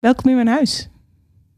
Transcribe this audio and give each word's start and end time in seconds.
Welkom 0.00 0.30
in 0.30 0.34
mijn 0.34 0.48
huis. 0.48 0.88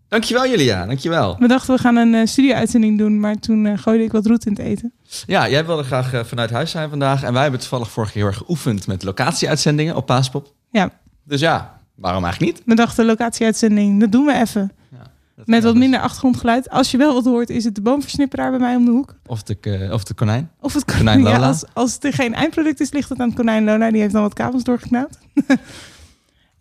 Dankjewel 0.08 0.46
Julia, 0.46 0.86
dankjewel. 0.86 1.36
We 1.38 1.48
dachten 1.48 1.74
we 1.74 1.80
gaan 1.80 1.96
een 1.96 2.14
uh, 2.14 2.26
studio-uitzending 2.26 2.98
doen, 2.98 3.20
maar 3.20 3.34
toen 3.34 3.64
uh, 3.64 3.78
gooide 3.78 4.04
ik 4.04 4.12
wat 4.12 4.26
roet 4.26 4.46
in 4.46 4.52
het 4.52 4.60
eten. 4.60 4.92
Ja, 5.26 5.48
jij 5.48 5.66
wilde 5.66 5.82
graag 5.82 6.14
uh, 6.14 6.24
vanuit 6.24 6.50
huis 6.50 6.70
zijn 6.70 6.88
vandaag. 6.88 7.22
En 7.22 7.32
wij 7.32 7.42
hebben 7.42 7.60
toevallig 7.60 7.90
vorige 7.90 8.12
keer 8.12 8.22
heel 8.22 8.30
erg 8.30 8.38
geoefend 8.38 8.86
met 8.86 9.02
locatie-uitzendingen 9.02 9.96
op 9.96 10.06
Paaspop. 10.06 10.54
Ja. 10.70 10.90
Dus 11.24 11.40
ja, 11.40 11.80
waarom 11.94 12.24
eigenlijk 12.24 12.54
niet? 12.54 12.62
We 12.66 12.74
dachten 12.74 13.04
locatie-uitzending, 13.04 14.00
dat 14.00 14.12
doen 14.12 14.24
we 14.24 14.34
even. 14.34 14.72
Ja, 14.90 15.10
met 15.44 15.62
wat 15.62 15.74
minder 15.74 16.00
achtergrondgeluid. 16.00 16.70
Als 16.70 16.90
je 16.90 16.96
wel 16.96 17.14
wat 17.14 17.24
hoort, 17.24 17.50
is 17.50 17.64
het 17.64 17.74
de 17.74 17.82
boomversnipperaar 17.82 18.50
bij 18.50 18.60
mij 18.60 18.76
om 18.76 18.84
de 18.84 18.90
hoek. 18.90 19.14
Of 19.26 19.42
de, 19.42 19.88
of 19.92 20.04
de 20.04 20.14
konijn. 20.14 20.50
Of 20.60 20.74
het 20.74 20.84
konijn, 20.84 21.04
konijn 21.04 21.22
Lola. 21.22 21.38
Ja, 21.38 21.46
als, 21.46 21.64
als 21.72 21.94
het 21.94 22.04
er 22.04 22.12
geen 22.12 22.34
eindproduct 22.34 22.80
is, 22.80 22.92
ligt 22.92 23.08
het 23.08 23.20
aan 23.20 23.28
het 23.28 23.36
konijn 23.36 23.64
Lola. 23.64 23.90
Die 23.90 24.00
heeft 24.00 24.12
dan 24.12 24.22
wat 24.22 24.34
kabels 24.34 24.64
doorgeknaapt. 24.64 25.18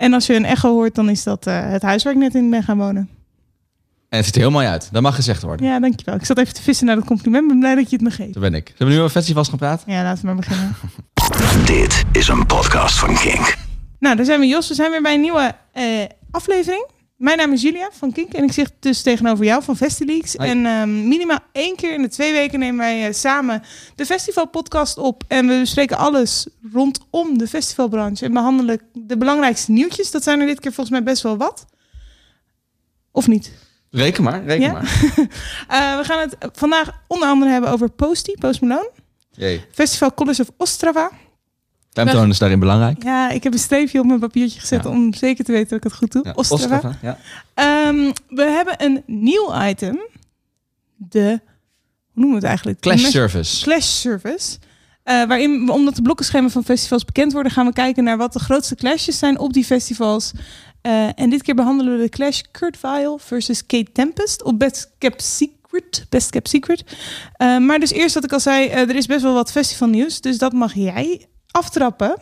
en 0.02 0.14
als 0.14 0.26
je 0.26 0.36
een 0.36 0.46
echo 0.46 0.70
hoort, 0.70 0.96
dan 0.96 1.10
is 1.10 1.24
dat 1.24 1.46
het 1.46 1.82
huis 1.82 2.04
waar 2.04 2.14
ik 2.14 2.20
net 2.20 2.36
in 2.36 2.50
ben 2.50 2.64
gaan 2.64 2.78
wonen. 2.78 3.10
En 4.10 4.18
het 4.18 4.26
ziet 4.26 4.36
er 4.36 4.42
heel 4.42 4.52
mooi 4.52 4.68
uit. 4.68 4.90
Dat 4.92 5.02
mag 5.02 5.16
gezegd 5.16 5.42
worden. 5.42 5.66
Ja, 5.66 5.80
dankjewel. 5.80 6.16
Ik 6.16 6.26
zat 6.26 6.38
even 6.38 6.54
te 6.54 6.62
vissen 6.62 6.86
naar 6.86 6.96
het 6.96 7.06
compliment. 7.06 7.48
ben 7.48 7.60
blij 7.60 7.76
dat 7.76 7.90
je 7.90 7.96
het 7.96 8.06
me 8.06 8.12
geeft. 8.12 8.34
Dat 8.34 8.42
ben 8.42 8.54
ik. 8.54 8.68
Zullen 8.68 8.94
we 8.94 9.00
nu 9.00 9.00
over 9.00 9.12
festivals 9.12 9.50
gaan 9.50 9.58
praten? 9.58 9.92
Ja, 9.92 10.04
laten 10.04 10.22
we 10.22 10.28
maar 10.28 10.36
beginnen. 10.36 10.76
Dit 11.66 12.04
is 12.12 12.28
een 12.28 12.46
podcast 12.46 13.00
van 13.00 13.16
Kink. 13.16 13.58
Nou, 14.00 14.16
daar 14.16 14.26
zijn 14.26 14.40
we 14.40 14.46
Jos. 14.46 14.68
We 14.68 14.74
zijn 14.74 14.92
weer 14.92 15.02
bij 15.02 15.14
een 15.14 15.22
nieuwe 15.22 15.56
uh, 15.74 15.84
aflevering. 16.32 16.88
Mijn 17.22 17.38
naam 17.38 17.54
is 17.54 17.62
Julia 17.62 17.90
van 17.92 18.12
Kink 18.12 18.34
en 18.34 18.44
ik 18.44 18.52
zit 18.52 18.72
dus 18.80 19.02
tegenover 19.02 19.46
jou 19.46 19.64
van 19.64 19.78
Festileaks. 19.78 20.36
En 20.36 20.66
um, 20.66 21.08
minimaal 21.08 21.40
één 21.52 21.76
keer 21.76 21.94
in 21.94 22.02
de 22.02 22.08
twee 22.08 22.32
weken 22.32 22.60
nemen 22.60 22.78
wij 22.78 23.08
uh, 23.08 23.14
samen 23.14 23.64
de 23.96 24.06
festivalpodcast 24.06 24.98
op. 24.98 25.24
En 25.28 25.48
we 25.48 25.60
bespreken 25.60 25.98
alles 25.98 26.48
rondom 26.72 27.38
de 27.38 27.48
festivalbranche 27.48 28.26
en 28.26 28.34
behandelen 28.34 28.82
de 28.94 29.18
belangrijkste 29.18 29.72
nieuwtjes. 29.72 30.12
Dat 30.12 30.24
zijn 30.24 30.40
er 30.40 30.48
dit 30.48 30.60
keer 30.60 30.74
volgens 30.74 30.96
mij 30.96 31.04
best 31.04 31.24
wel 31.24 31.38
wat. 31.38 31.66
Of 33.12 33.28
niet? 33.28 33.52
Reken 33.90 34.24
maar, 34.24 34.44
reken 34.44 34.66
ja? 34.66 34.72
maar. 34.72 34.84
uh, 34.84 35.98
we 36.00 36.04
gaan 36.04 36.20
het 36.20 36.38
vandaag 36.54 36.92
onder 37.08 37.28
andere 37.28 37.52
hebben 37.52 37.70
over 37.70 37.90
Posty, 37.90 38.34
Post 38.40 38.62
Malone. 38.62 38.92
Jee. 39.32 39.66
Festival 39.72 40.14
College 40.14 40.42
of 40.42 40.50
Ostrava. 40.58 41.12
Timetoon 41.94 42.30
is 42.30 42.38
daarin 42.38 42.60
belangrijk. 42.60 43.04
Ja, 43.04 43.30
ik 43.30 43.44
heb 43.44 43.54
een 43.54 43.60
streepje 43.60 44.00
op 44.00 44.06
mijn 44.06 44.20
papiertje 44.20 44.60
gezet 44.60 44.84
ja. 44.84 44.90
om 44.90 45.14
zeker 45.14 45.46
te 45.46 45.52
weten 45.52 45.70
dat 45.70 45.78
ik 45.78 45.84
het 45.84 45.94
goed 45.94 46.12
doe. 46.12 46.22
Ja, 46.26 46.32
Ostrava. 46.36 46.76
Ostrava 46.76 46.98
ja. 47.56 47.88
Um, 47.88 48.14
we 48.28 48.44
hebben 48.44 48.76
een 48.78 49.04
nieuw 49.06 49.64
item. 49.68 50.00
De, 50.96 51.40
hoe 52.12 52.24
noemen 52.24 52.30
we 52.30 52.36
het 52.36 52.44
eigenlijk? 52.44 52.80
Clash 52.80 53.04
Service. 53.04 53.64
Clash 53.64 53.86
Service. 53.86 54.58
Uh, 55.06 55.26
waarin, 55.28 55.70
omdat 55.70 55.96
de 55.96 56.02
blokkenschema 56.02 56.50
van 56.50 56.64
festivals 56.64 57.06
bekend 57.06 57.34
worden, 57.34 57.52
gaan 57.52 57.66
we 57.66 57.74
kijken 57.74 58.04
naar 58.04 58.18
wat 58.18 58.34
de 58.34 58.40
grootste 58.40 58.76
clashes 58.76 59.18
zijn 59.18 59.40
op 59.40 59.54
die 59.54 59.66
festivals. 59.66 60.32
Uh, 60.82 61.20
en 61.20 61.30
dit 61.30 61.44
keer 61.44 61.56
behandelen 61.56 61.98
we 61.98 62.04
de 62.04 62.10
clash 62.10 62.42
Kurt 62.52 62.78
Vile 62.78 63.18
versus 63.20 63.66
Kate 63.66 63.92
Tempest 63.92 64.44
op 64.44 64.60
Best 64.60 64.92
Kept 64.98 65.24
Secret. 65.24 66.06
Best 66.10 66.30
Kept 66.30 66.50
Secret. 66.50 66.84
Uh, 67.38 67.58
maar 67.58 67.80
dus 67.80 67.92
eerst 67.92 68.14
wat 68.16 68.24
ik 68.24 68.34
al 68.34 68.40
zei, 68.40 68.68
er 68.68 68.96
is 68.96 69.06
best 69.06 69.22
wel 69.22 69.34
wat 69.34 69.52
festivalnieuws. 69.52 70.22
Dus 70.22 70.38
dat 70.38 70.54
mag 70.54 70.74
jij 70.74 71.26
aftrappen. 71.52 72.18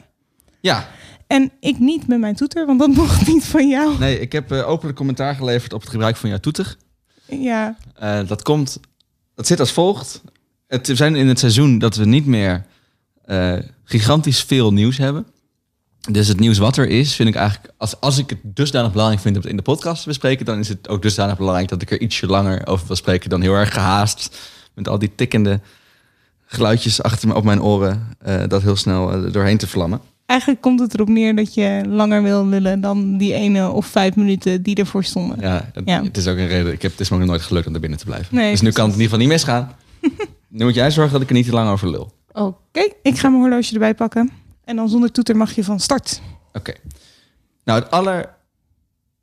Ja. 0.60 0.88
En 1.28 1.52
ik 1.60 1.80
niet 1.80 2.08
met 2.08 2.20
mijn 2.20 2.36
toeter, 2.36 2.66
want 2.66 2.80
dat 2.80 2.90
mocht 3.02 3.28
niet 3.28 3.46
van 3.46 3.68
jou. 3.68 3.98
Nee, 3.98 4.20
ik 4.20 4.32
heb 4.32 4.52
openlijk 4.52 4.98
commentaar 4.98 5.36
geleverd 5.36 5.74
op 5.74 5.82
het 5.82 5.90
gebruik 5.90 6.16
van 6.16 6.30
jouw 6.30 6.40
toeter. 6.40 6.76
Ja. 7.26 7.76
dat 8.28 8.42
komt, 8.42 8.80
dat 9.36 9.48
zit 9.48 9.60
als 9.60 9.72
volgt. 9.72 10.22
Het, 10.68 10.88
we 10.88 10.96
zijn 10.96 11.16
in 11.16 11.28
het 11.28 11.40
seizoen 11.40 11.80
dat 11.80 11.96
we 11.96 12.06
niet 12.06 12.26
meer 12.26 12.66
gigantisch 13.84 14.44
veel 14.44 14.74
nieuws 14.74 14.98
hebben. 14.98 15.26
Dus 16.12 16.28
het 16.28 16.40
nieuws 16.40 16.58
wat 16.58 16.78
er 16.78 16.88
is, 16.88 17.16
vind 17.16 17.30
ik 17.30 17.36
eigenlijk, 17.36 17.74
als, 17.78 18.00
als 18.00 18.18
ik 18.18 18.30
het 18.30 18.40
dusdanig 18.44 18.92
belangrijk 18.92 19.22
vind 19.22 19.36
om 19.36 19.42
het 19.42 19.50
in 19.50 19.58
de 19.58 19.64
podcast 19.64 20.02
te 20.02 20.08
bespreken, 20.08 20.46
dan 20.46 20.60
is 20.60 20.70
het 20.70 20.90
ook 20.90 21.02
dusdanig 21.02 21.38
belangrijk 21.38 21.70
dat 21.70 21.82
ik 21.82 21.92
er 21.92 22.02
ietsje 22.02 22.28
langer 22.28 22.68
over 22.68 22.88
wil 22.88 22.96
spreken 22.96 23.30
dan 23.30 23.42
heel 23.42 23.54
erg 23.54 23.74
gehaast. 23.74 24.40
Met 24.74 24.88
al 24.88 25.00
die 25.00 25.16
tikkende 25.16 25.60
geluidjes 26.52 27.04
achter 27.04 27.28
me 27.28 27.36
op 27.36 27.44
mijn 27.44 27.62
oren, 27.62 28.08
uh, 28.28 28.44
dat 28.48 28.62
heel 28.62 28.76
snel 28.76 29.26
uh, 29.26 29.34
doorheen 29.34 29.58
te 29.58 29.68
vlammen. 29.68 30.02
Eigenlijk 30.26 30.62
komt 30.62 30.80
het 30.80 30.94
erop 30.94 31.08
neer 31.08 31.36
dat 31.36 31.54
je 31.54 31.84
langer 31.88 32.24
wil 32.24 32.46
lullen 32.46 32.82
dan 32.82 33.18
die 33.18 33.34
ene 33.34 33.70
of 33.70 33.86
vijf 33.86 34.16
minuten 34.16 34.62
die 34.62 34.76
ervoor 34.76 35.04
stonden. 35.04 35.38
Ja, 35.40 35.70
het, 35.74 35.84
ja. 35.86 36.04
het 36.04 36.18
is 36.18 36.28
ook 36.28 36.38
een 36.38 36.48
reden. 36.48 36.74
Ik 36.74 36.82
heb, 36.82 36.92
het 36.92 37.00
is 37.00 37.10
me 37.10 37.18
nog 37.18 37.28
nooit 37.28 37.42
gelukt 37.42 37.68
om 37.68 37.74
er 37.74 37.80
binnen 37.80 38.00
te 38.00 38.06
blijven. 38.06 38.36
Nee, 38.36 38.52
dus 38.52 38.62
nu 38.62 38.72
kan 38.72 38.86
het 38.86 38.96
in 38.96 39.02
ieder 39.02 39.18
geval 39.20 39.28
niet 39.28 39.46
misgaan. 39.46 39.76
nu 40.58 40.66
moet 40.66 40.76
jij 40.76 40.92
zorgen 40.92 41.14
dat 41.14 41.22
ik 41.22 41.30
er 41.30 41.36
niet 41.36 41.46
te 41.46 41.52
lang 41.52 41.70
over 41.70 41.90
lul. 41.90 42.12
Oké, 42.32 42.42
okay. 42.42 42.94
ik 43.02 43.18
ga 43.18 43.30
mijn 43.30 43.42
horloge 43.42 43.74
erbij 43.74 43.96
pakken. 43.96 44.32
En 44.64 44.76
dan 44.76 44.90
zonder 44.90 45.12
toeter 45.12 45.38
mag 45.38 45.52
je 45.52 45.64
van 45.64 45.80
start. 45.80 46.22
Oké. 46.48 46.58
Okay. 46.58 46.76
Nou, 47.64 47.80
het 47.80 47.92
aller 47.92 48.36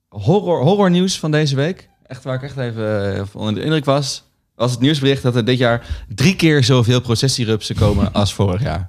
horror, 0.08 0.62
horror 0.62 0.90
nieuws 0.90 1.18
van 1.18 1.30
deze 1.30 1.56
week, 1.56 1.88
echt 2.06 2.24
waar 2.24 2.34
ik 2.34 2.42
echt 2.42 2.56
even 2.56 3.28
onder 3.32 3.54
de 3.54 3.62
indruk 3.62 3.84
was, 3.84 4.24
was 4.56 4.70
het 4.70 4.80
nieuwsbericht 4.80 5.22
dat 5.22 5.36
er 5.36 5.44
dit 5.44 5.58
jaar 5.58 5.86
drie 6.14 6.36
keer 6.36 6.64
zoveel 6.64 7.00
processierupsen 7.00 7.74
komen 7.74 8.12
als 8.12 8.34
vorig 8.34 8.62
jaar. 8.62 8.84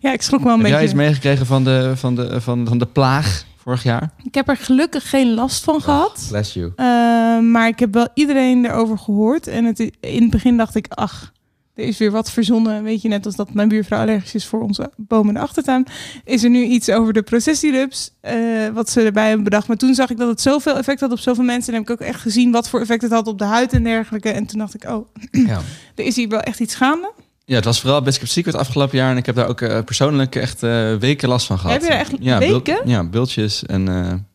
Ja, 0.00 0.12
ik 0.12 0.22
schrok 0.22 0.42
wel 0.42 0.52
een 0.52 0.60
heb 0.60 0.70
beetje. 0.70 0.78
Heb 0.78 0.94
jij 0.94 1.00
iets 1.00 1.08
meegekregen 1.08 1.46
van 1.46 1.64
de, 1.64 1.92
van, 1.94 2.14
de, 2.14 2.40
van, 2.40 2.66
van 2.68 2.78
de 2.78 2.86
plaag 2.86 3.44
vorig 3.56 3.82
jaar? 3.82 4.10
Ik 4.22 4.34
heb 4.34 4.48
er 4.48 4.56
gelukkig 4.56 5.10
geen 5.10 5.34
last 5.34 5.64
van 5.64 5.80
gehad. 5.80 6.20
Oh, 6.22 6.28
bless 6.28 6.54
you. 6.54 6.66
Uh, 6.76 7.50
maar 7.50 7.68
ik 7.68 7.78
heb 7.78 7.94
wel 7.94 8.08
iedereen 8.14 8.64
erover 8.64 8.98
gehoord. 8.98 9.46
En 9.46 9.64
het, 9.64 9.78
in 10.00 10.22
het 10.22 10.30
begin 10.30 10.56
dacht 10.56 10.74
ik, 10.74 10.86
ach, 10.88 11.32
er 11.76 11.84
is 11.84 11.98
weer 11.98 12.10
wat 12.10 12.30
verzonnen. 12.30 12.82
Weet 12.82 13.02
je, 13.02 13.08
net 13.08 13.26
als 13.26 13.36
dat 13.36 13.54
mijn 13.54 13.68
buurvrouw 13.68 14.00
allergisch 14.00 14.34
is 14.34 14.46
voor 14.46 14.60
onze 14.60 14.90
bomen 14.96 15.28
in 15.28 15.34
de 15.34 15.40
achtertuin. 15.40 15.86
Is 16.24 16.44
er 16.44 16.50
nu 16.50 16.62
iets 16.62 16.90
over 16.90 17.12
de 17.12 17.22
processierups, 17.22 18.10
uh, 18.22 18.68
wat 18.68 18.90
ze 18.90 19.00
erbij 19.00 19.26
hebben 19.26 19.44
bedacht. 19.44 19.68
Maar 19.68 19.76
toen 19.76 19.94
zag 19.94 20.10
ik 20.10 20.16
dat 20.16 20.28
het 20.28 20.40
zoveel 20.40 20.76
effect 20.76 21.00
had 21.00 21.12
op 21.12 21.18
zoveel 21.18 21.44
mensen. 21.44 21.72
En 21.72 21.78
heb 21.78 21.88
ik 21.88 22.00
ook 22.00 22.08
echt 22.08 22.20
gezien 22.20 22.50
wat 22.50 22.68
voor 22.68 22.80
effect 22.80 23.02
het 23.02 23.10
had 23.10 23.26
op 23.26 23.38
de 23.38 23.44
huid 23.44 23.72
en 23.72 23.82
dergelijke. 23.82 24.30
En 24.30 24.46
toen 24.46 24.58
dacht 24.58 24.74
ik, 24.74 24.84
oh, 24.84 25.06
ja. 25.46 25.60
er 25.94 26.04
is 26.04 26.16
hier 26.16 26.28
wel 26.28 26.40
echt 26.40 26.60
iets 26.60 26.74
gaande. 26.74 27.12
Ja, 27.44 27.54
het 27.54 27.64
was 27.64 27.80
vooral 27.80 28.02
Best 28.02 28.18
Kept 28.18 28.30
Secret 28.30 28.54
afgelopen 28.54 28.98
jaar. 28.98 29.10
En 29.10 29.16
ik 29.16 29.26
heb 29.26 29.34
daar 29.34 29.48
ook 29.48 29.60
uh, 29.60 29.78
persoonlijk 29.84 30.34
echt 30.34 30.62
uh, 30.62 30.94
weken 30.94 31.28
last 31.28 31.46
van 31.46 31.58
gehad. 31.58 31.72
Heb 31.72 31.82
je 31.82 31.88
er 31.88 32.00
echt 32.00 32.12
ja, 32.20 32.38
weken? 32.38 32.62
Bult, 32.62 32.88
ja, 32.88 33.04
bultjes 33.04 33.66
en... 33.66 34.26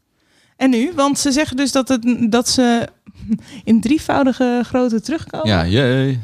En 0.58 0.70
nu? 0.70 0.92
Want 0.96 1.20
ze 1.20 1.32
zeggen 1.32 1.58
dus 1.58 1.72
dat, 1.72 1.88
het, 1.88 2.32
dat 2.32 2.50
ze 2.50 2.88
in 3.64 3.82
drievoudige 3.82 4.62
grootte 4.66 5.02
terugkomen. 5.02 5.48
Ja, 5.48 5.68
jee. 5.68 6.20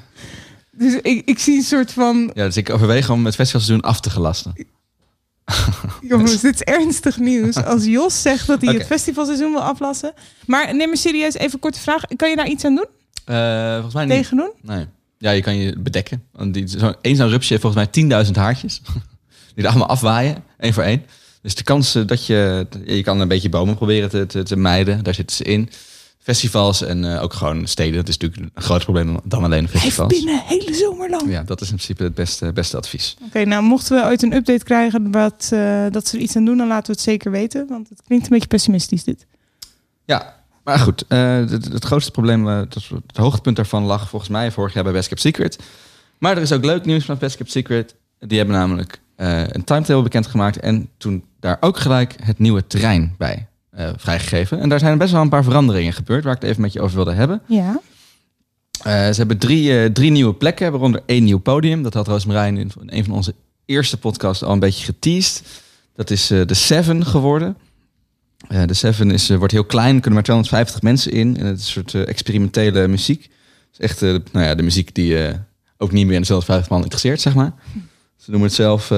Dus 0.78 0.94
ik, 1.02 1.22
ik 1.26 1.40
zie 1.40 1.56
een 1.58 1.64
soort 1.64 1.92
van... 1.92 2.32
Ja, 2.34 2.46
dus 2.46 2.58
ik 2.58 2.70
overweeg 2.70 3.10
om 3.10 3.26
het 3.26 3.36
festivalseizoen 3.36 3.90
af 3.90 4.00
te 4.00 4.10
gelasten. 4.10 4.54
Jongens, 6.02 6.42
dit 6.42 6.54
is 6.54 6.62
ernstig 6.62 7.18
nieuws. 7.20 7.56
Als 7.56 7.86
Jos 7.86 8.22
zegt 8.22 8.48
dat 8.48 8.62
hij 8.62 8.70
okay. 8.70 8.80
het 8.80 8.92
festivalseizoen 8.92 9.52
wil 9.52 9.62
aflassen. 9.62 10.14
Maar 10.46 10.76
neem 10.76 10.90
me 10.90 10.98
serieus, 10.98 11.34
even 11.34 11.54
een 11.54 11.60
korte 11.60 11.80
vraag. 11.80 12.02
Kan 12.16 12.30
je 12.30 12.36
daar 12.36 12.48
iets 12.48 12.66
aan 12.66 12.76
doen? 12.76 12.88
Uh, 13.26 13.74
volgens 13.74 13.94
mij 13.94 14.06
niet. 14.06 14.14
Tegen 14.14 14.38
doen? 14.38 14.52
Nee. 14.62 14.86
Ja, 15.18 15.32
je 15.32 15.42
kan 15.42 15.56
je 15.58 15.80
bedekken. 15.80 16.24
Want 16.32 16.54
die, 16.54 16.68
zo, 16.68 16.94
één 17.02 17.16
zo'n 17.16 17.30
rupsje 17.30 17.50
heeft 17.50 17.62
volgens 17.62 18.08
mij 18.10 18.26
10.000 18.26 18.32
haartjes. 18.32 18.82
Die 19.56 19.66
er 19.66 19.70
allemaal 19.70 19.90
afwaaien, 19.90 20.44
één 20.58 20.74
voor 20.74 20.84
één. 20.84 21.06
Dus 21.42 21.56
de 21.56 21.64
kans 21.64 21.92
dat 22.06 22.26
je... 22.26 22.68
Je 22.86 23.04
kan 23.04 23.20
een 23.20 23.28
beetje 23.28 23.50
bomen 23.50 23.76
proberen 23.76 24.10
te, 24.10 24.26
te, 24.26 24.44
te 24.44 24.56
mijden. 24.56 25.04
Daar 25.04 25.14
zitten 25.14 25.36
ze 25.36 25.44
in 25.44 25.70
festivals 26.28 26.82
en 26.82 27.04
uh, 27.04 27.24
ook 27.24 27.34
gewoon 27.34 27.68
steden. 27.68 27.96
Dat 27.96 28.08
is 28.08 28.18
natuurlijk 28.18 28.52
een 28.56 28.62
groot 28.64 28.84
probleem 28.84 29.20
dan 29.24 29.44
alleen 29.44 29.68
festivals. 29.68 30.14
Heeft 30.14 30.26
binnen 30.26 30.44
hele 30.46 30.74
zomer 30.74 31.10
lang. 31.10 31.30
Ja, 31.30 31.44
dat 31.44 31.62
is 31.62 31.70
in 31.70 31.76
principe 31.76 32.04
het 32.04 32.14
beste, 32.14 32.54
beste 32.54 32.78
advies. 32.78 33.16
Oké, 33.18 33.28
okay, 33.28 33.44
nou 33.44 33.64
mochten 33.64 33.98
we 33.98 34.04
ooit 34.08 34.24
een 34.24 34.34
update 34.34 34.64
krijgen 34.64 35.12
wat, 35.12 35.50
uh, 35.54 35.86
dat 35.90 36.08
ze 36.08 36.18
er 36.18 36.24
iets 36.24 36.36
aan 36.36 36.46
doen, 36.46 36.58
dan 36.58 36.68
laten 36.68 36.86
we 36.86 36.92
het 36.92 37.02
zeker 37.02 37.32
weten. 37.32 37.68
Want 37.68 37.90
het 37.90 38.02
klinkt 38.08 38.26
een 38.26 38.32
beetje 38.32 38.48
pessimistisch 38.48 39.04
dit. 39.04 39.26
Ja, 40.06 40.36
maar 40.64 40.80
goed. 40.80 41.06
Uh, 41.10 41.36
het, 41.36 41.74
het, 41.74 41.86
grootste 41.86 42.12
probleem, 42.12 42.46
het, 42.46 42.74
het 43.08 43.18
hoogtepunt 43.18 43.56
daarvan 43.56 43.84
lag 43.84 44.10
volgens 44.10 44.32
mij 44.32 44.52
vorig 44.52 44.74
jaar 44.74 44.84
bij 44.84 44.94
Best 44.94 45.08
Kept 45.08 45.22
Secret. 45.22 45.60
Maar 46.18 46.36
er 46.36 46.42
is 46.42 46.52
ook 46.52 46.66
leuk 46.66 46.86
nieuws 46.86 47.06
van 47.06 47.18
Best 47.18 47.38
Kept 47.38 47.52
Secret. 47.52 47.96
Die 48.20 48.38
hebben 48.38 48.56
namelijk 48.56 49.00
een 49.16 49.64
timetable 49.64 50.04
bekendgemaakt 50.04 50.60
en 50.60 50.90
toen 50.98 51.24
daar 51.40 51.58
ook 51.60 51.78
gelijk 51.78 52.16
het 52.24 52.40
nieuwe 52.40 52.68
terrein 52.68 53.16
bij 53.18 53.47
uh, 53.78 53.90
vrijgegeven. 53.98 54.60
En 54.60 54.70
daar 54.70 54.80
zijn 54.80 54.98
best 54.98 55.12
wel 55.12 55.22
een 55.22 55.30
paar 55.30 55.44
veranderingen 55.44 55.94
gebeurd, 55.94 56.24
waar 56.24 56.36
ik 56.36 56.42
het 56.42 56.50
even 56.50 56.62
met 56.62 56.74
je 56.74 56.82
over 56.82 56.96
wilde 56.96 57.14
hebben. 57.14 57.42
Ja. 57.46 57.80
Uh, 58.88 58.94
ze 58.94 59.14
hebben 59.14 59.38
drie, 59.38 59.70
uh, 59.70 59.86
drie 59.86 60.12
nieuwe 60.12 60.34
plekken, 60.34 60.72
waaronder 60.72 61.02
één 61.06 61.24
nieuw 61.24 61.38
podium. 61.38 61.84
Dat 61.84 61.94
had 61.94 62.08
Roosmarijn 62.08 62.58
in 62.58 62.72
een 62.86 63.04
van 63.04 63.14
onze 63.14 63.34
eerste 63.66 63.98
podcasts 63.98 64.44
al 64.44 64.52
een 64.52 64.60
beetje 64.60 64.86
geteased. 64.86 65.44
Dat 65.96 66.10
is 66.10 66.28
de 66.28 66.54
Seven 66.54 67.06
geworden. 67.06 67.58
de 68.66 68.74
Seven 68.74 69.12
is, 69.12 69.30
wordt 69.30 69.54
heel 69.54 69.66
klein, 69.66 69.92
kunnen 69.92 70.14
maar 70.14 70.24
250 70.24 70.82
mensen 70.82 71.12
in. 71.12 71.38
En 71.38 71.46
het 71.46 71.60
is 71.60 71.76
een 71.76 71.90
soort 71.90 72.06
experimentele 72.06 72.88
muziek. 72.88 73.22
Het 73.22 73.32
is 73.72 73.80
echt 73.80 74.02
nou 74.02 74.46
ja, 74.46 74.56
de 74.56 74.64
muziek 74.64 74.96
die 74.96 75.18
ook 75.78 75.92
niet 75.92 76.06
meer 76.06 76.16
in 76.16 76.22
de 76.22 76.26
250 76.26 76.70
man 76.70 76.82
interesseert, 76.82 77.22
zeg 77.22 77.36
maar. 77.36 77.54
Ze 78.16 78.32
noemen 78.32 78.48
het 78.48 78.58
zelf 78.58 78.92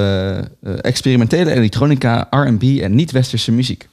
experimentele 0.82 1.52
elektronica, 1.52 2.28
R&B 2.30 2.64
en 2.64 2.96
niet-westerse 2.96 3.52
muziek. 3.52 3.88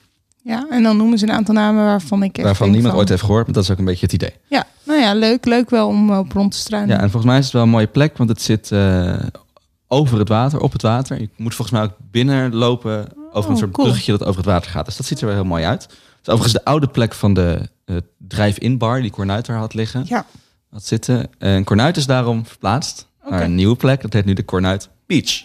Ja, 0.47 0.67
en 0.71 0.83
dan 0.83 0.97
noemen 0.97 1.19
ze 1.19 1.25
een 1.27 1.33
aantal 1.33 1.55
namen 1.55 1.85
waarvan 1.85 2.23
ik 2.23 2.39
Waarvan 2.43 2.71
niemand 2.71 2.91
van... 2.91 2.99
ooit 2.99 3.09
heeft 3.09 3.23
gehoord, 3.23 3.45
maar 3.45 3.55
dat 3.55 3.63
is 3.63 3.71
ook 3.71 3.79
een 3.79 3.85
beetje 3.85 4.07
het 4.07 4.15
idee. 4.15 4.33
Ja, 4.49 4.65
nou 4.85 5.01
ja, 5.01 5.15
leuk. 5.15 5.45
Leuk 5.45 5.71
wel 5.71 5.89
om 5.89 6.11
op 6.11 6.33
rond 6.33 6.53
te 6.53 6.59
struinen. 6.59 6.95
Ja, 6.97 7.03
en 7.03 7.11
volgens 7.11 7.25
mij 7.25 7.39
is 7.39 7.45
het 7.45 7.53
wel 7.53 7.63
een 7.63 7.69
mooie 7.69 7.87
plek, 7.87 8.17
want 8.17 8.29
het 8.31 8.43
zit 8.43 8.71
uh, 8.71 9.17
over 9.89 10.19
het 10.19 10.29
water, 10.29 10.61
op 10.61 10.73
het 10.73 10.83
water. 10.83 11.21
Je 11.21 11.29
moet 11.37 11.55
volgens 11.55 11.79
mij 11.79 11.87
ook 11.87 11.97
binnenlopen 12.11 13.09
over 13.33 13.45
Oh, 13.45 13.49
een 13.51 13.57
soort 13.57 13.71
cool. 13.71 13.87
bruggetje 13.87 14.13
dat 14.13 14.25
over 14.25 14.37
het 14.37 14.51
water 14.51 14.71
gaat. 14.71 14.85
Dus 14.85 14.97
dat 14.97 15.07
ziet 15.07 15.21
er 15.21 15.27
wel 15.27 15.35
heel 15.35 15.45
mooi 15.45 15.65
uit. 15.65 15.83
Het 15.83 15.93
is 16.23 16.29
overigens 16.33 16.53
de 16.53 16.65
oude 16.65 16.87
plek 16.87 17.15
van 17.15 17.35
de 17.35 17.69
uh, 17.87 17.97
drive-in 18.19 18.79
bar 18.79 19.01
die 19.01 19.11
Cornuit 19.11 19.47
had 19.47 19.75
liggen. 19.75 20.03
Ja. 20.07 20.27
Had 20.71 20.85
zitten. 20.87 21.27
En 21.39 21.65
Cornuit 21.65 21.97
is 21.97 22.07
daarom 22.07 22.47
verplaatst 22.47 23.07
naar 23.29 23.43
een 23.43 23.55
nieuwe 23.55 23.77
plek. 23.77 24.03
Dat 24.03 24.13
heet 24.13 24.25
nu 24.25 24.33
de 24.33 24.45
Cornuit 24.45 24.89
Beach. 25.07 25.45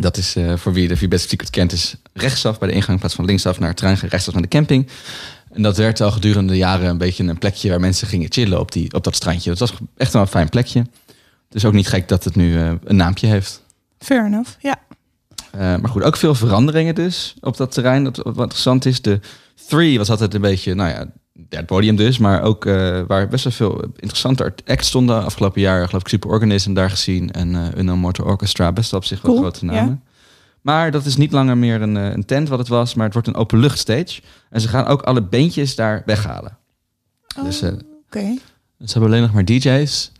Dat 0.00 0.16
is 0.16 0.36
uh, 0.36 0.56
voor 0.56 0.72
wie 0.72 0.88
de 0.88 1.08
Best 1.08 1.28
Secret 1.28 1.50
kent, 1.50 1.72
is 1.72 1.96
rechtsaf 2.12 2.58
bij 2.58 2.68
de 2.68 2.74
ingang 2.74 2.92
in 2.92 2.98
plaats 2.98 3.14
van 3.14 3.24
linksaf 3.24 3.58
naar 3.58 3.68
het 3.68 3.76
terrein, 3.76 3.98
rechtsaf 3.98 4.34
naar 4.34 4.42
de 4.42 4.48
camping. 4.48 4.88
En 5.52 5.62
dat 5.62 5.76
werd 5.76 6.00
al 6.00 6.10
gedurende 6.10 6.52
de 6.52 6.58
jaren 6.58 6.88
een 6.88 6.98
beetje 6.98 7.24
een 7.24 7.38
plekje 7.38 7.70
waar 7.70 7.80
mensen 7.80 8.08
gingen 8.08 8.32
chillen 8.32 8.60
op, 8.60 8.72
die, 8.72 8.92
op 8.94 9.04
dat 9.04 9.14
strandje. 9.14 9.50
Dat 9.50 9.58
was 9.58 9.74
echt 9.96 10.12
wel 10.12 10.22
een 10.22 10.28
fijn 10.28 10.48
plekje. 10.48 10.86
Dus 11.48 11.64
ook 11.64 11.72
niet 11.72 11.88
gek 11.88 12.08
dat 12.08 12.24
het 12.24 12.36
nu 12.36 12.52
uh, 12.52 12.72
een 12.84 12.96
naampje 12.96 13.26
heeft. 13.26 13.62
Fair 13.98 14.26
enough, 14.26 14.50
ja. 14.58 14.78
Uh, 15.54 15.60
maar 15.60 15.88
goed, 15.88 16.02
ook 16.02 16.16
veel 16.16 16.34
veranderingen 16.34 16.94
dus 16.94 17.34
op 17.40 17.56
dat 17.56 17.72
terrein. 17.72 18.04
Dat 18.04 18.16
wat 18.16 18.38
interessant 18.38 18.84
is. 18.84 19.02
De 19.02 19.20
Three 19.66 19.98
was 19.98 20.10
altijd 20.10 20.34
een 20.34 20.40
beetje, 20.40 20.74
nou 20.74 20.90
ja, 20.90 21.06
het 21.48 21.66
podium 21.66 21.96
dus. 21.96 22.18
Maar 22.18 22.42
ook 22.42 22.64
uh, 22.64 23.00
waar 23.06 23.28
best 23.28 23.44
wel 23.44 23.52
veel 23.52 23.82
interessante 23.82 24.54
acts 24.66 24.88
stonden. 24.88 25.24
Afgelopen 25.24 25.60
jaar 25.60 25.86
geloof 25.86 26.02
ik 26.02 26.08
Superorganism 26.08 26.72
daar 26.72 26.90
gezien. 26.90 27.32
En 27.32 27.48
uh, 27.48 27.64
Unknown 27.76 27.98
Motor 27.98 28.26
Orchestra, 28.26 28.72
best 28.72 28.90
wel 28.90 29.00
op 29.00 29.06
zich 29.06 29.22
wel 29.22 29.30
cool. 29.30 29.42
grote 29.42 29.64
namen. 29.64 30.02
Ja. 30.04 30.10
Maar 30.60 30.90
dat 30.90 31.04
is 31.04 31.16
niet 31.16 31.32
langer 31.32 31.58
meer 31.58 31.82
een, 31.82 31.94
een, 31.94 32.24
tent 32.24 32.48
wat 32.48 32.58
het 32.58 32.68
was. 32.68 32.94
Maar 32.94 33.04
het 33.04 33.12
wordt 33.12 33.28
een 33.28 33.34
openlucht 33.34 33.78
stage. 33.78 34.20
En 34.50 34.60
ze 34.60 34.68
gaan 34.68 34.86
ook 34.86 35.02
alle 35.02 35.22
beentjes 35.22 35.74
daar 35.74 36.02
weghalen. 36.06 36.58
Oh, 37.38 37.44
dus, 37.44 37.62
uh, 37.62 37.72
okay. 38.06 38.38
dus 38.78 38.92
ze 38.92 38.98
hebben 38.98 39.10
alleen 39.10 39.22
nog 39.22 39.32
maar 39.32 39.44
DJ's. 39.44 40.12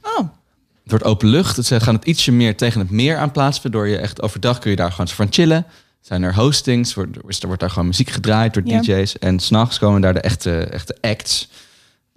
Het 0.88 1.00
wordt 1.00 1.14
open 1.14 1.28
lucht. 1.28 1.56
Dus 1.56 1.66
ze 1.66 1.80
gaan 1.80 1.94
het 1.94 2.04
ietsje 2.04 2.32
meer 2.32 2.56
tegen 2.56 2.80
het 2.80 2.90
meer 2.90 3.16
aanplaatsen. 3.16 3.62
Waardoor 3.62 3.88
je 3.88 3.96
echt 3.96 4.22
overdag 4.22 4.58
kun 4.58 4.70
je 4.70 4.76
daar 4.76 4.90
gewoon 4.90 5.08
van 5.08 5.26
chillen. 5.30 5.66
Zijn 6.00 6.22
er 6.22 6.34
hostings, 6.34 6.94
wordt, 6.94 7.16
er 7.16 7.46
wordt 7.46 7.60
daar 7.60 7.70
gewoon 7.70 7.86
muziek 7.86 8.10
gedraaid 8.10 8.54
door 8.54 8.62
Ja. 8.66 8.80
DJ's. 8.80 9.18
En 9.18 9.40
s'nachts 9.40 9.78
komen 9.78 10.00
daar 10.00 10.14
de 10.14 10.20
echte, 10.20 10.58
echte 10.58 10.96
acts. 11.00 11.48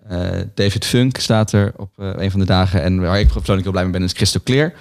Eh, 0.07 0.29
David 0.53 0.85
Funk 0.85 1.18
staat 1.18 1.51
er 1.51 1.73
op 1.77 1.89
eh, 1.97 2.09
een 2.15 2.31
van 2.31 2.39
de 2.39 2.45
dagen. 2.45 2.81
En 2.81 3.00
waar 3.00 3.19
ik 3.19 3.27
persoonlijk 3.27 3.63
heel 3.63 3.71
blij 3.71 3.83
mee 3.83 3.91
ben, 3.91 4.03
is 4.03 4.13
Crystal 4.13 4.41
Clear. 4.44 4.73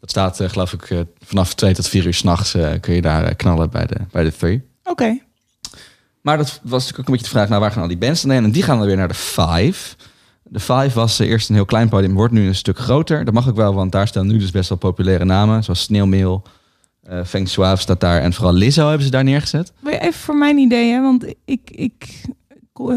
Dat 0.00 0.10
staat, 0.10 0.40
eh, 0.40 0.48
geloof 0.48 0.72
ik, 0.72 1.04
vanaf 1.24 1.54
2 1.54 1.74
tot 1.74 1.88
4 1.88 2.06
uur 2.06 2.14
s'nachts 2.14 2.56
kun 2.80 2.94
je 2.94 3.02
daar 3.02 3.34
knallen 3.34 3.70
bij 3.70 3.86
de, 3.86 3.96
bij 4.10 4.24
de 4.24 4.36
Three. 4.36 4.62
Oké. 4.84 5.18
Maar 6.20 6.36
dat 6.36 6.60
was 6.62 6.70
natuurlijk 6.70 6.98
ook 6.98 7.06
een 7.06 7.12
beetje 7.12 7.32
de 7.32 7.38
vraag, 7.38 7.48
nou 7.48 7.60
waar 7.60 7.72
gaan 7.72 7.82
al 7.82 7.88
die 7.88 7.96
bands 7.96 8.22
dan 8.22 8.30
heen? 8.30 8.44
En 8.44 8.50
die 8.50 8.62
gaan 8.62 8.78
dan 8.78 8.86
weer 8.86 8.96
naar 8.96 9.08
de 9.08 9.14
Five. 9.14 9.94
De 10.48 10.60
Five 10.60 10.90
was 10.94 11.18
eh, 11.20 11.28
eerst 11.28 11.48
een 11.48 11.54
heel 11.54 11.64
klein 11.64 11.88
podium, 11.88 12.14
wordt 12.14 12.32
nu 12.32 12.46
een 12.46 12.54
stuk 12.54 12.78
groter. 12.78 13.24
Dat 13.24 13.34
mag 13.34 13.48
ook 13.48 13.56
wel, 13.56 13.74
want 13.74 13.92
daar 13.92 14.08
staan 14.08 14.26
nu 14.26 14.38
dus 14.38 14.50
best 14.50 14.68
wel 14.68 14.78
populaire 14.78 15.24
namen. 15.24 15.64
Zoals 15.64 15.80
Sneeuwmeel, 15.82 16.42
eh 17.02 17.24
Feng 17.24 17.48
Suave 17.48 17.82
staat 17.82 18.00
daar. 18.00 18.20
En 18.20 18.32
vooral 18.32 18.52
Lizzo 18.52 18.86
hebben 18.88 19.04
ze 19.04 19.10
daar 19.10 19.24
neergezet. 19.24 19.72
Even 19.84 20.12
voor 20.12 20.36
mijn 20.36 20.58
idee, 20.58 20.92
hè? 20.92 21.00
want 21.02 21.24
ik, 21.44 21.60
ik 21.70 22.22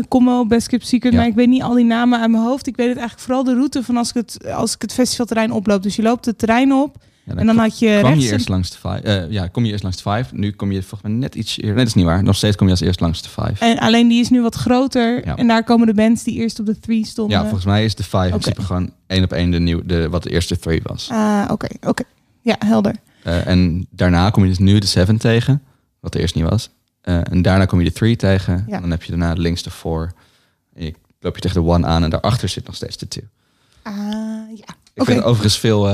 kom 0.08 0.26
wel 0.26 0.40
op 0.40 0.50
Best 0.50 0.68
Kept 0.68 0.88
Secret, 0.88 1.12
Ja. 1.14 1.20
maar 1.20 1.28
ik 1.28 1.36
weet 1.36 1.48
niet 1.48 1.62
al 1.64 1.74
die 1.76 1.86
namen 1.86 2.20
uit 2.20 2.32
mijn 2.32 2.44
hoofd. 2.44 2.68
Ik 2.68 2.76
weet 2.76 2.88
het 2.88 2.98
eigenlijk 2.98 3.28
vooral 3.28 3.44
de 3.44 3.54
route 3.54 3.84
van 3.84 3.98
als 3.98 4.10
ik 4.10 4.16
het, 4.16 4.52
als 4.54 4.74
ik 4.76 4.82
het 4.82 4.94
festivalterrein 4.94 5.52
oploop. 5.52 5.84
Dus 5.84 5.96
je 5.96 6.02
loopt 6.02 6.26
het 6.26 6.38
terrein 6.38 6.74
op 6.74 6.96
Ja, 7.24 7.36
en 7.36 7.46
dan 7.46 7.58
had 7.58 7.80
je 7.80 7.98
kwam 8.00 8.12
rechts... 8.12 8.26
je 8.26 8.32
eerst 8.32 8.50
langs 8.50 8.70
de 8.70 8.78
Five. 8.78 9.02
eh, 9.02 9.32
ja, 9.32 9.48
kom 9.48 9.66
je 9.66 9.72
eerst 9.72 9.84
langs 9.84 10.04
de 10.04 10.12
Five. 10.12 10.36
Nu 10.36 10.52
kom 10.52 10.72
je 10.72 10.80
volgens 10.82 11.02
mij 11.02 11.12
net 11.12 11.36
iets 11.36 11.58
eerder. 11.58 11.66
Nee, 11.66 11.78
dat 11.78 11.88
is 11.88 11.94
niet 11.94 12.06
waar. 12.06 12.24
Nog 12.24 12.36
steeds 12.36 12.56
kom 12.56 12.66
je 12.68 12.72
als 12.74 12.82
eerst 12.82 13.00
langs 13.00 13.22
de 13.22 13.30
Five. 13.30 13.66
En 13.66 13.78
alleen 13.80 14.08
die 14.08 14.20
is 14.20 14.30
nu 14.30 14.42
wat 14.42 14.56
groter. 14.56 15.26
Ja. 15.26 15.36
En 15.36 15.48
daar 15.48 15.64
komen 15.64 15.88
de 15.88 15.94
bands 15.94 16.24
die 16.24 16.36
eerst 16.36 16.60
op 16.60 16.66
de 16.66 16.80
three 16.80 17.06
stonden. 17.06 17.38
Ja, 17.38 17.44
volgens 17.44 17.66
mij 17.66 17.86
is 17.86 17.96
de 17.96 18.04
Five 18.04 18.18
in 18.18 18.34
Oké. 18.34 18.38
principe 18.38 18.62
gewoon 18.62 18.94
één 19.08 19.24
op 19.24 19.32
één 19.32 19.52
de 19.52 19.60
nieuw, 19.60 19.82
de, 19.86 20.10
wat 20.10 20.24
de 20.24 20.30
eerste 20.30 20.60
Three 20.60 20.80
was. 20.84 21.10
Ah, 21.12 21.46
oké, 21.52 21.68
oké. 21.82 22.04
Ja, 22.42 22.56
helder. 22.66 22.96
Eh, 23.24 23.48
en 23.48 23.88
daarna 23.90 24.30
kom 24.30 24.44
je 24.44 24.50
dus 24.50 24.58
nu 24.60 24.80
de 24.80 24.86
Seven 24.88 25.18
tegen, 25.18 25.62
wat 26.00 26.14
er 26.16 26.22
eerst 26.22 26.36
niet 26.36 26.50
was. 26.50 26.70
Eh, 27.02 27.32
en 27.32 27.42
daarna 27.42 27.66
kom 27.66 27.80
je 27.80 27.86
de 27.86 27.92
Three 27.92 28.16
tegen. 28.16 28.66
Ja. 28.68 28.76
En 28.76 28.82
dan 28.82 28.92
heb 28.92 29.04
je 29.04 29.10
daarna 29.10 29.34
links 29.34 29.64
de 29.64 29.72
Four. 29.72 30.12
En 30.76 30.86
je 30.86 30.94
loop 31.20 31.36
je 31.36 31.42
tegen 31.42 31.62
de 31.64 31.70
One 31.70 31.88
aan 31.88 32.04
en 32.04 32.10
daarachter 32.10 32.50
zit 32.50 32.66
nog 32.66 32.76
steeds 32.76 32.98
de 32.98 33.08
Two. 33.08 33.22
Ah, 33.82 33.94
ja. 34.56 34.76
Ik 34.94 35.04
vind 35.04 35.24
overigens 35.24 35.60
veel 35.60 35.88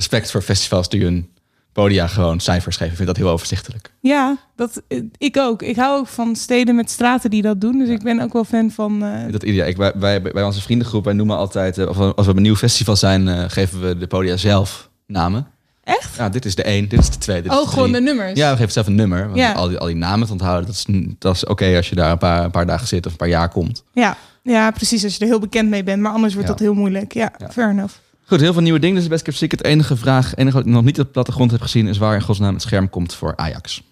respect 0.00 0.30
voor 0.30 0.42
festivals 0.42 0.88
die 0.88 1.02
hun 1.02 1.28
podia 1.72 2.06
gewoon 2.06 2.40
cijfers 2.40 2.76
geven. 2.76 2.90
Ik 2.90 2.96
vind 2.96 3.08
dat 3.08 3.16
heel 3.16 3.28
overzichtelijk. 3.28 3.92
Ja, 4.00 4.36
dat, 4.56 4.82
ik 5.18 5.36
ook. 5.36 5.62
Ik 5.62 5.76
hou 5.76 5.98
ook 5.98 6.06
van 6.06 6.36
steden 6.36 6.74
met 6.76 6.90
straten 6.90 7.30
die 7.30 7.42
dat 7.42 7.60
doen. 7.60 7.78
Dus 7.78 7.88
ik 7.88 8.02
ben 8.02 8.20
ook 8.20 8.32
wel 8.32 8.44
fan 8.44 8.70
van... 8.70 9.04
eh, 9.04 9.32
Dat 9.32 9.42
ideaal. 9.42 9.68
Ik, 9.68 9.76
wij, 9.76 9.92
wij, 9.96 10.22
bij 10.22 10.42
onze 10.42 10.60
vriendengroep, 10.62 11.04
wij 11.04 11.12
noemen 11.14 11.36
altijd, 11.36 11.78
eh, 11.78 11.88
of 11.88 11.98
als 11.98 12.26
we 12.26 12.30
op 12.30 12.36
een 12.36 12.42
nieuw 12.42 12.56
festival 12.56 12.96
zijn, 12.96 13.28
eh, 13.28 13.44
geven 13.48 13.80
we 13.80 13.98
de 13.98 14.06
podia 14.06 14.36
zelf 14.36 14.90
namen. 15.06 15.46
Echt? 15.84 16.16
Ja, 16.16 16.28
dit 16.28 16.44
is 16.44 16.54
de 16.54 16.62
één, 16.62 16.88
dit 16.88 16.98
is 16.98 17.10
de 17.10 17.18
twee, 17.18 17.42
dit 17.42 17.52
is 17.52 17.58
Oh, 17.58 17.64
de 17.64 17.70
gewoon 17.70 17.92
de 17.92 18.00
nummers? 18.00 18.38
Ja, 18.38 18.50
we 18.50 18.56
geven 18.56 18.72
zelf 18.72 18.86
een 18.86 18.94
nummer. 18.94 19.24
Want 19.24 19.36
Ja. 19.38 19.52
al, 19.52 19.68
die, 19.68 19.78
al 19.78 19.86
die 19.86 19.96
namen 19.96 20.26
te 20.26 20.32
onthouden, 20.32 20.66
dat 20.66 20.74
is, 20.74 20.86
dat 21.18 21.34
is 21.34 21.44
oké 21.46 21.76
als 21.76 21.88
je 21.88 21.94
daar 21.94 22.10
een 22.10 22.18
paar, 22.18 22.44
een 22.44 22.50
paar 22.50 22.66
dagen 22.66 22.86
zit 22.86 23.06
of 23.06 23.12
een 23.12 23.18
paar 23.18 23.28
jaar 23.28 23.48
komt. 23.48 23.84
Ja, 23.92 24.16
ja, 24.42 24.70
precies. 24.70 25.04
Als 25.04 25.14
je 25.14 25.20
er 25.20 25.26
heel 25.26 25.38
bekend 25.38 25.68
mee 25.68 25.82
bent. 25.84 26.02
Maar 26.02 26.12
anders 26.12 26.32
wordt 26.34 26.48
Ja. 26.48 26.54
dat 26.54 26.62
heel 26.64 26.74
moeilijk. 26.74 27.12
Ja, 27.14 27.32
Ja. 27.38 27.50
fair 27.50 27.70
enough. 27.70 27.94
Goed, 28.30 28.40
heel 28.40 28.52
veel 28.52 28.62
nieuwe 28.62 28.78
dingen. 28.78 28.96
Dus 28.96 29.08
Best 29.08 29.22
Kept 29.22 29.36
Secret. 29.36 29.64
Enige 29.64 29.96
vraag, 29.96 30.34
enige 30.34 30.56
wat 30.56 30.66
ik 30.66 30.72
nog 30.72 30.84
niet 30.84 30.98
op 31.00 31.04
de 31.06 31.12
plattegrond 31.12 31.50
heb 31.50 31.60
gezien, 31.60 31.86
is 31.88 31.98
waar 31.98 32.14
in 32.14 32.22
godsnaam 32.22 32.52
het 32.54 32.62
scherm 32.62 32.90
komt 32.90 33.14
voor 33.14 33.36
Ajax. 33.36 33.82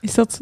Is 0.00 0.14
dat 0.14 0.40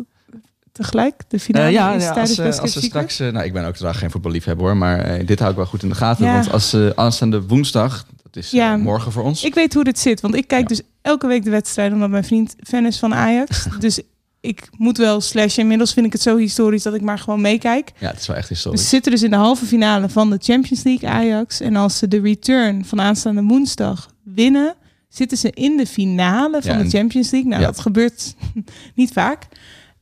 tegelijk? 0.73 1.23
De 1.29 1.41
finale 1.41 1.67
Eh, 1.67 1.73
ja, 1.73 1.93
is 1.93 2.03
ja, 2.03 2.13
tijdens 2.13 2.41
als, 2.41 2.57
eh, 2.57 2.63
als 2.63 2.75
we 2.75 2.81
straks... 2.81 3.21
eh, 3.21 3.33
nou, 3.33 3.45
ik 3.45 3.53
ben 3.53 3.65
ook 3.65 3.75
totaal 3.77 3.95
geen 3.95 4.11
voetballiefhebber 4.11 4.67
hoor, 4.67 4.77
maar 4.77 5.25
dit 5.25 5.39
hou 5.39 5.51
ik 5.51 5.57
wel 5.57 5.67
goed 5.67 5.83
in 5.83 5.89
de 5.89 5.95
gaten. 5.95 6.25
Ja. 6.27 6.33
Want 6.33 6.53
als 6.53 6.77
aanstaande 6.95 7.43
woensdag, 7.47 8.07
dat 8.23 8.37
is 8.37 8.51
Ja. 8.51 8.77
morgen 8.77 9.13
voor 9.13 9.23
ons. 9.23 9.45
Ik 9.45 9.55
weet 9.55 9.75
hoe 9.75 9.85
dit 9.85 9.99
zit. 9.99 10.21
Want 10.21 10.35
ik 10.35 10.49
kijk 10.49 10.69
dus 10.69 10.81
elke 11.03 11.27
week 11.27 11.45
de 11.45 11.51
wedstrijd. 11.51 11.93
Omdat 11.93 12.11
mijn 12.11 12.25
vriend 12.25 12.57
fan 12.63 12.87
is 12.87 12.99
van 12.99 13.15
Ajax. 13.15 13.67
dus 13.79 14.01
ik 14.45 14.69
moet 14.79 14.97
wel 14.97 15.21
slash. 15.21 15.59
Inmiddels 15.59 15.93
vind 15.93 16.07
ik 16.07 16.13
het 16.13 16.23
zo 16.23 16.37
historisch 16.37 16.83
dat 16.83 16.95
ik 16.95 17.01
maar 17.01 17.19
gewoon 17.19 17.41
meekijk. 17.41 17.93
Ja, 17.99 18.09
het 18.11 18.21
is 18.21 18.27
wel 18.27 18.37
echt 18.37 18.49
historisch. 18.49 18.83
ze 18.83 18.87
zitten 18.89 19.13
dus 19.13 19.23
in 19.23 19.31
de 19.31 19.37
halve 19.37 19.65
finale 19.67 20.09
van 20.09 20.31
de 20.31 20.39
Champions 20.41 20.83
League 20.83 21.09
Ajax. 21.09 21.61
En 21.61 21.77
als 21.77 21.99
ze 21.99 22.09
de 22.09 22.21
return 22.21 22.85
van 22.85 23.01
aanstaande 23.01 23.43
woensdag 23.43 24.11
winnen, 24.25 24.75
zitten 25.09 25.39
ze 25.39 25.51
in 25.51 25.77
de 25.77 25.87
finale 25.87 26.63
van 26.63 26.77
Ja, 26.79 26.83
de 26.83 26.91
Champions 26.91 27.31
League. 27.31 27.51
Nou, 27.51 27.63
Ja. 27.63 27.67
dat 27.69 27.81
gebeurt 27.81 28.35
niet 28.95 29.13
vaak. 29.13 29.47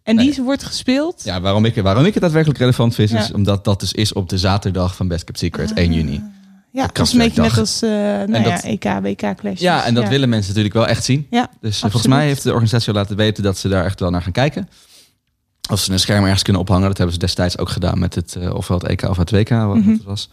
En 0.03 0.17
Nee. 0.17 0.31
die 0.33 0.43
wordt 0.43 0.63
gespeeld. 0.65 1.21
Ja, 1.25 1.41
waarom 1.41 1.65
ik, 1.65 1.75
waarom 1.75 2.05
ik 2.05 2.13
het 2.13 2.23
daadwerkelijk 2.23 2.59
relevant 2.61 2.95
vind, 2.95 3.13
is 3.13 3.33
omdat 3.33 3.65
dat 3.65 3.81
dus 3.81 3.93
is 3.93 4.13
op 4.13 4.29
de 4.29 4.39
zaterdag 4.39 4.97
van 4.97 5.09
Best 5.09 5.25
Kept 5.25 5.39
Secret, 5.39 5.73
1 5.73 5.93
juni. 5.93 6.23
Ja, 6.73 6.87
de 6.87 6.93
dat 6.93 7.07
is 7.07 7.13
een 7.13 7.19
beetje 7.19 7.43
net 7.43 7.59
als 7.59 7.83
eh 7.83 7.89
nou 7.91 8.33
En 8.33 8.43
ja, 8.43 8.63
EK, 8.63 8.85
WK 9.03 9.37
clash. 9.37 9.61
Ja, 9.61 9.85
en 9.85 9.95
dat 9.95 10.09
willen 10.09 10.29
mensen 10.29 10.49
natuurlijk 10.49 10.75
wel 10.75 10.87
echt 10.87 11.05
zien. 11.05 11.27
Ja, 11.31 11.49
Dus 11.61 11.75
eh, 11.75 11.81
volgens 11.81 12.07
mij 12.07 12.27
heeft 12.27 12.43
de 12.43 12.49
organisatie 12.51 12.89
al 12.89 12.95
laten 12.95 13.17
weten 13.17 13.43
dat 13.43 13.59
ze 13.59 13.69
daar 13.69 13.85
echt 13.85 14.01
wel 14.01 14.11
naar 14.11 14.23
gaan 14.23 14.33
kijken. 14.33 14.69
Of 15.71 15.81
ze 15.81 15.93
een 15.93 15.99
scherm 16.01 16.23
ergens 16.25 16.43
kunnen 16.43 16.63
ophangen. 16.63 16.87
Dat 16.89 16.97
hebben 16.97 17.15
ze 17.15 17.21
destijds 17.21 17.59
ook 17.59 17.69
gedaan 17.69 17.99
met 17.99 18.15
het, 18.15 18.37
eh, 18.37 18.55
ofwel 18.55 18.79
het 18.79 18.87
EK 18.89 19.03
of 19.03 19.17
het 19.17 19.31
WK, 19.31 19.49
wat 19.49 19.77
Mhm. 19.77 19.91
het 19.91 20.05
was. 20.05 20.29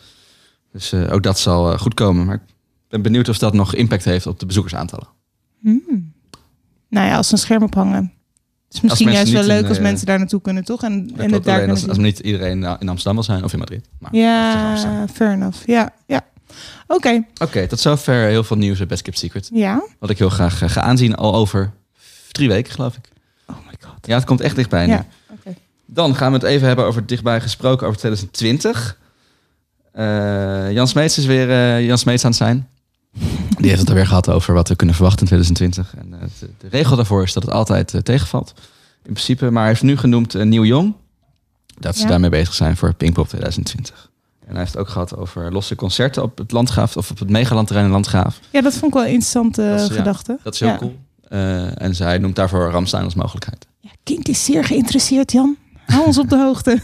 Dus 0.72 0.92
eh, 0.92 1.14
ook 1.14 1.24
dat 1.24 1.40
zal 1.40 1.72
eh, 1.74 1.80
goed 1.80 1.94
komen. 1.94 2.26
Maar 2.26 2.36
ik 2.36 2.42
ben 2.90 3.02
benieuwd 3.02 3.30
of 3.30 3.38
dat 3.38 3.54
nog 3.54 3.74
impact 3.76 4.06
heeft 4.06 4.28
op 4.28 4.40
de 4.40 4.46
bezoekersaantallen. 4.46 5.08
Hmm. 5.62 6.14
Nou 6.90 7.08
ja, 7.08 7.16
als 7.16 7.28
ze 7.28 7.34
een 7.34 7.40
scherm 7.40 7.64
ophangen. 7.64 8.14
Het 8.70 8.78
is 8.78 8.82
misschien 8.82 9.12
juist 9.12 9.32
wel 9.32 9.44
leuk 9.44 9.62
in, 9.64 9.68
als 9.68 9.78
eh, 9.78 9.84
mensen 9.84 10.06
daar 10.06 10.18
naartoe 10.18 10.42
kunnen, 10.42 10.64
toch? 10.64 10.84
En, 10.84 11.08
Dat 11.08 11.18
en 11.18 11.32
het 11.32 11.44
daar 11.44 11.56
alleen 11.58 11.70
als, 11.70 11.88
als 11.88 11.98
niet 11.98 12.20
iedereen 12.20 12.60
nou, 12.60 12.78
in 12.80 12.90
Amsterdam 12.90 13.14
wil 13.16 13.24
zijn 13.24 13.44
of 13.44 13.54
in 13.54 13.60
Madrid. 13.60 13.86
Maar. 14.00 14.16
Ja, 14.16 15.06
fair 15.14 15.32
enough. 15.32 15.58
Ja, 15.66 15.94
ja. 16.06 16.22
Oké, 16.88 17.24
Oké, 17.42 17.68
tot 17.68 17.80
zover 17.80 18.14
heel 18.28 18.44
veel 18.44 18.58
nieuws 18.58 18.78
bij 18.78 18.88
Best 18.88 19.02
Kept 19.02 19.18
Secret. 19.18 19.50
ja. 19.54 19.84
Wat 20.00 20.10
ik 20.10 20.18
heel 20.18 20.30
graag 20.30 20.62
eh, 20.62 20.70
ga 20.70 20.82
aanzien 20.82 21.16
al 21.16 21.36
over 21.36 21.72
drie 22.32 22.48
weken, 22.48 22.74
geloof 22.74 22.96
ik. 22.96 23.10
Oh 23.48 23.56
my 23.66 23.74
god. 23.80 24.08
Ja, 24.08 24.16
het 24.16 24.26
komt 24.26 24.42
echt 24.42 24.56
dichtbij 24.56 24.86
nu. 24.86 24.92
Ja. 24.92 25.06
Dan 25.86 26.16
gaan 26.16 26.32
we 26.32 26.38
het 26.38 26.48
even 26.48 26.68
hebben 26.68 26.86
over 26.86 27.06
dichtbij 27.06 27.42
gesproken 27.42 27.88
over 27.88 28.00
2020. 28.00 28.98
Eh, 29.92 30.72
Jan 30.72 30.88
Smeets 30.88 31.18
is 31.18 31.26
weer 31.26 31.50
eh, 31.50 31.86
Jan 31.86 31.98
Smeets 31.98 32.24
aan 32.26 32.30
het 32.30 32.40
zijn. 32.40 32.68
Die 33.60 33.68
heeft 33.68 33.80
het 33.80 33.90
alweer 33.90 34.08
gehad 34.08 34.30
over 34.30 34.54
wat 34.54 34.68
we 34.68 34.76
kunnen 34.76 34.96
verwachten 34.96 35.22
in 35.22 35.28
2020. 35.28 35.96
En 36.02 36.22
eh, 36.22 36.50
de, 36.60 36.68
regel 36.70 36.96
daarvoor 36.96 37.24
is 37.24 37.34
dat 37.34 37.44
het 37.44 37.52
altijd 37.52 37.94
eh, 37.94 38.02
tegenvalt. 38.02 38.54
In 39.04 39.14
principe, 39.14 39.50
maar 39.50 39.60
hij 39.62 39.72
heeft 39.72 39.84
nu 39.84 39.98
genoemd 39.98 40.36
uh, 40.36 40.44
Nieuw 40.44 40.64
Jong. 40.66 40.94
Dat 41.80 41.96
ze 41.96 42.02
Ja. 42.02 42.08
daarmee 42.08 42.30
bezig 42.30 42.54
zijn 42.54 42.78
voor 42.78 42.94
Pinkpop 42.94 43.28
2020. 43.28 44.10
En 44.40 44.50
hij 44.50 44.58
heeft 44.60 44.72
het 44.72 44.82
ook 44.82 44.90
gehad 44.90 45.18
over 45.18 45.52
losse 45.52 45.76
concerten 45.76 46.24
op 46.24 46.38
het 46.38 46.52
Landgraaf 46.52 46.98
of 46.98 47.12
op 47.12 47.20
het 47.20 47.30
Megalandterrein 47.30 47.86
in 47.88 47.94
Landgraaf. 47.94 48.40
Ja, 48.52 48.62
dat 48.62 48.74
vond 48.74 48.86
ik 48.86 48.94
wel 48.94 49.04
een 49.04 49.10
interessante 49.10 49.62
Dat 49.62 49.80
is, 49.80 49.88
ja, 49.88 49.94
gedachte. 49.94 50.40
Dat 50.44 50.54
is 50.54 50.60
heel 50.60 50.70
Ja. 50.70 50.78
cool. 50.78 51.00
Eh, 51.28 51.82
en 51.82 51.96
zij 51.96 52.18
noemt 52.18 52.36
daarvoor 52.36 52.70
Ramstein 52.70 53.04
als 53.04 53.14
mogelijkheid. 53.16 53.68
Ja, 53.80 53.90
Kink 54.04 54.28
is 54.28 54.46
zeer 54.46 54.64
geïnteresseerd, 54.64 55.32
Jan. 55.32 55.58
Hou 55.86 56.06
ons 56.06 56.18
op 56.18 56.30
de 56.30 56.38
hoogte. 56.38 56.80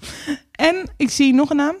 en 0.70 0.90
ik 0.96 1.10
zie 1.10 1.34
nog 1.34 1.50
een 1.50 1.56
naam. 1.56 1.74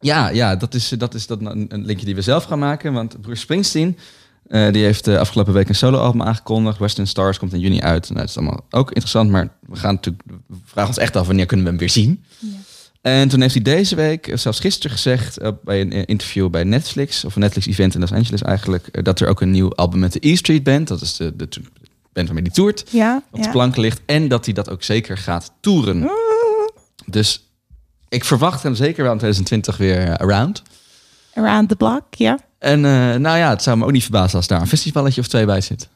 Ja, 0.00 0.28
ja 0.28 0.56
dat 0.56 0.74
is, 0.74 0.88
dat 0.88 1.14
is 1.14 1.26
dat 1.26 1.40
een 1.40 1.84
linkje 1.84 2.06
die 2.06 2.14
we 2.14 2.22
zelf 2.22 2.44
gaan 2.44 2.58
maken. 2.58 2.92
Want 2.92 3.20
Bruce 3.20 3.40
Springsteen, 3.40 3.98
eh, 4.46 4.72
die 4.72 4.84
heeft 4.84 5.06
eh, 5.06 5.16
afgelopen 5.16 5.52
week 5.52 5.68
een 5.68 5.74
soloalbum 5.74 6.22
aangekondigd. 6.22 6.78
Western 6.78 7.06
Stars 7.06 7.38
komt 7.38 7.52
in 7.52 7.60
juni 7.60 7.80
uit. 7.80 8.08
Nou, 8.08 8.20
dat 8.20 8.28
is 8.28 8.36
allemaal 8.36 8.64
ook 8.70 8.88
interessant, 8.88 9.30
maar 9.30 9.48
we 9.66 9.76
gaan 9.76 9.94
natuurlijk 9.94 10.24
we 10.46 10.56
vragen 10.64 10.90
ons 10.90 10.98
echt 10.98 11.16
af 11.16 11.26
wanneer 11.26 11.46
kunnen 11.46 11.64
we 11.64 11.70
hem 11.70 11.80
weer 11.80 11.90
zien. 11.90 12.24
Ja. 12.38 12.48
En 13.00 13.28
toen 13.28 13.40
heeft 13.40 13.54
hij 13.54 13.62
deze 13.62 13.94
week, 13.94 14.32
zelfs 14.34 14.60
gisteren 14.60 14.90
gezegd, 14.90 15.38
bij 15.64 15.80
een 15.80 15.92
eh, 15.92 16.02
interview 16.06 16.50
bij 16.50 16.64
Netflix, 16.64 17.24
of 17.24 17.34
een 17.34 17.40
Netflix-event 17.40 17.94
in 17.94 18.00
Los 18.00 18.12
Angeles 18.12 18.42
eigenlijk, 18.42 19.04
dat 19.04 19.20
er 19.20 19.28
ook 19.28 19.40
een 19.40 19.50
nieuw 19.50 19.74
album 19.74 20.00
met 20.00 20.12
de 20.12 20.28
E 20.28 20.36
Street 20.36 20.62
Band, 20.62 20.88
dat 20.88 21.00
is 21.00 21.16
de, 21.16 21.36
de, 21.36 21.48
band 22.12 22.26
waarmee 22.26 22.42
die 22.42 22.52
toert, 22.52 22.84
Ja, 22.90 23.22
op 23.30 23.38
de 23.38 23.44
ja. 23.44 23.50
plank 23.50 23.76
ligt. 23.76 24.00
En 24.06 24.28
dat 24.28 24.44
hij 24.44 24.54
dat 24.54 24.70
ook 24.70 24.82
zeker 24.82 25.18
gaat 25.18 25.52
toeren. 25.60 26.10
Dus 27.06 27.49
ik 28.10 28.24
verwacht 28.24 28.62
hem 28.62 28.74
zeker 28.74 29.02
wel 29.02 29.12
in 29.12 29.18
2020 29.18 29.76
weer 29.76 30.18
around. 30.18 30.62
Around 31.34 31.68
the 31.68 31.76
block, 31.76 32.02
ja. 32.14 32.38
En 32.58 32.84
eh, 32.84 32.92
nou 33.16 33.38
ja, 33.38 33.50
het 33.50 33.62
zou 33.62 33.76
me 33.78 33.84
ook 33.84 33.92
niet 33.92 34.02
verbazen 34.02 34.36
als 34.36 34.46
daar 34.46 34.60
een 34.60 34.66
festivalletje 34.66 35.20
of 35.20 35.26
twee 35.28 35.44
bij 35.46 35.60
zit. 35.60 35.88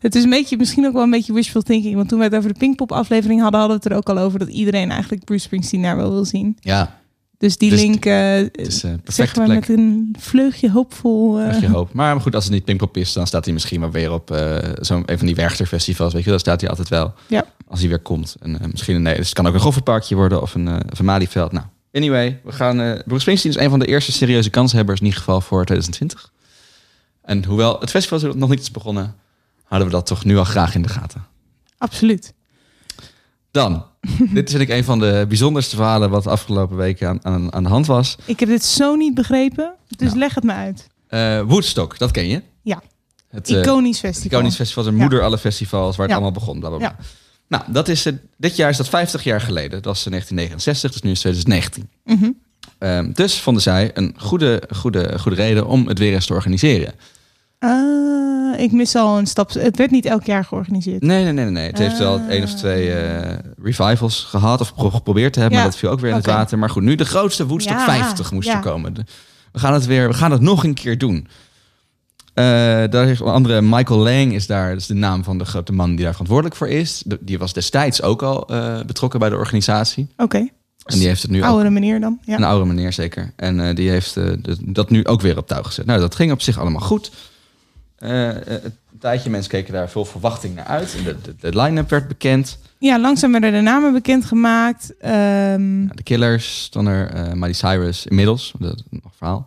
Het 0.00 0.14
is 0.14 0.22
een 0.24 0.30
beetje, 0.30 0.56
misschien 0.56 0.86
ook 0.86 0.92
wel 0.92 1.02
een 1.02 1.10
beetje 1.10 1.32
wishful 1.32 1.62
thinking. 1.62 1.94
Want 1.94 2.08
toen 2.08 2.18
we 2.18 2.24
het 2.24 2.34
over 2.34 2.52
de 2.52 2.58
Pinkpop 2.58 2.92
aflevering 2.92 3.40
hadden, 3.40 3.60
hadden 3.60 3.78
we 3.78 3.82
het 3.84 3.92
er 3.92 3.98
ook 3.98 4.08
al 4.18 4.24
over 4.24 4.38
dat 4.38 4.48
iedereen 4.48 4.90
eigenlijk 4.90 5.24
Bruce 5.24 5.44
Springsteen 5.44 5.82
daar 5.82 5.96
wel 5.96 6.10
wil 6.10 6.24
zien. 6.24 6.56
Ja, 6.60 6.98
Dus 7.38 7.56
die 7.58 7.70
Dus 7.70 7.80
link, 7.80 8.04
eh 8.04 8.30
het 8.30 8.58
is 8.58 8.82
een 8.82 8.90
zeg 8.90 9.02
perfecte 9.02 9.38
maar 9.38 9.48
plek. 9.48 9.68
met 9.68 9.78
een 9.78 10.14
vleugje 10.18 10.70
hoopvol. 10.70 11.38
eh, 11.38 11.44
Krijg 11.48 11.60
je 11.60 11.68
hoop. 11.68 11.92
Maar 11.92 12.20
goed, 12.20 12.34
als 12.34 12.44
het 12.44 12.52
niet 12.52 12.64
Pinkpop 12.64 12.96
is, 12.96 13.12
dan 13.12 13.26
staat 13.26 13.44
hij 13.44 13.54
misschien 13.54 13.80
wel 13.80 13.90
weer 13.90 14.12
op 14.12 14.30
eh, 14.30 14.56
zo'n 14.80 15.02
een 15.06 15.18
van 15.18 15.26
die 15.26 15.36
Werchter 15.36 15.66
festivals. 15.66 16.12
Weet 16.12 16.24
je, 16.24 16.30
daar 16.30 16.38
staat 16.38 16.60
hij 16.60 16.70
altijd 16.70 16.88
wel. 16.88 17.12
Ja. 17.26 17.44
Als 17.68 17.80
hij 17.80 17.88
weer 17.88 17.98
komt. 17.98 18.36
En 18.40 18.60
eh, 18.60 18.66
misschien 18.70 18.94
een 18.94 19.02
nee, 19.02 19.16
dus 19.16 19.26
het 19.26 19.34
kan 19.34 19.46
ook 19.46 19.54
een 19.54 19.60
Goffertparkje 19.60 20.14
worden 20.14 20.42
of 20.42 20.54
een, 20.54 20.68
eh 20.68 20.76
of 20.92 20.98
een 20.98 21.04
Malieveld. 21.04 21.52
Nou, 21.52 21.66
anyway, 21.92 22.40
we 22.44 22.52
gaan. 22.52 22.80
eh 22.80 22.98
Bruce 23.04 23.20
Springsteen 23.20 23.52
is 23.52 23.58
een 23.58 23.70
van 23.70 23.78
de 23.78 23.86
eerste 23.86 24.12
serieuze 24.12 24.50
kanshebbers 24.50 24.98
in 25.00 25.04
ieder 25.04 25.20
geval 25.20 25.40
voor 25.40 25.64
2020. 25.64 26.32
En 27.22 27.44
hoewel 27.44 27.80
het 27.80 27.90
festival 27.90 28.34
nog 28.34 28.48
niet 28.50 28.60
is 28.60 28.70
begonnen, 28.70 29.14
houden 29.64 29.88
we 29.90 29.94
dat 29.94 30.06
toch 30.06 30.24
nu 30.24 30.36
al 30.38 30.44
graag 30.44 30.74
in 30.74 30.82
de 30.82 30.88
gaten. 30.88 31.26
Absoluut. 31.78 32.34
Dan, 33.50 33.84
dit 34.32 34.48
is 34.48 34.54
ik 34.60 34.68
een 34.68 34.84
van 34.84 34.98
de 34.98 35.24
bijzonderste 35.28 35.76
verhalen 35.76 36.10
wat 36.10 36.22
de 36.22 36.30
afgelopen 36.30 36.76
weken 36.76 37.08
aan, 37.08 37.24
aan, 37.24 37.52
aan 37.52 37.62
de 37.62 37.68
hand 37.68 37.86
was. 37.86 38.16
Ik 38.24 38.40
heb 38.40 38.48
dit 38.48 38.64
zo 38.64 38.94
niet 38.94 39.14
begrepen, 39.14 39.74
dus 39.88 40.06
Nou. 40.08 40.18
leg 40.18 40.34
het 40.34 40.44
me 40.44 40.52
uit. 40.52 40.86
Eh, 41.06 41.40
Woodstock, 41.40 41.98
dat 41.98 42.10
ken 42.10 42.28
je? 42.28 42.42
Ja. 42.62 42.82
Het, 43.28 43.48
Iconisch 43.48 43.98
festival. 43.98 44.38
Iconisch 44.38 44.56
Festival 44.56 44.84
Ja. 44.84 44.90
moeder 44.90 45.22
alle 45.22 45.38
festivals 45.38 45.96
waar 45.96 46.06
het 46.06 46.16
Ja. 46.16 46.22
allemaal 46.22 46.40
begon. 46.40 46.58
Bla 46.60 46.68
bla 46.68 46.78
bla. 46.78 46.96
Ja. 46.98 47.04
Nou, 47.48 47.62
dat 47.66 47.88
is, 47.88 48.06
eh, 48.06 48.12
dit 48.36 48.56
jaar 48.56 48.70
is 48.70 48.76
dat 48.76 48.88
50 48.88 49.24
jaar 49.24 49.40
geleden. 49.40 49.70
Dat 49.70 49.84
was 49.84 50.04
in 50.04 50.10
1969, 50.10 50.90
dus 50.92 51.02
nu 51.02 51.10
is 51.10 51.22
het 51.22 51.32
2019. 51.46 51.88
Mhm. 52.04 52.30
Ehm, 52.78 53.12
dus 53.12 53.40
vonden 53.40 53.62
zij 53.62 53.90
een 53.94 54.14
goede, 54.18 54.62
goede, 54.74 55.18
goede 55.18 55.36
reden 55.36 55.66
om 55.66 55.88
het 55.88 55.98
weer 55.98 56.12
eens 56.14 56.26
te 56.26 56.32
organiseren. 56.32 56.92
Ah, 57.58 58.60
ik 58.60 58.72
mis 58.72 58.94
al 58.94 59.18
een 59.18 59.26
stap. 59.26 59.52
Het 59.52 59.76
werd 59.76 59.90
niet 59.90 60.04
elk 60.06 60.24
jaar 60.24 60.44
georganiseerd. 60.44 61.02
Nee, 61.02 61.22
nee, 61.24 61.32
nee, 61.32 61.44
nee. 61.44 61.66
Het 61.66 61.78
heeft 61.78 61.98
wel 61.98 62.20
één 62.28 62.42
of 62.42 62.54
twee 62.54 62.92
eh, 62.94 63.38
revivals 63.62 64.24
gehad 64.24 64.60
of 64.60 64.74
pro- 64.74 64.90
geprobeerd 64.90 65.32
te 65.32 65.40
hebben, 65.40 65.56
Ja. 65.58 65.62
maar 65.64 65.72
dat 65.72 65.80
viel 65.80 65.90
ook 65.90 66.00
weer 66.00 66.10
in 66.10 66.16
het 66.16 66.26
water. 66.26 66.58
Maar 66.58 66.70
goed, 66.70 66.82
nu 66.82 66.94
de 66.94 67.04
grootste 67.04 67.46
Woodstock 67.46 67.78
Ja, 67.78 67.84
50 67.84 68.32
moest 68.32 68.48
ja. 68.48 68.54
er 68.54 68.60
komen. 68.60 68.94
We 69.52 69.58
gaan 69.58 69.72
het 69.72 69.86
weer, 69.86 70.08
we 70.08 70.14
gaan 70.14 70.30
het 70.30 70.40
nog 70.40 70.64
een 70.64 70.74
keer 70.74 70.98
doen. 70.98 71.28
Eh, 72.36 72.44
daar 72.90 73.08
is 73.08 73.20
onder 73.20 73.34
andere 73.34 73.62
Michael 73.62 73.98
Lang 74.00 74.32
is 74.32 74.46
daar, 74.46 74.68
dat 74.70 74.78
is 74.80 74.86
de 74.86 74.94
naam 74.94 75.24
van 75.24 75.38
de 75.38 75.44
grote 75.44 75.72
man 75.72 75.88
die 75.94 76.04
daar 76.04 76.10
verantwoordelijk 76.12 76.56
voor 76.56 76.68
is. 76.68 77.02
De- 77.06 77.18
die 77.20 77.38
was 77.38 77.52
destijds 77.52 78.02
ook 78.02 78.22
al 78.22 78.48
eh, 78.48 78.80
betrokken 78.86 79.20
bij 79.20 79.28
de 79.28 79.36
organisatie. 79.36 80.06
Oké. 80.16 80.36
En 80.36 80.98
die 80.98 81.06
heeft 81.06 81.22
het 81.22 81.30
nu 81.30 81.42
Oudere 81.42 81.70
meneer 81.70 82.00
dan. 82.00 82.18
Ja. 82.24 82.36
Een 82.36 82.44
oude 82.44 82.66
meneer 82.66 82.92
zeker. 82.92 83.32
En 83.36 83.68
eh, 83.68 83.74
die 83.74 83.90
heeft 83.90 84.16
dat 84.60 84.90
nu 84.90 85.04
ook 85.04 85.20
weer 85.20 85.36
op 85.38 85.46
touw 85.46 85.62
gezet. 85.62 85.86
Nou, 85.86 86.00
dat 86.00 86.14
ging 86.14 86.32
op 86.32 86.40
zich 86.42 86.58
allemaal 86.58 86.80
goed. 86.80 87.10
Een 87.98 88.72
tijdje 89.00 89.30
mensen 89.30 89.50
keken 89.50 89.72
daar 89.72 89.90
veel 89.90 90.04
verwachting 90.04 90.54
naar 90.54 90.64
uit. 90.64 90.94
En 90.98 91.04
de, 91.04 91.16
de, 91.22 91.34
de 91.50 91.60
line-up 91.60 91.90
werd 91.90 92.08
bekend. 92.08 92.58
ja, 92.78 93.00
langzaam 93.00 93.32
werden 93.32 93.52
de 93.52 93.60
namen 93.60 93.92
bekendgemaakt. 93.92 94.92
Nou, 95.00 95.88
de 95.94 96.02
Killers, 96.02 96.68
dan 96.70 96.86
er 96.86 97.36
Miley 97.36 97.52
Cyrus 97.52 98.06
inmiddels. 98.06 98.52
Dat 98.58 98.82
nog 98.90 99.04
een 99.04 99.10
verhaal. 99.16 99.44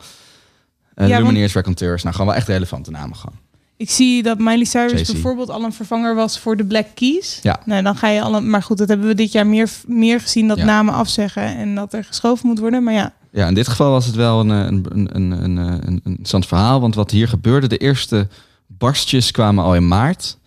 Eh 0.99 1.07
Ja, 1.07 1.17
Lumineers, 1.17 1.53
Raconteurs. 1.53 2.03
Nou, 2.03 2.15
gewoon 2.15 2.29
wel 2.31 2.39
echt 2.39 2.47
relevante 2.47 2.91
namen 2.91 3.15
gewoon. 3.15 3.37
ik 3.77 3.89
zie 3.89 4.23
dat 4.23 4.37
Miley 4.39 4.63
Cyrus 4.63 5.11
bijvoorbeeld 5.11 5.49
al 5.49 5.63
een 5.63 5.73
vervanger 5.73 6.15
was 6.15 6.39
voor 6.39 6.57
de 6.57 6.65
Black 6.65 6.87
Keys. 6.93 7.39
Ja. 7.43 7.59
Nou, 7.65 7.83
dan 7.83 7.95
ga 7.95 8.07
je 8.07 8.21
al. 8.21 8.35
een- 8.35 8.49
Maar 8.49 8.63
goed, 8.63 8.77
dat 8.77 8.87
hebben 8.87 9.07
we 9.07 9.13
dit 9.13 9.31
jaar 9.31 9.47
meer, 9.47 9.69
meer 9.87 10.19
gezien 10.21 10.47
dat 10.47 10.57
Ja. 10.57 10.65
namen 10.65 10.93
afzeggen 10.93 11.43
en 11.57 11.75
dat 11.75 11.93
er 11.93 12.03
geschoven 12.03 12.47
moet 12.47 12.59
worden. 12.59 12.83
Maar 12.83 12.93
ja, 12.93 13.13
Ja, 13.31 13.47
in 13.47 13.53
dit 13.53 13.67
geval 13.67 13.91
was 13.91 14.05
het 14.05 14.15
wel 14.15 14.39
een, 14.39 14.51
eh, 14.51 14.57
een, 14.57 14.85
een, 14.91 15.15
een, 15.15 15.31
een, 15.43 15.57
een, 15.57 15.81
een 15.87 16.01
interessant 16.03 16.45
verhaal. 16.47 16.81
Want 16.81 16.95
wat 16.95 17.11
hier 17.11 17.27
gebeurde, 17.27 17.67
de 17.67 17.77
eerste 17.77 18.27
barstjes 18.67 19.31
kwamen 19.31 19.63
al 19.63 19.75
in 19.75 19.87
maart. 19.87 20.37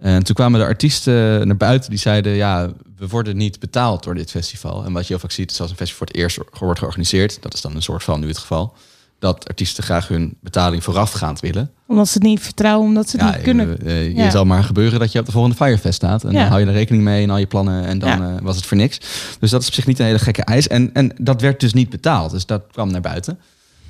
En 0.00 0.24
toen 0.24 0.34
kwamen 0.34 0.60
de 0.60 0.66
artiesten 0.66 1.46
naar 1.46 1.56
buiten 1.56 1.90
die 1.90 1.98
zeiden... 1.98 2.32
ja, 2.32 2.68
we 2.96 3.08
worden 3.08 3.36
niet 3.36 3.58
betaald 3.60 4.02
door 4.04 4.14
dit 4.14 4.30
festival. 4.30 4.84
En 4.84 4.92
wat 4.92 5.02
je 5.02 5.08
heel 5.08 5.18
vaak 5.18 5.30
ziet, 5.30 5.50
is 5.50 5.60
als 5.60 5.70
een 5.70 5.76
festival 5.76 6.06
voor 6.06 6.14
het 6.14 6.16
eerst 6.16 6.36
wordt 6.60 6.78
georganiseerd... 6.78 7.38
dat 7.42 7.54
is 7.54 7.60
dan 7.60 7.74
een 7.76 7.82
soort 7.82 8.04
van 8.04 8.20
nu 8.20 8.28
het 8.28 8.38
geval... 8.38 8.74
dat 9.18 9.48
artiesten 9.48 9.84
graag 9.84 10.08
hun 10.08 10.36
betaling 10.40 10.84
voorafgaand 10.84 11.40
willen. 11.40 11.70
omdat 11.86 12.06
ze 12.08 12.14
het 12.14 12.22
niet 12.22 12.40
vertrouwen, 12.40 12.86
omdat 12.86 13.08
ze 13.08 13.16
het 13.16 13.26
ja, 13.26 13.32
niet 13.34 13.42
kunnen. 13.42 13.86
eh, 13.86 14.16
Ja. 14.16 14.24
Je 14.24 14.30
zal 14.30 14.44
maar 14.44 14.62
gebeuren 14.64 14.98
dat 14.98 15.12
je 15.12 15.18
op 15.18 15.26
de 15.26 15.32
volgende 15.32 15.56
Firefest 15.56 15.94
staat. 15.94 16.24
En 16.24 16.32
Ja. 16.32 16.38
dan 16.38 16.48
hou 16.48 16.60
je 16.60 16.66
er 16.66 16.72
rekening 16.72 17.04
mee 17.04 17.22
en 17.22 17.30
al 17.30 17.36
je 17.38 17.46
plannen 17.46 17.84
en 17.84 17.98
dan 17.98 18.22
eh, 18.22 18.34
was 18.42 18.56
het 18.56 18.66
voor 18.66 18.76
niks. 18.76 18.98
Dus 19.40 19.50
dat 19.50 19.60
is 19.62 19.66
op 19.68 19.74
zich 19.74 19.86
niet 19.86 19.98
een 19.98 20.04
hele 20.06 20.18
gekke 20.18 20.42
eis. 20.42 20.66
En, 20.68 20.94
en 20.94 21.12
dat 21.20 21.40
werd 21.40 21.60
dus 21.60 21.72
niet 21.72 21.90
betaald. 21.90 22.30
Dus 22.30 22.46
dat 22.46 22.62
kwam 22.72 22.90
naar 22.90 23.00
buiten. 23.00 23.38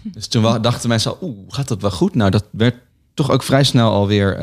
Dus 0.03 0.27
toen 0.27 0.63
dachten 0.63 0.89
mensen 0.89 1.11
al, 1.11 1.19
oeh, 1.23 1.37
gaat 1.49 1.69
dat 1.69 1.81
wel 1.81 1.91
goed? 1.91 2.15
Nou, 2.15 2.31
dat 2.31 2.45
werd 2.51 2.75
toch 3.15 3.31
ook 3.31 3.43
vrij 3.43 3.65
snel 3.65 3.93
alweer 3.93 4.39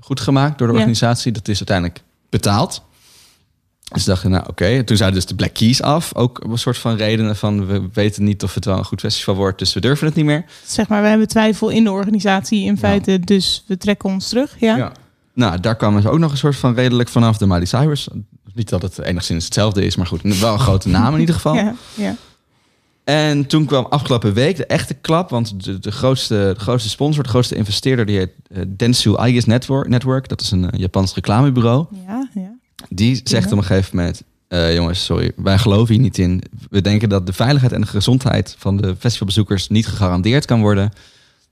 goed 0.00 0.20
gemaakt 0.20 0.58
door 0.58 0.66
de 0.66 0.72
organisatie. 0.74 1.32
Dat 1.32 1.48
is 1.48 1.56
uiteindelijk 1.56 2.02
betaald. 2.30 2.82
Dus 3.92 4.04
dachten, 4.04 4.30
nou 4.30 4.44
oké. 4.48 4.84
Toen 4.84 4.96
zeiden 4.96 5.18
dus 5.20 5.28
de 5.28 5.34
Black 5.34 5.54
Keys 5.54 5.82
af. 5.82 6.14
Ook 6.14 6.44
een 6.44 6.58
soort 6.58 6.78
van 6.78 6.96
redenen 6.96 7.36
van, 7.36 7.66
we 7.66 7.88
weten 7.92 8.24
niet 8.24 8.42
of 8.42 8.54
het 8.54 8.64
wel 8.64 8.78
een 8.78 8.84
goed 8.84 9.00
festival 9.00 9.34
wordt. 9.34 9.58
Dus 9.58 9.74
we 9.74 9.80
durven 9.80 10.06
het 10.06 10.16
niet 10.16 10.24
meer. 10.24 10.44
Zeg 10.66 10.88
maar, 10.88 11.02
we 11.02 11.08
hebben 11.08 11.28
twijfel 11.28 11.68
in 11.68 11.84
de 11.84 11.90
organisatie 11.90 12.64
in 12.64 12.78
feite, 12.78 13.20
dus 13.20 13.64
we 13.66 13.76
trekken 13.76 14.08
ons 14.08 14.28
terug. 14.28 14.56
Ja. 14.58 14.76
Ja. 14.76 14.92
Nou, 15.34 15.60
daar 15.60 15.76
kwamen 15.76 16.02
ze 16.02 16.08
ook 16.08 16.18
nog 16.18 16.30
een 16.30 16.36
soort 16.36 16.56
van 16.56 16.74
redelijk 16.74 17.08
vanaf 17.08 17.38
de 17.38 17.46
Miley 17.46 17.64
Cyrus. 17.64 18.08
Niet 18.54 18.68
dat 18.68 18.82
het 18.82 18.98
enigszins 18.98 19.44
hetzelfde 19.44 19.84
is, 19.84 19.96
maar 19.96 20.06
goed, 20.06 20.22
wel 20.22 20.52
een 20.52 20.58
grote 20.58 20.88
naam 20.88 21.14
in 21.14 21.20
ieder 21.20 21.34
geval. 21.34 21.54
Ja, 21.54 21.74
ja. 21.94 22.16
En 23.04 23.46
toen 23.46 23.64
kwam 23.64 23.86
afgelopen 23.90 24.32
week 24.32 24.56
de 24.56 24.66
echte 24.66 24.94
klap, 24.94 25.30
want 25.30 25.64
de, 25.64 25.78
de, 25.78 25.90
grootste, 25.90 26.52
de 26.54 26.60
grootste 26.60 26.88
sponsor, 26.88 27.22
de 27.22 27.28
grootste 27.28 27.54
investeerder, 27.54 28.06
die 28.06 28.16
heet 28.16 28.30
eh, 28.48 28.62
Dentsu 28.68 29.16
Aegis 29.16 29.44
Network, 29.44 29.88
Network. 29.88 30.28
Dat 30.28 30.40
is 30.40 30.50
een 30.50 30.70
eh, 30.70 30.80
Japans 30.80 31.14
reclamebureau. 31.14 31.86
ja, 32.06 32.28
ja. 32.34 32.51
Die 32.88 33.20
zegt 33.24 33.52
op 33.52 33.58
een 33.58 33.64
gegeven 33.64 33.96
moment, 33.96 34.22
eh, 34.48 34.74
jongens, 34.74 35.04
sorry, 35.04 35.32
wij 35.36 35.58
geloven 35.58 35.94
hier 35.94 36.02
niet 36.02 36.18
in. 36.18 36.42
We 36.70 36.80
denken 36.80 37.08
dat 37.08 37.26
de 37.26 37.32
veiligheid 37.32 37.72
en 37.72 37.80
de 37.80 37.86
gezondheid 37.86 38.54
van 38.58 38.76
de 38.76 38.96
festivalbezoekers 38.98 39.68
niet 39.68 39.86
gegarandeerd 39.86 40.44
kan 40.44 40.60
worden. 40.60 40.92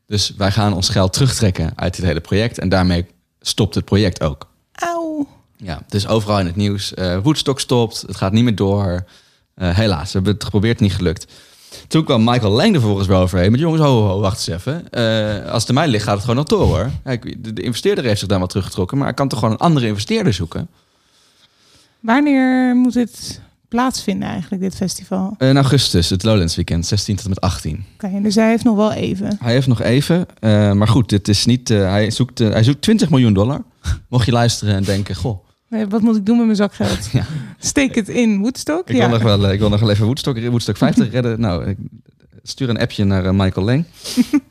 Dus 0.06 0.34
wij 0.36 0.50
gaan 0.50 0.72
ons 0.74 0.88
geld 0.88 1.12
terugtrekken 1.12 1.72
uit 1.74 1.96
dit 1.96 2.04
hele 2.04 2.20
project. 2.20 2.58
En 2.58 2.68
daarmee 2.68 3.06
stopt 3.40 3.74
het 3.74 3.84
project 3.84 4.22
ook. 4.22 4.46
Auw. 4.72 5.28
Ja, 5.56 5.82
dus 5.88 6.06
overal 6.06 6.40
in 6.40 6.46
het 6.46 6.56
nieuws. 6.56 6.94
eh 6.94 7.18
Woodstock 7.22 7.60
stopt, 7.60 8.04
het 8.06 8.16
gaat 8.16 8.32
niet 8.32 8.44
meer 8.44 8.54
door. 8.56 9.04
Eh, 9.54 9.76
helaas, 9.76 10.06
we 10.06 10.12
hebben 10.12 10.32
het 10.32 10.44
geprobeerd, 10.44 10.80
niet 10.80 10.94
gelukt. 10.94 11.32
Toen 11.88 12.04
kwam 12.04 12.24
Michael 12.24 12.52
Lang 12.52 12.74
er 12.74 12.80
volgens 12.80 13.06
wel 13.06 13.20
overheen. 13.20 13.50
Met 13.50 13.60
jongens, 13.60 13.82
ho, 13.82 14.06
ho, 14.06 14.20
wacht 14.20 14.48
eens 14.48 14.58
even. 14.58 14.90
Als 15.50 15.60
het 15.60 15.68
aan 15.68 15.74
mij 15.74 15.88
ligt, 15.88 16.04
gaat 16.04 16.14
het 16.14 16.20
gewoon 16.22 16.36
nog 16.36 16.46
door 16.46 16.66
hoor. 16.66 16.90
Kijk, 17.04 17.44
de, 17.44 17.52
de 17.52 17.62
investeerder 17.62 18.04
heeft 18.04 18.18
zich 18.18 18.28
daar 18.28 18.38
wel 18.38 18.46
teruggetrokken. 18.46 18.98
Maar 18.98 19.08
ik 19.08 19.14
kan 19.14 19.28
toch 19.28 19.38
gewoon 19.38 19.54
een 19.54 19.60
andere 19.60 19.86
investeerder 19.86 20.32
zoeken. 20.32 20.68
Wanneer 22.00 22.76
moet 22.76 22.92
dit 22.92 23.40
plaatsvinden 23.68 24.28
eigenlijk, 24.28 24.62
dit 24.62 24.74
festival? 24.76 25.34
Eh, 25.38 25.48
in 25.48 25.56
augustus, 25.56 26.10
het 26.10 26.22
Lowlands 26.22 26.56
Weekend, 26.56 26.86
16 26.86 27.14
tot 27.16 27.24
en 27.24 27.30
met 27.30 27.40
18. 27.40 27.84
Oké, 27.94 28.20
dus 28.22 28.34
hij 28.34 28.48
heeft 28.48 28.64
nog 28.64 28.76
wel 28.76 28.92
even. 28.92 29.36
Hij 29.40 29.52
heeft 29.52 29.66
nog 29.66 29.82
even. 29.82 30.26
eh, 30.40 30.72
maar 30.72 30.88
goed, 30.88 31.08
dit 31.08 31.28
is 31.28 31.46
niet. 31.46 31.70
eh, 31.70 31.90
hij, 31.90 32.10
zoekt, 32.10 32.38
hij 32.38 32.62
zoekt 32.64 32.82
20 32.82 33.10
miljoen 33.10 33.32
dollar. 33.32 33.62
Mocht 34.08 34.26
je 34.26 34.32
luisteren 34.32 34.74
en 34.74 34.84
denken: 34.84 35.14
Goh, 35.14 35.44
Wat 35.88 36.00
moet 36.02 36.16
ik 36.16 36.26
doen 36.26 36.36
met 36.36 36.44
mijn 36.44 36.56
zakgeld? 36.56 37.06
Ja. 37.12 37.26
Steek 37.58 37.94
het 37.94 38.08
in 38.08 38.38
Woodstock? 38.40 38.88
ik, 38.88 38.94
ja. 38.96 39.00
wil 39.08 39.18
nog 39.18 39.22
wel, 39.22 39.50
ik 39.52 39.58
wil 39.58 39.68
nog 39.68 39.80
wel 39.80 39.90
even 39.90 40.04
Woodstock, 40.06 40.38
Woodstock 40.48 40.76
50 40.76 41.10
redden. 41.10 41.40
Nou, 41.40 41.66
ik 41.66 41.76
stuur 42.42 42.68
een 42.68 42.78
appje 42.78 43.04
naar 43.04 43.34
Michael 43.34 43.66
Lang. 43.66 43.84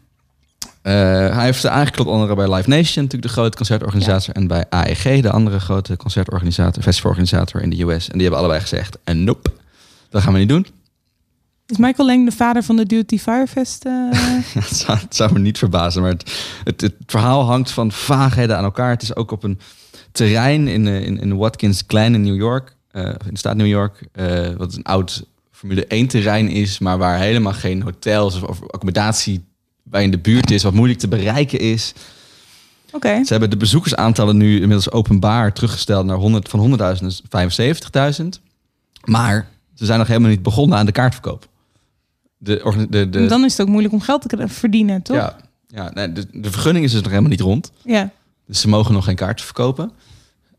Eh, 0.82 0.94
hij 1.36 1.46
heeft 1.46 1.68
aangeklopt 1.68 2.10
onder 2.10 2.30
andere 2.30 2.48
bij 2.48 2.58
Live 2.58 2.70
Nation, 2.70 3.04
natuurlijk 3.04 3.34
de 3.34 3.40
grote 3.40 3.58
concertorganisator. 3.58 4.36
En 4.36 4.48
bij 4.48 4.66
AEG, 4.70 5.22
de 5.22 5.32
andere 5.32 5.60
grote 5.60 5.98
concertorganisator, 5.98 6.84
festivalorganisator 6.84 7.62
in 7.62 7.70
de 7.70 7.84
US. 7.84 8.08
En 8.08 8.14
die 8.14 8.22
hebben 8.22 8.40
allebei 8.40 8.62
gezegd: 8.62 8.98
eh, 9.04 9.16
Nope, 9.16 9.52
dat 10.10 10.22
gaan 10.22 10.34
we 10.34 10.40
niet 10.40 10.50
doen. 10.50 10.66
Is 11.66 11.78
Michael 11.78 12.08
Lang 12.08 12.26
de 12.30 12.36
vader 12.36 12.64
van 12.64 12.76
de 12.76 12.86
Duty 12.86 13.20
Firefest? 13.20 13.86
eh? 13.86 13.92
Ja, 14.54 14.62
het, 14.62 14.76
zou, 14.78 14.98
het 14.98 15.16
zou 15.16 15.34
me 15.34 15.40
niet 15.40 15.58
verbazen, 15.58 16.02
maar 16.02 16.12
het, 16.12 16.32
het, 16.64 16.82
het 16.82 16.94
verhaal 17.06 17.44
hangt 17.44 17.72
van 17.72 17.92
vaagheden 17.92 18.58
aan 18.58 18.64
elkaar. 18.64 18.90
Het 18.90 19.02
is 19.02 19.16
ook 19.16 19.32
op 19.32 19.44
een 19.44 19.60
terrein 20.12 20.68
in, 20.68 20.88
eh, 20.88 21.02
in, 21.02 21.20
in 21.20 21.38
Watkins 21.38 21.84
Glen 21.88 22.14
in 22.14 22.22
New 22.22 22.36
York, 22.36 22.76
eh, 22.92 23.04
of 23.04 23.26
in 23.26 23.34
de 23.34 23.38
staat 23.38 23.56
New 23.56 23.68
York, 23.68 24.08
eh, 24.12 24.50
wat 24.58 24.76
een 24.76 24.84
oud 24.84 25.28
Formule 25.52 25.86
1 25.88 26.08
terrein 26.08 26.50
is, 26.50 26.80
maar 26.80 26.98
waar 26.98 27.20
helemaal 27.20 27.54
geen 27.54 27.82
hotels 27.82 28.36
of, 28.36 28.42
of 28.42 28.62
accommodatie 28.62 29.44
bij 29.90 30.04
in 30.04 30.12
de 30.12 30.20
buurt 30.20 30.52
is, 30.52 30.64
wat 30.64 30.74
moeilijk 30.74 31.00
te 31.00 31.08
bereiken 31.08 31.60
is. 31.60 31.94
Oké. 32.92 33.24
Ze 33.24 33.32
hebben 33.32 33.50
de 33.50 33.58
bezoekersaantallen 33.58 34.38
nu 34.38 34.54
inmiddels 34.54 34.92
openbaar 34.92 35.54
teruggesteld 35.54 36.06
naar 36.06 36.18
100, 36.18 36.50
van 36.50 36.80
100.000 36.80 37.06
naar 37.30 37.56
75.000. 38.22 38.26
Maar 39.04 39.48
ze 39.74 39.86
zijn 39.86 40.00
nog 40.00 40.08
helemaal 40.08 40.30
niet 40.30 40.44
begonnen 40.44 40.78
aan 40.78 40.86
de 40.86 40.92
kaartverkoop. 40.92 41.48
De, 42.38 42.88
de, 42.90 43.10
de, 43.10 43.26
Dan 43.26 43.44
is 43.44 43.52
het 43.52 43.62
ook 43.62 43.68
moeilijk 43.68 43.94
om 43.94 44.02
geld 44.02 44.30
te 44.30 44.48
verdienen, 44.48 45.02
toch? 45.02 45.16
ja, 45.16 45.36
ja 45.68 45.92
nee, 45.94 46.12
de, 46.12 46.26
de 46.32 46.52
vergunning 46.52 46.86
is 46.86 46.92
dus 46.92 47.02
nog 47.02 47.10
helemaal 47.10 47.32
niet 47.32 47.42
rond. 47.42 47.72
Ja. 47.84 48.10
Dus 48.46 48.62
ze 48.62 48.68
mogen 48.68 48.94
nog 48.94 49.04
geen 49.04 49.16
kaarten 49.16 49.46
verkopen. 49.46 49.92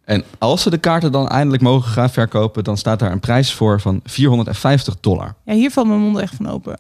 En 0.04 0.24
als 0.38 0.62
ze 0.62 0.70
de 0.70 0.78
kaarten 0.78 1.12
dan 1.12 1.28
eindelijk 1.28 1.62
mogen 1.62 1.90
gaan 1.90 2.10
verkopen, 2.10 2.64
dan 2.64 2.76
staat 2.76 2.98
daar 2.98 3.12
een 3.12 3.20
prijs 3.20 3.52
voor 3.52 3.80
van 3.80 4.00
450 4.04 5.00
dollar. 5.00 5.34
Ja, 5.44 5.54
hier 5.54 5.70
valt 5.70 5.86
mijn 5.86 6.00
mond 6.00 6.18
echt 6.18 6.34
van 6.34 6.48
open. 6.48 6.76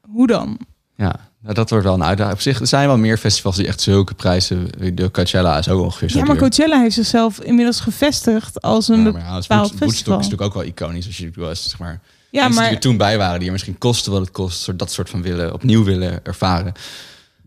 Hoe 0.00 0.26
dan? 0.26 0.58
Ja, 0.96 1.28
nou, 1.44 1.54
dat 1.54 1.70
wordt 1.70 1.84
wel 1.84 1.94
een 1.94 2.04
uitdaging. 2.04 2.36
Op 2.36 2.42
zich 2.42 2.60
er 2.60 2.66
zijn 2.66 2.86
wel 2.86 2.98
meer 2.98 3.18
festivals 3.18 3.56
die 3.56 3.66
echt 3.66 3.80
zulke 3.80 4.14
prijzen. 4.14 4.68
De 4.94 5.10
Coachella 5.10 5.58
is 5.58 5.68
ook 5.68 5.82
ongeveer 5.82 6.10
zo 6.10 6.18
Ja, 6.18 6.24
maar. 6.24 6.36
Coachella 6.36 6.80
heeft 6.80 6.94
zichzelf 6.94 7.40
inmiddels 7.40 7.80
gevestigd 7.80 8.62
als 8.62 8.88
een 8.88 9.04
Ja, 9.04 9.10
maar 9.12 9.20
ja, 9.20 9.38
bepaald 9.38 9.48
Woodstock 9.48 9.88
festival. 9.88 10.18
is 10.18 10.24
natuurlijk 10.28 10.42
ook 10.42 10.62
wel 10.62 10.72
iconisch. 10.72 11.06
Als 11.06 11.16
je 11.16 11.30
was, 11.34 11.68
zeg 11.70 11.78
maar, 11.78 12.00
Ja, 12.30 12.40
mensen 12.40 12.50
die 12.50 12.60
maar 12.60 12.70
er 12.72 12.80
toen 12.80 12.96
bij 12.96 13.18
waren, 13.18 13.36
die 13.38 13.46
er 13.46 13.52
misschien 13.52 13.78
kosten 13.78 14.12
wat 14.12 14.20
het 14.20 14.30
kost, 14.30 14.78
dat 14.78 14.92
soort 14.92 15.10
van 15.10 15.22
willen, 15.22 15.52
opnieuw 15.52 15.84
willen 15.84 16.24
ervaren. 16.24 16.72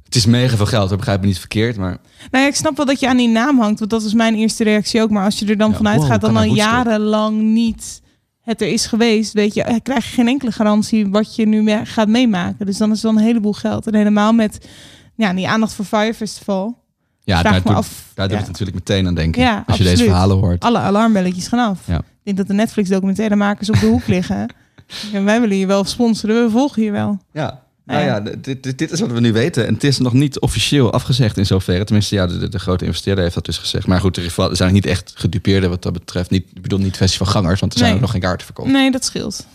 Het 0.06 0.16
is 0.16 0.26
mega 0.26 0.56
veel 0.56 0.66
geld, 0.66 0.90
dat 0.90 0.98
begrijp 0.98 1.20
ik 1.20 1.26
niet 1.26 1.40
verkeerd, 1.40 1.78
maar 1.78 1.98
nou 2.32 2.44
ja, 2.44 2.50
ik 2.50 2.56
snap 2.56 2.78
wel 2.78 2.86
dat 2.86 3.00
je 3.00 3.08
aan 3.08 3.18
die 3.18 3.28
naam 3.30 3.60
hangt, 3.60 3.80
want 3.80 3.92
dat 3.92 4.04
was 4.04 4.14
mijn 4.14 4.36
eerste 4.36 4.64
reactie 4.64 5.02
ook. 5.02 5.10
Maar 5.10 5.24
als 5.24 5.40
je 5.40 5.46
er 5.46 5.58
dan 5.58 5.70
Ja, 5.70 5.76
vanuit 5.78 5.98
wow, 6.00 6.08
gaat 6.08 6.22
dan 6.22 6.38
al 6.38 6.44
jarenlang 6.44 7.42
niet 7.42 8.02
het 8.48 8.62
er 8.62 8.68
is 8.68 8.86
geweest, 8.86 9.34
weet 9.34 9.54
je, 9.54 9.64
eh, 9.64 9.76
krijg 9.84 10.06
je 10.06 10.14
geen 10.14 10.28
enkele 10.28 10.52
garantie 10.52 11.10
wat 11.10 11.36
je 11.36 11.48
nu 11.48 11.86
gaat 11.86 12.08
meemaken. 12.08 12.66
Dus 12.66 12.78
dan 12.78 12.92
is 12.92 13.02
het 13.02 13.12
wel 13.12 13.22
een 13.22 13.28
heleboel 13.28 13.54
geld. 13.54 13.88
En 13.88 13.96
helemaal 13.96 14.34
met 14.34 14.68
ja, 15.16 15.34
die 15.34 15.48
aandacht 15.48 15.74
voor 15.74 15.86
Fire 15.86 16.14
Festival. 16.14 16.84
ja, 17.24 17.40
Vraag 17.40 17.52
daar, 17.52 17.62
me 17.62 17.68
doe, 17.68 17.78
af. 17.78 18.12
daar 18.14 18.28
doe 18.28 18.38
ja. 18.38 18.44
ik 18.44 18.50
natuurlijk 18.50 18.78
meteen 18.78 19.08
aan 19.08 19.16
denken. 19.16 19.42
Ja, 19.42 19.64
als 19.68 19.78
je 19.78 19.84
deze 19.84 20.04
verhalen 20.04 20.38
hoort. 20.38 20.64
Alle 20.64 20.78
alarmbelletjes 20.78 21.48
gaan 21.48 21.70
af. 21.70 21.80
Ja. 21.86 21.98
Ik 21.98 22.04
denk 22.24 22.38
dat 22.38 22.48
de 22.48 22.54
Netflix 22.54 22.90
documentairemakers 22.90 23.70
op 23.70 23.80
de 23.80 23.86
hoek 23.88 24.08
liggen. 24.18 24.54
En 25.14 25.24
wij 25.26 25.40
willen 25.40 25.56
hier 25.56 25.68
wel 25.68 25.84
sponsoren, 25.84 26.44
we 26.46 26.50
volgen 26.52 26.82
hier 26.82 26.92
wel. 26.92 27.20
Ja. 27.34 27.64
Nou 27.88 28.06
ja. 28.06 28.20
dit, 28.20 28.78
dit, 28.78 28.92
is 28.92 29.00
wat 29.00 29.12
we 29.12 29.20
nu 29.20 29.34
weten. 29.34 29.68
En 29.68 29.74
het 29.74 29.84
is 29.84 29.98
nog 29.98 30.14
niet 30.14 30.40
officieel 30.40 30.94
afgezegd 30.94 31.38
in 31.38 31.46
zoverre. 31.46 31.84
Tenminste, 31.84 32.16
ja, 32.16 32.28
de, 32.28 32.60
grote 32.60 32.86
investeerder 32.86 33.24
heeft 33.24 33.36
dat 33.36 33.46
dus 33.46 33.58
gezegd. 33.58 33.88
Maar 33.88 34.00
goed, 34.00 34.18
er 34.18 34.56
zijn 34.56 34.74
niet 34.74 34.86
echt 34.86 35.12
gedupeerden 35.16 35.70
wat 35.70 35.84
dat 35.84 35.94
betreft. 35.94 36.30
Niet, 36.30 36.46
ik 36.54 36.62
bedoel 36.62 36.80
niet 36.80 36.96
festivalgangers, 36.96 37.60
want 37.60 37.72
er 37.74 37.78
zijn 37.78 37.90
Nee. 37.92 38.00
ook 38.00 38.06
nog 38.06 38.14
geen 38.14 38.22
kaarten 38.22 38.46
verkocht. 38.46 38.72
Nee, 38.72 38.92
dat 38.92 39.06
scheelt. 39.06 39.48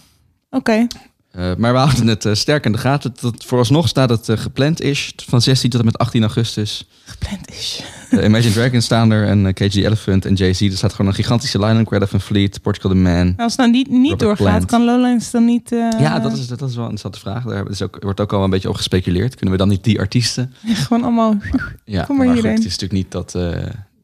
Oké. 0.51 0.87
Eh, 1.33 1.55
maar 1.59 1.73
we 1.73 1.79
houden 1.79 2.07
het 2.07 2.25
eh, 2.25 2.35
sterk 2.35 2.65
in 2.65 2.73
de 2.73 2.79
gaten. 2.79 3.15
Dat, 3.21 3.45
vooralsnog 3.45 3.89
staat 3.89 4.11
het 4.11 4.29
eh, 4.29 4.39
gepland 4.39 4.81
is 4.81 5.13
van 5.17 5.43
16 5.43 5.71
tot 5.71 5.81
en 5.81 5.87
met 5.87 5.99
18 5.99 6.23
augustus. 6.23 6.89
Gepland 7.05 7.51
is. 7.51 7.83
Imagine 8.11 8.53
Dragons 8.53 8.85
staan 8.85 9.11
er 9.11 9.27
en 9.27 9.55
KG 9.55 9.75
Elephant 9.75 10.25
en 10.25 10.35
Jay-Z. 10.35 10.61
Er 10.61 10.77
staat 10.77 10.91
gewoon 10.93 11.07
een 11.07 11.17
gigantische 11.17 11.59
line-up. 11.59 11.87
Greta 11.87 12.07
van 12.07 12.21
Fleet, 12.21 12.63
Portugal 12.63 12.91
the 12.91 12.97
Man. 12.97 13.35
Als 13.37 13.53
het 13.53 13.61
nou 13.61 13.71
niet, 13.71 13.89
niet 13.89 14.11
Robert 14.11 14.21
doorgaat, 14.21 14.47
Plant. 14.47 14.65
kan 14.65 14.85
Lowlands 14.85 15.31
dan 15.31 15.45
niet... 15.45 15.71
Ja, 15.99 16.19
dat 16.19 16.33
is, 16.33 16.47
dat 16.47 16.69
is 16.69 16.77
wel 16.77 16.85
een 16.85 16.91
interessante 16.91 17.19
vraag. 17.19 17.45
Daar 17.45 17.71
is 17.71 17.83
ook, 17.83 17.99
wordt 18.01 18.21
ook 18.21 18.33
al 18.33 18.45
een 18.45 18.51
beetje 18.51 18.69
op 18.69 18.75
gespeculeerd. 18.75 19.35
Kunnen 19.35 19.55
we 19.55 19.61
dan 19.61 19.69
niet 19.69 19.85
die 19.85 19.99
artiesten? 19.99 20.55
Gewoon 20.87 21.03
allemaal... 21.03 21.37
Ja, 21.85 22.05
Kom 22.05 22.17
maar 22.17 22.33
hierheen. 22.33 22.55
het 22.55 22.65
is 22.65 22.79
natuurlijk 22.79 22.93
niet 22.93 23.11
dat, 23.11 23.37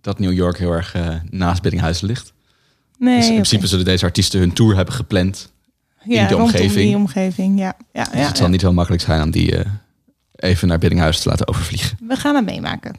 dat 0.01 0.19
New 0.19 0.33
York 0.33 0.59
heel 0.59 0.73
erg 0.73 0.95
naast 1.31 1.63
Biddinghuizen 1.63 2.07
ligt. 2.07 2.33
Nee, 2.99 3.17
dus 3.17 3.27
in 3.27 3.33
principe 3.33 3.67
zullen 3.67 3.85
deze 3.85 4.05
artiesten 4.05 4.41
hun 4.41 4.53
tour 4.53 4.77
hebben 4.77 4.95
gepland. 4.95 5.53
Ja, 6.05 6.27
de 6.27 6.35
rondom 6.35 6.41
omgeving. 6.55 6.87
die 6.87 6.97
omgeving, 6.97 7.59
ja. 7.59 7.77
ja, 7.93 8.05
Dus 8.05 8.13
ja, 8.13 8.27
het 8.27 8.37
zal 8.37 8.47
ja. 8.47 8.53
niet 8.53 8.61
heel 8.61 8.73
makkelijk 8.73 9.03
zijn 9.03 9.23
om 9.23 9.31
die 9.31 9.57
eh, 9.57 9.71
even 10.35 10.69
naar 10.69 10.79
Biddinghuizen 10.79 11.23
te 11.23 11.29
laten 11.29 11.49
overvliegen. 11.49 11.99
We 12.01 12.17
gaan 12.17 12.35
het 12.35 12.45
meemaken. 12.45 12.97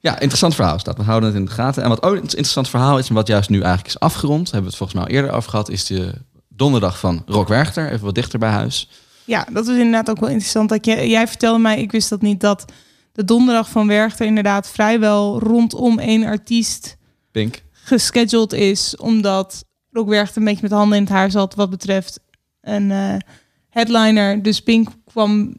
Ja, 0.00 0.12
interessant 0.12 0.54
verhaal 0.54 0.78
staat. 0.78 0.96
We 0.96 1.02
houden 1.02 1.28
het 1.28 1.38
in 1.38 1.44
de 1.44 1.50
gaten. 1.50 1.82
En 1.82 1.88
wat 1.88 2.02
ook 2.02 2.14
een 2.14 2.20
interessant 2.20 2.68
verhaal 2.68 2.98
is, 2.98 3.08
en 3.08 3.14
wat 3.14 3.26
juist 3.26 3.48
nu 3.48 3.56
eigenlijk 3.60 3.88
is 3.88 4.00
afgerond, 4.00 4.44
hebben 4.44 4.60
we 4.60 4.66
het 4.66 4.76
volgens 4.76 4.98
mij 4.98 5.08
al 5.08 5.14
eerder 5.14 5.36
over 5.36 5.50
gehad, 5.50 5.70
is 5.70 5.86
de 5.86 6.14
donderdag 6.48 6.98
van 6.98 7.22
Rock 7.26 7.48
Werchter, 7.48 7.90
even 7.90 8.04
wat 8.04 8.14
dichter 8.14 8.38
bij 8.38 8.50
huis. 8.50 8.88
Ja, 9.24 9.46
dat 9.52 9.66
is 9.68 9.76
inderdaad 9.76 10.10
ook 10.10 10.20
wel 10.20 10.28
interessant. 10.28 10.68
Dat 10.68 10.84
je, 10.84 11.08
jij 11.08 11.28
vertelde 11.28 11.58
mij, 11.58 11.80
ik 11.80 11.92
wist 11.92 12.08
dat 12.08 12.22
niet, 12.22 12.40
dat 12.40 12.64
de 13.12 13.24
donderdag 13.24 13.68
van 13.68 13.86
Werchter 13.86 14.26
inderdaad 14.26 14.68
vrijwel 14.68 15.38
rondom 15.38 15.98
één 15.98 16.24
artiest 16.24 16.96
Pink. 17.30 17.62
gescheduled 17.70 18.52
is. 18.52 18.96
Omdat 18.96 19.64
Rock 19.90 20.08
Werchter 20.08 20.38
een 20.38 20.44
beetje 20.44 20.62
met 20.62 20.70
de 20.70 20.76
handen 20.76 20.98
in 20.98 21.04
het 21.04 21.12
haar 21.12 21.30
zat 21.30 21.54
wat 21.54 21.70
betreft 21.70 22.20
een 22.64 22.90
eh, 22.90 23.14
headliner. 23.70 24.42
Dus 24.42 24.60
Pink 24.60 24.88
kwam 25.04 25.56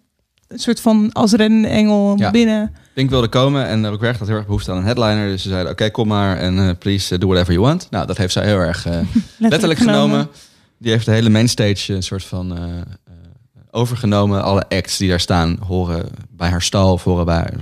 een 0.47 0.59
soort 0.59 0.79
van 0.79 1.11
als 1.11 1.31
reddende 1.31 1.67
engel 1.67 2.13
Ja. 2.17 2.31
binnen. 2.31 2.75
Pink 2.93 3.09
wilde 3.09 3.27
komen 3.27 3.67
en 3.67 3.87
Rock 3.89 3.99
Werchter 3.99 4.19
had 4.19 4.27
heel 4.27 4.37
erg 4.37 4.45
behoefte 4.45 4.71
aan 4.71 4.77
een 4.77 4.83
headliner. 4.83 5.27
Dus 5.27 5.41
ze 5.41 5.49
zeiden, 5.49 5.71
oké, 5.71 5.89
kom 5.89 6.07
maar 6.07 6.37
en 6.37 6.59
eh, 6.59 6.69
please 6.79 7.13
eh, 7.13 7.19
do 7.19 7.27
whatever 7.27 7.53
you 7.53 7.65
want. 7.65 7.87
Nou, 7.89 8.07
dat 8.07 8.17
heeft 8.17 8.33
zij 8.33 8.45
heel 8.45 8.59
erg 8.59 8.85
eh, 8.85 8.99
letterlijk 9.37 9.79
genomen. 9.79 10.29
Die 10.77 10.91
heeft 10.91 11.05
de 11.05 11.11
hele 11.11 11.29
mainstage 11.29 11.93
een 11.93 12.03
soort 12.03 12.23
van 12.23 12.57
overgenomen. 13.71 14.43
Alle 14.43 14.69
acts 14.69 14.97
die 14.97 15.09
daar 15.09 15.19
staan 15.19 15.57
horen 15.67 16.05
bij 16.29 16.49
haar 16.49 16.61
stal, 16.61 16.91
of 16.91 17.03
horen 17.03 17.25
bij 17.25 17.53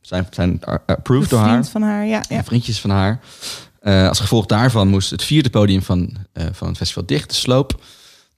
zijn, 0.00 0.26
zijn 0.30 0.60
approved 0.86 1.30
door 1.30 1.38
haar. 1.38 1.64
van 1.64 1.82
haar, 1.82 2.06
ja. 2.06 2.22
ja. 2.28 2.36
en 2.36 2.44
vriendjes 2.44 2.80
van 2.80 2.90
haar. 2.90 3.20
Als 4.08 4.20
gevolg 4.20 4.46
daarvan 4.46 4.88
moest 4.88 5.10
het 5.10 5.22
vierde 5.22 5.50
podium 5.50 5.82
van, 5.82 6.16
van 6.52 6.68
het 6.68 6.76
festival 6.76 7.06
dicht, 7.06 7.28
de 7.28 7.34
sloop. 7.34 7.80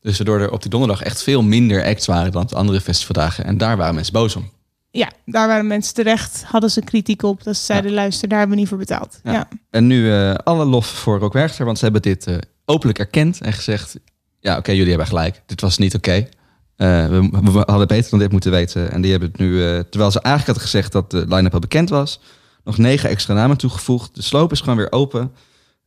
Dus 0.01 0.17
waardoor 0.17 0.41
er 0.41 0.53
op 0.53 0.63
die 0.63 0.71
donderdag 0.71 1.03
echt 1.03 1.23
veel 1.23 1.43
minder 1.43 1.85
acts 1.85 2.07
waren 2.07 2.33
dan 2.33 2.43
op 2.43 2.49
de 2.49 2.57
andere 2.57 2.81
festivaldagen. 2.81 3.45
En 3.45 3.59
daar 3.59 3.77
waren 3.77 3.95
mensen 3.95 4.13
boos 4.13 4.37
om. 4.37 4.51
Ja, 4.91 5.11
daar 5.25 5.49
waren 5.49 5.67
mensen 5.67 5.95
terecht, 5.95 6.43
hadden 6.47 6.71
ze 6.71 6.83
kritiek 6.83 7.23
op. 7.23 7.45
Dat 7.45 7.57
ze 7.57 7.65
zeiden, 7.65 7.93
luister, 7.93 8.29
daar 8.29 8.39
hebben 8.39 8.57
we 8.57 8.63
niet 8.63 8.71
voor 8.71 8.79
betaald. 8.79 9.21
Ja. 9.23 9.33
Ja. 9.33 9.49
En 9.71 9.87
nu 9.87 10.13
eh, 10.13 10.35
alle 10.35 10.65
lof 10.65 10.87
voor 10.87 11.19
Rock 11.19 11.33
Werchter, 11.33 11.65
want 11.65 11.79
ze 11.79 11.85
hebben 11.85 12.03
dit 12.03 12.27
eh, 12.27 12.37
openlijk 12.65 12.99
erkend 12.99 13.41
en 13.41 13.53
gezegd... 13.53 13.99
ja, 14.41 14.57
oké, 14.57 14.71
jullie 14.71 14.89
hebben 14.89 15.07
gelijk. 15.07 15.43
Dit 15.47 15.61
was 15.61 15.79
niet 15.79 15.95
oké. 15.95 16.29
Eh, 16.77 17.07
we, 17.07 17.29
we 17.31 17.63
hadden 17.67 17.87
beter 17.87 18.11
dan 18.11 18.19
dit 18.19 18.33
moeten 18.33 18.51
weten. 18.51 18.91
En 18.91 19.01
die 19.01 19.11
hebben 19.11 19.29
het 19.29 19.39
nu, 19.39 19.59
terwijl 19.91 20.11
ze 20.11 20.21
eigenlijk 20.21 20.47
hadden 20.47 20.63
gezegd 20.63 20.93
dat 20.93 21.11
de 21.11 21.25
line-up 21.29 21.55
al 21.55 21.61
bekend 21.61 21.89
was... 21.89 22.21
nog 22.65 22.79
negen 22.79 23.11
extra 23.11 23.35
namen 23.35 23.57
toegevoegd. 23.57 24.15
De 24.15 24.23
sloop 24.23 24.53
is 24.53 24.61
gewoon 24.61 24.77
weer 24.77 24.93
open. 24.93 25.33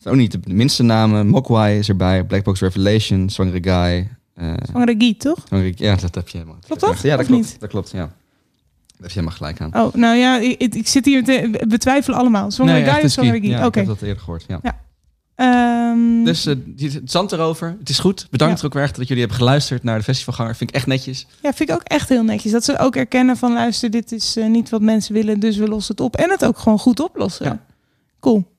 Zijn 0.01 0.13
ook 0.13 0.19
niet 0.19 0.31
de 0.31 0.53
minste 0.53 0.83
namen. 0.83 1.27
Mogwai 1.27 1.77
is 1.79 1.89
erbij, 1.89 2.23
Black 2.23 2.43
Box 2.43 2.59
Revelation, 2.59 3.29
Zwangere 3.29 3.63
Guy... 3.63 4.07
eh, 4.35 4.53
Van 4.71 4.83
Regie, 4.83 5.17
toch? 5.17 5.37
Zwangere- 5.47 5.73
ja, 5.75 5.95
dat 5.95 6.15
heb 6.15 6.27
je 6.29 6.37
helemaal. 6.37 6.59
Klopt 6.65 6.81
dat? 6.81 7.01
Ja, 7.01 7.17
dat 7.17 7.25
klopt. 7.25 7.41
niet? 7.41 7.59
Dat 7.59 7.69
klopt, 7.69 7.91
ja. 7.91 7.97
Daar 7.97 8.09
heb 8.97 9.09
je 9.09 9.13
helemaal 9.19 9.35
gelijk 9.37 9.61
aan. 9.61 9.85
Oh, 9.85 9.93
nou 9.93 10.15
ja, 10.17 10.39
ik, 10.39 10.75
ik 10.75 10.87
zit 10.87 11.05
hier 11.05 11.23
te 11.23 11.65
betwijfelen 11.67 12.19
allemaal. 12.19 12.51
Zwangere 12.51 12.91
Guy 12.91 13.03
of 13.05 13.11
Zwangere. 13.11 13.39
Guy? 13.39 13.49
Ja, 13.49 13.57
Oké. 13.57 13.67
ik 13.67 13.75
heb 13.75 13.85
dat 13.85 14.01
eerder 14.01 14.23
gehoord, 14.23 14.45
ja. 14.47 14.61
Ehm, 15.35 16.23
Dus 16.23 16.45
eh, 16.45 16.55
die- 16.65 16.89
het 16.91 17.11
zand 17.11 17.31
erover. 17.31 17.75
Het 17.79 17.89
is 17.89 17.99
goed. 17.99 18.27
Bedankt 18.29 18.59
Ja. 18.61 18.67
ook 18.67 18.73
weer 18.73 18.83
echt 18.83 18.95
dat 18.95 19.07
jullie 19.07 19.23
hebben 19.23 19.39
geluisterd 19.41 19.83
naar 19.83 19.97
de 19.97 20.03
festivalganger. 20.03 20.55
Vind 20.55 20.69
ik 20.69 20.75
echt 20.75 20.87
netjes. 20.87 21.27
Ja, 21.41 21.53
vind 21.53 21.69
ik 21.69 21.75
ook 21.75 21.83
echt 21.83 22.09
heel 22.09 22.23
netjes. 22.23 22.51
Dat 22.51 22.63
ze 22.63 22.77
ook 22.79 22.95
erkennen 22.95 23.37
van 23.37 23.53
luister, 23.53 23.89
dit 23.91 24.11
is 24.11 24.35
eh, 24.37 24.47
niet 24.47 24.69
wat 24.69 24.81
mensen 24.81 25.13
willen, 25.13 25.39
dus 25.39 25.57
we 25.57 25.67
lossen 25.67 25.95
het 25.95 26.03
op. 26.05 26.15
En 26.15 26.29
het 26.29 26.45
ook 26.45 26.57
gewoon 26.57 26.79
goed 26.79 26.99
oplossen. 26.99 27.45
Ja. 27.45 27.59
Cool. 28.19 28.50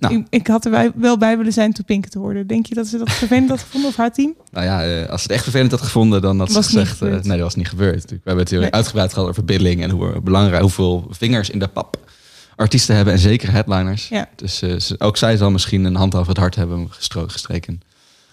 Nou. 0.00 0.14
Ik, 0.16 0.26
ik 0.30 0.46
had 0.46 0.64
er 0.64 0.92
wel 0.94 1.18
bij 1.18 1.36
willen 1.36 1.52
zijn 1.52 1.72
toen 1.72 1.84
Pink 1.84 2.06
te 2.06 2.18
horen. 2.18 2.46
Denk 2.46 2.66
je 2.66 2.74
dat 2.74 2.86
ze 2.86 2.98
dat 2.98 3.10
vervelend 3.10 3.48
had 3.48 3.60
gevonden 3.60 3.90
of 3.90 3.96
haar 3.96 4.12
team? 4.12 4.34
Nou 4.50 4.66
ja, 4.66 4.84
eh, 4.84 5.08
als 5.10 5.20
ze 5.22 5.26
het 5.26 5.32
echt 5.36 5.42
vervelend 5.42 5.70
had 5.70 5.80
gevonden, 5.82 6.22
dan 6.22 6.38
had 6.38 6.48
ze 6.48 6.54
Was 6.54 6.66
gezegd... 6.66 7.02
eh, 7.02 7.08
nee, 7.10 7.20
dat 7.22 7.38
was 7.38 7.54
niet 7.54 7.68
gebeurd. 7.68 8.10
We 8.10 8.16
hebben 8.24 8.38
het 8.42 8.50
heel 8.50 8.60
Nee. 8.60 8.70
uitgebreid 8.70 9.12
gehad 9.12 9.28
over 9.28 9.44
biddeling... 9.44 9.82
en 9.82 9.90
hoe 9.90 10.20
belangrijk, 10.20 10.60
hoeveel 10.62 11.06
vingers 11.10 11.50
in 11.50 11.58
de 11.58 11.68
pap 11.68 12.10
artiesten 12.56 12.94
hebben. 12.96 13.12
En 13.14 13.18
zeker 13.18 13.50
headliners. 13.52 14.08
Ja. 14.08 14.28
Dus 14.36 14.58
ze- 14.58 14.94
ook 14.98 15.16
zij 15.16 15.36
zal 15.36 15.50
misschien 15.50 15.84
een 15.84 15.94
hand 15.94 16.14
over 16.14 16.28
het 16.28 16.38
hart 16.38 16.54
hebben 16.54 16.88
gestreken. 17.26 17.80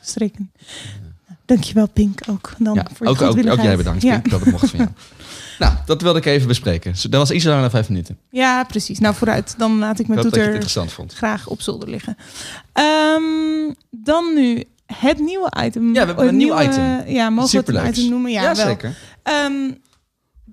Streken. 0.01 0.51
Dankjewel 1.45 1.87
Pink 1.87 2.19
ook 2.29 2.53
dan 2.57 2.73
Ja, 2.73 2.87
voor 2.93 3.05
je 3.05 3.11
ook, 3.11 3.21
ook, 3.21 3.37
ook 3.47 3.61
jij 3.61 3.77
bedankt, 3.77 4.01
Ja. 4.01 4.11
Pink, 4.19 4.29
dat 4.29 4.39
het 4.39 4.51
mocht 4.51 4.69
van 4.69 4.79
jou. 4.79 4.89
nou, 5.59 5.73
dat 5.85 6.01
wilde 6.01 6.19
ik 6.19 6.25
even 6.25 6.47
bespreken. 6.47 6.93
Dat 7.09 7.19
was 7.19 7.31
iets 7.31 7.43
langer 7.45 7.61
dan 7.61 7.69
vijf 7.69 7.89
minuten. 7.89 8.17
ja, 8.29 8.63
precies. 8.63 8.99
Nou 8.99 9.15
vooruit. 9.15 9.53
Dan 9.57 9.77
laat 9.77 9.99
ik 9.99 10.07
mijn 10.07 10.15
dat 10.21 10.25
het 10.25 10.33
toeter 10.33 10.51
interessant 10.51 10.91
vond. 10.91 11.13
graag 11.13 11.47
op 11.47 11.61
zolder 11.61 11.89
liggen. 11.89 12.17
Ehm, 12.73 13.73
dan 13.89 14.33
nu 14.33 14.63
het 14.85 15.19
nieuwe 15.19 15.53
item. 15.63 15.87
Ja, 15.93 15.99
we 16.01 16.05
hebben 16.05 16.27
een 16.27 16.37
nieuw 16.37 16.61
item. 16.61 17.07
Ja, 17.07 17.29
mogen 17.29 17.51
we 17.51 17.57
het 17.57 17.67
een 17.83 17.87
item 17.87 18.09
noemen? 18.09 18.31
Ja, 18.31 18.41
wel. 18.55 18.65
zeker. 18.65 18.95
Ehm, 19.23 19.71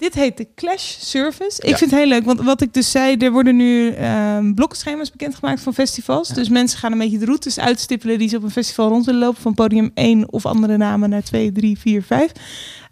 dit 0.03 0.15
heet 0.15 0.37
de 0.37 0.49
Clash 0.55 0.97
Service. 1.01 1.61
Ik 1.62 1.69
Ja. 1.69 1.77
vind 1.77 1.91
het 1.91 2.01
heel 2.01 2.09
leuk, 2.09 2.25
want 2.25 2.41
wat 2.41 2.61
ik 2.61 2.75
dus 2.75 2.91
zei, 2.91 3.17
er 3.17 3.31
worden 3.33 3.57
nu 3.57 3.91
ehm 3.91 4.55
blokkenschema's 4.55 5.11
bekendgemaakt 5.11 5.61
van 5.61 5.75
festivals. 5.75 6.29
Ja. 6.29 6.35
Dus 6.35 6.49
mensen 6.49 6.79
gaan 6.79 6.93
een 6.93 6.99
beetje 6.99 7.19
de 7.19 7.25
routes 7.25 7.59
uitstippelen 7.61 8.19
die 8.19 8.29
ze 8.29 8.37
op 8.37 8.43
een 8.43 8.51
festival 8.51 8.88
rond 8.88 9.05
willen 9.07 9.21
lopen. 9.21 9.43
Van 9.43 9.55
podium 9.55 9.91
1 9.95 10.33
of 10.33 10.47
andere 10.47 10.77
namen 10.77 11.11
naar 11.11 11.23
2, 11.23 11.53
3, 11.53 11.79
4, 11.79 12.03
5. 12.03 12.33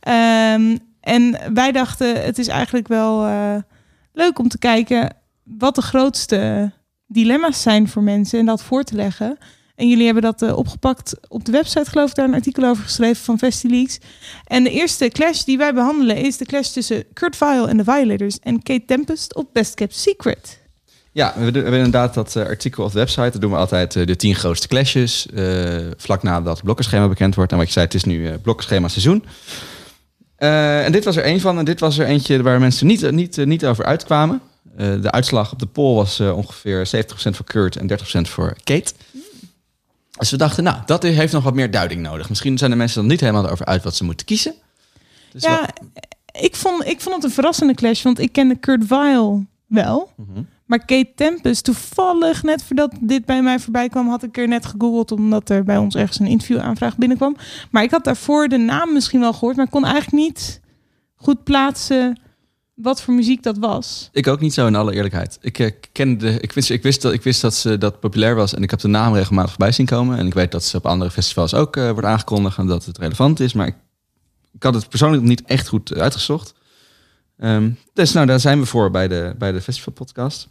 Ehm, 0.01 0.77
en 1.01 1.39
wij 1.55 1.73
dachten, 1.73 2.23
het 2.25 2.39
is 2.39 2.49
eigenlijk 2.49 2.89
wel 2.89 3.25
eh, 3.27 3.55
leuk 4.13 4.39
om 4.39 4.49
te 4.49 4.59
kijken 4.59 5.17
wat 5.45 5.75
de 5.75 5.83
grootste 5.83 6.71
dilemma's 7.07 7.63
zijn 7.63 7.89
voor 7.89 8.03
mensen 8.03 8.39
en 8.39 8.47
dat 8.47 8.63
voor 8.63 8.83
te 8.85 8.95
leggen. 8.95 9.39
En 9.81 9.89
jullie 9.89 10.05
hebben 10.05 10.23
dat 10.23 10.43
eh, 10.43 10.57
opgepakt 10.57 11.15
op 11.29 11.45
de 11.45 11.53
website, 11.53 11.91
geloof 11.91 12.09
ik, 12.09 12.15
daar 12.15 12.29
een 12.29 12.35
artikel 12.35 12.65
over 12.65 12.83
geschreven 12.83 13.25
van 13.25 13.39
FestiLeaks. 13.39 13.99
En 14.45 14.65
de 14.65 14.71
eerste 14.71 15.09
clash 15.09 15.43
die 15.43 15.59
wij 15.59 15.75
behandelen 15.75 16.17
is 16.17 16.37
de 16.37 16.45
clash 16.45 16.69
tussen 16.69 17.05
Kurt 17.13 17.37
Vile 17.37 17.69
en 17.69 17.77
de 17.77 17.85
Violators 17.85 18.39
en 18.39 18.63
Kate 18.63 18.85
Tempest 18.87 19.35
op 19.35 19.49
Best 19.53 19.75
Kept 19.75 19.97
Secret. 19.97 20.59
Ja, 21.13 21.35
we, 21.37 21.43
hebben 21.43 21.73
inderdaad 21.73 22.15
dat 22.15 22.37
eh, 22.37 22.47
artikel 22.47 22.85
op 22.85 22.93
de 22.93 22.99
website. 22.99 23.31
Dat 23.31 23.41
doen 23.41 23.51
we 23.51 23.57
altijd 23.57 23.97
eh, 23.97 24.07
de 24.07 24.17
tien 24.17 24.35
grootste 24.35 24.69
clashes. 24.69 25.27
vlak 25.97 26.23
nadat 26.23 26.55
het 26.55 26.65
blokkenschema 26.65 27.09
bekend 27.09 27.35
wordt. 27.35 27.53
En 27.53 27.59
wat 27.59 27.67
je 27.67 27.73
zei, 27.73 27.85
het 27.85 27.95
is 27.95 28.05
nu 28.05 28.39
blokkenschema 28.39 28.89
seizoen. 28.89 29.25
En 30.37 30.93
dit 30.93 31.05
was 31.05 31.17
er 31.17 31.23
één 31.23 31.41
van. 31.41 31.59
En 31.59 31.65
dit 31.65 31.81
was 31.81 31.99
er 31.99 32.07
eentje 32.07 32.43
waar 32.43 32.61
mensen 32.61 32.87
niet, 32.87 33.11
niet, 33.11 33.37
niet 33.37 33.67
over 33.67 33.85
uitkwamen. 33.85 34.41
De 34.77 35.11
uitslag 35.11 35.53
op 35.53 35.59
de 35.59 35.67
poll 35.67 35.95
was 35.95 36.21
ongeveer 36.21 36.87
70% 36.87 36.91
voor 37.13 37.45
Kurt 37.45 37.77
en 37.77 37.91
30% 37.91 38.31
voor 38.31 38.57
Kate. 38.65 38.93
Dus 40.19 40.31
we 40.31 40.37
dachten, 40.37 40.65
nou, 40.65 40.77
dat 40.87 41.03
heeft 41.03 41.33
nog 41.33 41.45
wat 41.45 41.55
meer 41.55 41.71
duiding 41.71 42.03
nodig. 42.03 42.29
Misschien 42.29 42.59
zijn 42.59 42.71
de 42.71 42.77
mensen 42.77 43.01
dan 43.01 43.11
niet 43.11 43.21
helemaal 43.21 43.45
erover 43.45 43.67
uit 43.67 43.83
wat 43.83 43.97
ze 43.97 44.05
moeten 44.05 44.27
kiezen. 44.27 44.55
Dus 45.33 45.43
ja, 45.43 45.69
ik 46.33 46.57
vond, 46.57 46.87
ik 46.87 47.01
vond 47.01 47.15
het 47.15 47.25
een 47.25 47.31
verrassende 47.31 47.75
clash, 47.75 48.03
want 48.03 48.19
ik 48.19 48.33
kende 48.33 48.57
Kurt 48.57 48.87
Weill 48.87 49.47
wel. 49.67 50.11
Mhm. 50.17 50.43
Maar 50.65 50.79
Kate 50.79 51.13
Tempest, 51.15 51.65
toevallig 51.65 52.43
net 52.43 52.63
voordat 52.63 52.95
dit 53.01 53.25
bij 53.25 53.43
mij 53.43 53.59
voorbij 53.59 53.89
kwam, 53.89 54.09
had 54.09 54.23
ik 54.23 54.39
er 54.39 54.49
net 54.49 54.67
gegoogeld 54.67 55.13
omdat 55.13 55.51
er 55.51 55.65
bij 55.65 55.77
ons 55.77 55.95
ergens 55.95 56.21
een 56.21 56.27
interviewaanvraag 56.27 56.97
binnenkwam. 56.97 57.37
Maar 57.71 57.83
ik 57.83 57.91
had 57.91 58.05
daarvoor 58.05 58.49
de 58.49 58.57
naam 58.57 58.93
misschien 58.93 59.21
wel 59.21 59.33
gehoord, 59.33 59.57
maar 59.57 59.69
kon 59.69 59.85
eigenlijk 59.85 60.17
niet 60.17 60.61
goed 61.15 61.45
plaatsen 61.45 62.21
wat 62.83 63.03
voor 63.03 63.15
muziek 63.15 63.43
dat 63.43 63.59
was. 63.59 64.09
Ik 64.13 64.27
ook 64.27 64.41
niet 64.41 64.55
zo 64.55 64.67
in 64.67 64.75
alle 64.75 64.95
eerlijkheid. 64.95 65.39
Ik, 65.41 65.59
eh, 65.59 65.71
kende, 65.93 66.41
ik, 66.41 66.53
wist, 66.53 66.71
ik, 66.71 66.83
wist 66.83 67.03
dat, 67.03 67.13
ik 67.13 67.23
wist 67.23 67.41
dat 67.41 67.55
ze 67.55 67.79
dat 67.79 68.01
populair 68.01 68.35
was 68.35 68.55
en 68.55 68.63
ik 68.63 68.71
heb 68.71 68.81
de 68.81 68.89
naam 68.89 69.15
regelmatig 69.15 69.51
voorbij 69.51 69.73
zien 69.73 69.87
komen. 69.87 70.19
En 70.19 70.27
ik 70.27 70.35
weet 70.35 70.53
dat 70.53 70.65
ze 70.65 70.77
op 70.77 70.87
andere 70.87 71.11
festivals 71.11 71.55
ook 71.55 71.77
eh, 71.77 71.91
wordt 71.91 72.07
aangekondigd 72.07 72.59
en 72.59 72.67
dat 72.67 72.85
het 72.85 72.99
relevant 72.99 73.41
is. 73.41 73.53
Maar 73.53 73.67
ik, 73.67 73.75
ik 74.53 74.63
had 74.63 74.75
het 74.75 74.89
persoonlijk 74.89 75.23
niet 75.23 75.43
echt 75.45 75.69
goed 75.69 75.95
uitgezocht. 75.95 76.55
Ehm, 77.39 77.71
dus 77.93 78.13
nou, 78.13 78.27
daar 78.27 78.41
zijn 78.41 78.61
we 78.61 78.67
voor 78.67 78.91
bij 78.91 79.09
de, 79.09 79.35
bij 79.39 79.53
de 79.53 79.61
festivalpodcast. 79.61 80.49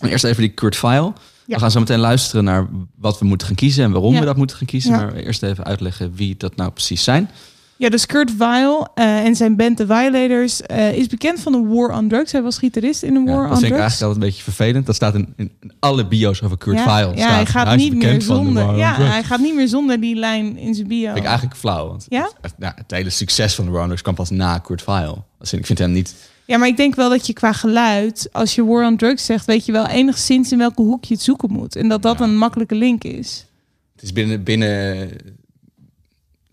Maar 0.00 0.10
eerst 0.10 0.24
even 0.24 0.42
die 0.42 0.50
Kurt 0.52 0.76
File. 0.76 1.12
Ja. 1.46 1.54
We 1.54 1.60
gaan 1.60 1.70
zo 1.70 1.78
meteen 1.78 1.98
luisteren 1.98 2.44
naar 2.44 2.68
wat 2.96 3.18
we 3.18 3.24
moeten 3.24 3.46
gaan 3.46 3.56
kiezen 3.56 3.84
en 3.84 3.90
waarom 3.92 4.12
Ja. 4.12 4.20
we 4.20 4.24
dat 4.26 4.36
moeten 4.36 4.56
gaan 4.56 4.66
kiezen. 4.66 4.90
Ja. 4.90 4.96
Maar 4.96 5.14
eerst 5.14 5.42
even 5.42 5.64
uitleggen 5.64 6.14
wie 6.14 6.36
dat 6.36 6.56
nou 6.56 6.70
precies 6.70 7.04
zijn. 7.04 7.30
Ja, 7.78 7.88
dus 7.88 8.06
Kurt 8.06 8.36
Weill 8.36 8.86
eh, 8.94 9.24
en 9.24 9.36
zijn 9.36 9.56
band 9.56 9.76
The 9.76 9.86
Violators 9.86 10.62
eh, 10.62 10.92
is 10.92 11.06
bekend 11.06 11.40
van 11.40 11.52
de 11.52 11.58
War 11.74 11.96
on 11.96 12.08
Drugs. 12.08 12.32
Hij 12.32 12.42
was 12.42 12.58
gitarist 12.58 13.02
in 13.02 13.14
de 13.14 13.20
Ja, 13.20 13.26
War 13.26 13.42
dat 13.42 13.50
on 13.50 13.58
vind 13.58 13.62
ik 13.62 13.68
Drugs. 13.78 13.80
eigenlijk 13.80 14.02
altijd 14.02 14.22
een 14.22 14.28
beetje 14.28 14.42
vervelend. 14.42 14.86
Dat 14.86 14.94
staat 14.94 15.14
in, 15.14 15.52
alle 15.78 16.06
bio's 16.06 16.42
over 16.42 16.58
Kurt 16.58 16.76
ja, 16.78 16.82
File. 16.98 17.16
ja, 17.16 17.30
hij 17.34 17.46
gaat 17.46 17.76
niet 17.76 17.94
meer 17.96 18.22
zonder. 18.22 18.64
War 18.64 18.72
on 18.72 18.78
Ja, 18.78 18.94
Drugs. 18.94 19.10
hij 19.10 19.22
gaat 19.22 19.40
niet 19.40 19.54
meer 19.54 19.68
zonder 19.68 20.00
die 20.00 20.14
lijn 20.14 20.56
in 20.56 20.74
zijn 20.74 20.88
bio. 20.88 21.06
Vind 21.06 21.18
ik 21.18 21.24
eigenlijk 21.24 21.56
flauw. 21.56 21.88
Want 21.88 22.06
Ja? 22.08 22.30
het, 22.40 22.54
het 22.58 22.90
hele 22.90 23.10
succes 23.10 23.54
van 23.54 23.64
de 23.64 23.70
Rounders 23.70 24.02
kwam 24.02 24.14
pas 24.14 24.30
na 24.30 24.58
Kurt 24.58 24.82
File. 24.82 25.16
Dus 25.38 25.52
ik 25.52 25.66
vind 25.66 25.78
hem 25.78 25.92
niet... 25.92 26.14
Ja, 26.44 26.58
maar 26.58 26.68
ik 26.68 26.76
denk 26.76 26.94
wel 26.94 27.08
dat 27.10 27.26
je 27.26 27.32
qua 27.32 27.52
geluid, 27.52 28.28
als 28.32 28.54
je 28.54 28.64
War 28.64 28.86
on 28.86 28.96
Drugs 28.96 29.24
zegt, 29.24 29.44
weet 29.46 29.64
je 29.66 29.72
wel 29.72 29.86
enigszins 29.86 30.52
in 30.52 30.58
welke 30.58 30.82
hoek 30.82 31.04
je 31.04 31.14
het 31.14 31.22
zoeken 31.22 31.52
moet. 31.52 31.76
En 31.76 31.88
dat 31.88 32.02
dat 32.02 32.18
Ja. 32.18 32.24
een 32.24 32.36
makkelijke 32.36 32.74
link 32.74 33.04
is. 33.04 33.46
Het 33.94 34.02
is 34.02 34.12
binnen, 34.12 34.42
binnen... 34.42 35.10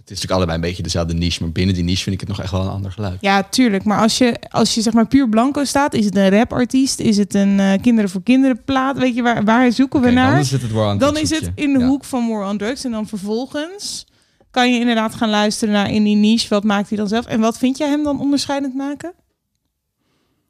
Het 0.05 0.13
is 0.13 0.21
natuurlijk 0.21 0.31
allebei 0.31 0.57
een 0.57 0.75
beetje 0.75 0.83
dezelfde 0.83 1.13
niche. 1.13 1.43
Maar 1.43 1.51
binnen 1.51 1.75
die 1.75 1.83
niche 1.83 2.03
vind 2.03 2.15
ik 2.15 2.19
het 2.19 2.29
nog 2.29 2.41
echt 2.41 2.51
wel 2.51 2.61
een 2.61 2.67
ander 2.69 2.91
geluid. 2.91 3.17
Ja, 3.21 3.43
tuurlijk. 3.43 3.83
Maar 3.83 3.99
als 4.01 4.17
je, 4.17 4.35
als 4.49 4.73
je 4.75 4.81
zeg 4.81 4.93
maar 4.93 5.07
puur 5.07 5.29
blanco 5.29 5.63
staat, 5.63 5.93
is 5.93 6.05
het 6.05 6.15
een 6.15 6.29
rapartiest? 6.29 6.99
Is 6.99 7.17
het 7.17 7.33
een 7.33 7.59
eh, 7.59 7.81
kinderen 7.81 8.09
voor 8.09 8.23
kinderen 8.23 8.63
plaat? 8.63 8.97
Weet 8.97 9.15
je, 9.15 9.21
waar, 9.21 9.43
waar 9.43 9.71
zoeken 9.71 10.01
we 10.01 10.09
naar? 10.11 10.31
Dan 10.31 10.39
is 10.39 10.51
het 10.51 10.61
dan 10.71 10.97
Drugs 10.97 11.21
is 11.21 11.29
het 11.29 11.51
in 11.55 11.73
de 11.73 11.79
Ja. 11.79 11.87
hoek 11.87 12.05
van 12.05 12.27
War 12.29 12.49
on 12.49 12.57
Drugs. 12.57 12.83
En 12.85 12.91
dan 12.91 13.07
vervolgens 13.07 14.05
kan 14.51 14.73
je 14.73 14.79
inderdaad 14.79 15.15
gaan 15.15 15.29
luisteren 15.29 15.73
naar 15.73 15.91
in 15.91 16.03
die 16.03 16.15
niche. 16.15 16.49
Wat 16.49 16.63
maakt 16.63 16.89
hij 16.89 16.97
dan 16.97 17.07
zelf? 17.07 17.25
En 17.25 17.39
wat 17.39 17.57
vind 17.57 17.77
jij 17.77 17.89
hem 17.89 18.03
dan 18.03 18.19
onderscheidend 18.19 18.75
maken? 18.75 19.13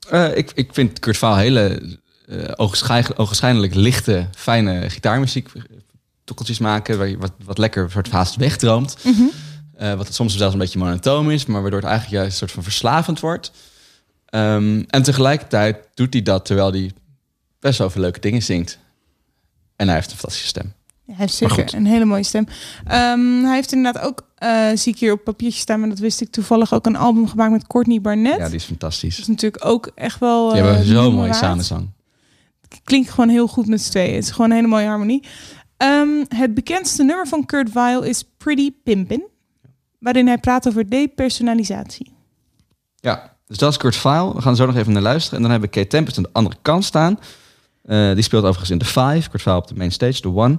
Eh, 0.09 0.37
ik, 0.37 0.51
ik 0.55 0.69
vind 0.73 0.99
Kurt 0.99 1.17
File 1.17 1.35
hele 1.35 1.97
ogenschijn- 2.55 3.17
ogenschijnlijk 3.17 3.73
lichte, 3.75 4.27
fijne 4.35 4.89
gitaarmuziek. 4.89 5.49
Tokkeltjes 6.23 6.59
maken, 6.59 6.97
waar 6.97 7.07
je 7.07 7.17
wat, 7.17 7.31
wat 7.43 7.57
lekker 7.57 7.91
soort 7.91 8.09
haast 8.09 8.35
wegdroomt. 8.35 8.97
Eh, 9.77 9.93
wat 9.93 10.05
het 10.05 10.15
soms 10.15 10.37
zelfs 10.37 10.53
een 10.53 10.59
beetje 10.59 10.79
monotoom 10.79 11.31
is, 11.31 11.45
maar 11.45 11.61
waardoor 11.61 11.79
het 11.79 11.89
eigenlijk 11.89 12.17
juist 12.17 12.31
een 12.31 12.37
soort 12.37 12.51
van 12.51 12.63
verslavend 12.63 13.19
wordt. 13.19 13.51
Ehm, 14.25 14.83
en 14.87 15.03
tegelijkertijd 15.03 15.77
doet 15.93 16.13
hij 16.13 16.21
dat 16.21 16.45
terwijl 16.45 16.71
hij 16.71 16.91
best 17.59 17.79
wel 17.79 17.89
veel 17.89 18.01
leuke 18.01 18.19
dingen 18.19 18.43
zingt. 18.43 18.79
En 19.75 19.85
hij 19.85 19.95
heeft 19.95 20.11
een 20.11 20.17
fantastische 20.17 20.47
stem. 20.47 20.73
Ja, 21.05 21.13
hij 21.13 21.21
heeft 21.21 21.33
zeker 21.33 21.73
een 21.73 21.85
hele 21.85 22.05
mooie 22.05 22.23
stem. 22.23 22.47
Ehm, 22.85 23.43
hij 23.43 23.55
heeft 23.55 23.71
inderdaad 23.71 24.03
ook, 24.03 24.27
eh, 24.35 24.67
zie 24.73 24.93
ik 24.93 24.99
hier 24.99 25.11
op 25.11 25.23
papiertje 25.23 25.59
staan, 25.59 25.79
maar 25.79 25.89
dat 25.89 25.99
wist 25.99 26.21
ik 26.21 26.31
toevallig 26.31 26.73
ook, 26.73 26.85
een 26.85 26.95
album 26.95 27.27
gemaakt 27.27 27.51
met 27.51 27.67
Courtney 27.67 28.01
Barnett. 28.01 28.37
Ja, 28.37 28.45
die 28.45 28.55
is 28.55 28.63
fantastisch. 28.63 29.15
Dat 29.15 29.19
is 29.19 29.27
natuurlijk 29.27 29.65
ook 29.65 29.91
echt 29.95 30.19
wel. 30.19 30.49
Die 30.49 30.61
eh, 30.61 30.67
hebben 30.67 30.85
zo'n 30.85 31.13
mooie 31.13 31.33
samenzang. 31.33 31.89
Klinkt 32.83 33.09
gewoon 33.09 33.29
heel 33.29 33.47
goed 33.47 33.67
met 33.67 33.81
z'n 33.81 33.89
tweeën. 33.89 34.15
Het 34.15 34.23
is 34.23 34.31
gewoon 34.31 34.49
een 34.49 34.55
hele 34.55 34.67
mooie 34.67 34.87
harmonie. 34.87 35.23
Ehm, 35.77 36.23
het 36.27 36.53
bekendste 36.53 37.03
nummer 37.03 37.27
van 37.27 37.45
Kurt 37.45 37.73
Weill 37.73 38.01
is 38.01 38.23
Pretty 38.37 38.71
Pimpin', 38.83 39.23
waarin 40.05 40.27
hij 40.27 40.37
praat 40.37 40.67
over 40.67 40.89
depersonalisatie. 40.89 42.11
Ja, 42.95 43.35
dus 43.47 43.57
dat 43.57 43.71
is 43.71 43.77
Kurt 43.77 43.95
File. 43.95 44.33
We 44.33 44.41
gaan 44.41 44.51
er 44.51 44.57
zo 44.57 44.65
nog 44.65 44.75
even 44.75 44.93
naar 44.93 45.01
luisteren. 45.01 45.35
En 45.35 45.41
dan 45.41 45.51
hebben 45.51 45.69
we 45.69 45.75
Kate 45.75 45.87
Tempest 45.89 46.17
aan 46.17 46.23
de 46.23 46.29
andere 46.33 46.55
kant 46.61 46.83
staan. 46.85 47.19
Eh, 47.83 48.13
die 48.13 48.23
speelt 48.23 48.43
overigens 48.43 48.69
in 48.69 48.77
de 48.77 48.85
Five. 48.85 49.29
Kurt 49.29 49.41
File 49.41 49.55
op 49.55 49.67
de 49.67 49.75
main 49.75 49.91
stage, 49.91 50.21
de 50.21 50.27
One. 50.35 50.57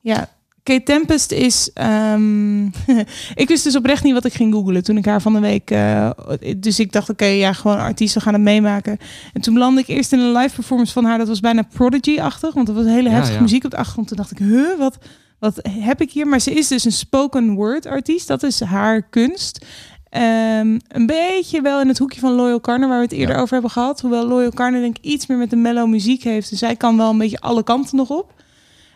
Ja, 0.00 0.28
Kate 0.62 0.82
Tempest 0.82 1.32
is. 1.32 1.70
ehm, 1.72 2.64
ik 3.42 3.48
wist 3.48 3.64
dus 3.64 3.76
oprecht 3.76 4.02
niet 4.04 4.12
wat 4.12 4.24
ik 4.24 4.32
ging 4.34 4.54
googlen 4.54 4.82
toen 4.84 4.96
ik 4.96 5.04
haar 5.04 5.22
van 5.22 5.32
de 5.32 5.40
week. 5.40 5.70
eh, 5.70 6.10
dus 6.56 6.78
ik 6.80 6.92
dacht, 6.92 7.10
oké, 7.10 7.24
ja, 7.24 7.52
gewoon 7.52 7.78
artiesten 7.78 8.20
gaan 8.20 8.32
het 8.32 8.42
meemaken. 8.42 8.98
En 9.32 9.40
toen 9.40 9.54
belandde 9.54 9.80
ik 9.80 9.86
eerst 9.88 10.12
in 10.12 10.18
een 10.18 10.32
live 10.36 10.54
performance 10.54 10.92
van 10.92 11.04
haar. 11.04 11.18
Dat 11.18 11.28
was 11.28 11.40
bijna 11.40 11.62
Prodigy-achtig, 11.62 12.54
want 12.54 12.66
dat 12.66 12.76
was 12.76 12.84
hele 12.84 13.08
Ja, 13.08 13.14
heftige 13.14 13.36
ja. 13.36 13.42
muziek 13.42 13.64
op 13.64 13.70
de 13.70 13.76
achtergrond. 13.76 14.08
Toen 14.08 14.16
dacht 14.16 14.30
ik, 14.30 14.38
huh, 14.38 14.78
wat, 14.78 14.98
wat 15.38 15.60
heb 15.68 16.00
ik 16.00 16.10
hier? 16.10 16.26
Maar 16.26 16.40
ze 16.40 16.50
is 16.54 16.68
dus 16.68 16.84
een 16.84 16.92
spoken 16.92 17.54
word 17.54 17.86
artiest. 17.86 18.28
Dat 18.28 18.42
is 18.42 18.60
haar 18.60 19.02
kunst. 19.02 19.64
Ehm, 20.08 20.78
een 20.88 21.06
beetje 21.06 21.60
wel 21.62 21.80
in 21.80 21.88
het 21.88 21.98
hoekje 21.98 22.20
van 22.20 22.32
Loyal 22.32 22.60
Carner, 22.60 22.88
waar 22.88 22.98
we 22.98 23.04
het 23.04 23.12
eerder 23.12 23.34
Ja. 23.34 23.40
over 23.40 23.52
hebben 23.52 23.70
gehad. 23.70 24.00
Hoewel 24.00 24.26
Loyal 24.26 24.50
Carner 24.50 24.80
denk 24.80 24.96
ik 24.98 25.04
iets 25.04 25.26
meer 25.26 25.38
met 25.38 25.50
de 25.50 25.56
mellow 25.56 25.88
muziek 25.88 26.22
heeft. 26.22 26.50
Dus 26.50 26.58
zij 26.58 26.76
kan 26.76 26.96
wel 26.96 27.10
een 27.10 27.18
beetje 27.18 27.40
alle 27.40 27.62
kanten 27.62 27.96
nog 27.96 28.10
op. 28.10 28.32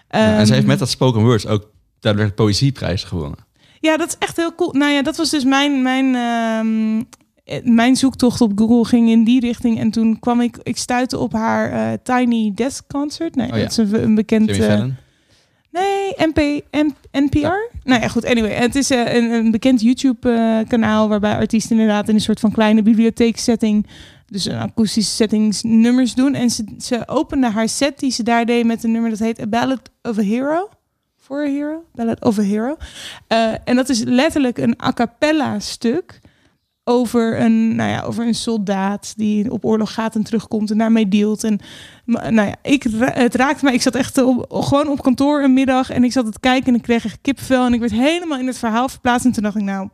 Ja, 0.08 0.18
en 0.18 0.46
ze 0.46 0.52
heeft 0.52 0.62
Ehm, 0.62 0.66
met 0.66 0.78
dat 0.78 0.88
spoken 0.88 1.22
words 1.22 1.46
ook 1.46 1.70
daardoor 2.00 2.24
de 2.26 2.32
poëzieprijs 2.32 3.04
gewonnen. 3.04 3.38
ja, 3.80 3.96
dat 3.96 4.08
is 4.08 4.16
echt 4.18 4.36
heel 4.36 4.54
cool. 4.54 4.72
Nou 4.72 4.92
ja, 4.92 5.02
dat 5.02 5.16
was 5.16 5.30
dus 5.30 5.44
mijn, 5.44 5.82
mijn, 5.82 6.14
ehm, 6.14 7.02
eh, 7.44 7.64
mijn 7.64 7.96
zoektocht 7.96 8.40
op 8.40 8.52
Google 8.58 8.84
ging 8.84 9.08
in 9.10 9.24
die 9.24 9.40
richting. 9.40 9.78
En 9.78 9.90
toen 9.90 10.18
kwam 10.18 10.40
ik, 10.40 10.58
ik 10.62 10.76
stuitte 10.76 11.18
op 11.18 11.32
haar 11.32 11.72
eh, 11.72 11.98
Tiny 12.02 12.52
Desk 12.54 12.84
Concert. 12.88 13.34
Nee, 13.34 13.50
Oh 13.50 13.56
ja. 13.56 13.62
dat 13.62 13.70
is 13.70 13.76
een, 13.76 14.02
een 14.02 14.14
bekend... 14.14 14.48
Jimmy 14.50 14.64
eh. 14.66 14.84
Nee, 15.78 16.28
MP, 16.28 16.64
M- 16.70 17.18
NPR? 17.18 17.76
Nou 17.84 18.00
ja, 18.00 18.08
goed. 18.08 18.24
Anyway, 18.24 18.50
het 18.52 18.74
is 18.74 18.90
eh, 18.90 19.14
een, 19.14 19.30
een 19.30 19.50
bekend 19.50 19.80
YouTube-kanaal 19.80 21.08
waarbij 21.08 21.34
artiesten 21.34 21.70
inderdaad 21.70 22.08
in 22.08 22.14
een 22.14 22.20
soort 22.20 22.40
van 22.40 22.52
kleine 22.52 22.82
bibliotheeksetting, 22.82 23.86
dus 24.26 24.44
een 24.44 24.58
akoestische 24.58 25.14
settings, 25.14 25.62
nummers 25.62 26.14
doen. 26.14 26.34
En 26.34 26.50
ze, 26.50 26.64
ze 26.78 27.08
opende 27.08 27.50
haar 27.50 27.68
set 27.68 27.98
die 27.98 28.10
ze 28.10 28.22
daar 28.22 28.44
deed 28.46 28.64
met 28.64 28.84
een 28.84 28.92
nummer 28.92 29.10
dat 29.10 29.18
heet 29.18 29.40
A 29.40 29.46
Ballad 29.46 29.90
of 30.02 30.18
a 30.18 30.22
Hero. 30.22 30.68
For 31.16 31.44
a 31.44 31.48
Hero? 31.48 31.84
Ballad 31.94 32.24
of 32.24 32.38
a 32.38 32.42
Hero. 32.42 32.76
Eh, 33.26 33.52
en 33.64 33.76
dat 33.76 33.88
is 33.88 34.02
letterlijk 34.04 34.58
een 34.58 34.74
a 34.84 34.92
cappella 34.92 35.58
stuk 35.58 36.18
over 36.88 37.40
een, 37.40 37.76
nou 37.76 37.90
ja, 37.90 38.02
over 38.02 38.26
een 38.26 38.34
soldaat 38.34 39.12
die 39.16 39.50
op 39.50 39.64
oorlog 39.64 39.94
gaat 39.94 40.14
en 40.14 40.22
terugkomt 40.22 40.70
en 40.70 40.78
daarmee 40.78 41.08
dealt. 41.08 41.44
En 41.44 41.60
nou 42.04 42.34
ja, 42.34 42.54
ik, 42.62 42.82
het 43.00 43.34
raakte 43.34 43.64
mij. 43.64 43.74
Ik 43.74 43.82
zat 43.82 43.94
echt 43.94 44.22
op, 44.22 44.46
gewoon 44.48 44.88
op 44.88 45.02
kantoor 45.02 45.42
een 45.42 45.52
middag 45.52 45.90
en 45.90 46.04
ik 46.04 46.12
zat 46.12 46.26
het 46.26 46.40
kijken 46.40 46.68
en 46.68 46.74
ik 46.74 46.82
kreeg 46.82 47.04
echt 47.04 47.18
kipvel 47.22 47.66
en 47.66 47.74
ik 47.74 47.80
werd 47.80 47.92
helemaal 47.92 48.38
in 48.38 48.46
het 48.46 48.58
verhaal 48.58 48.88
verplaatst. 48.88 49.26
En 49.26 49.32
toen 49.32 49.42
dacht 49.42 49.56
ik, 49.56 49.62
nou, 49.62 49.88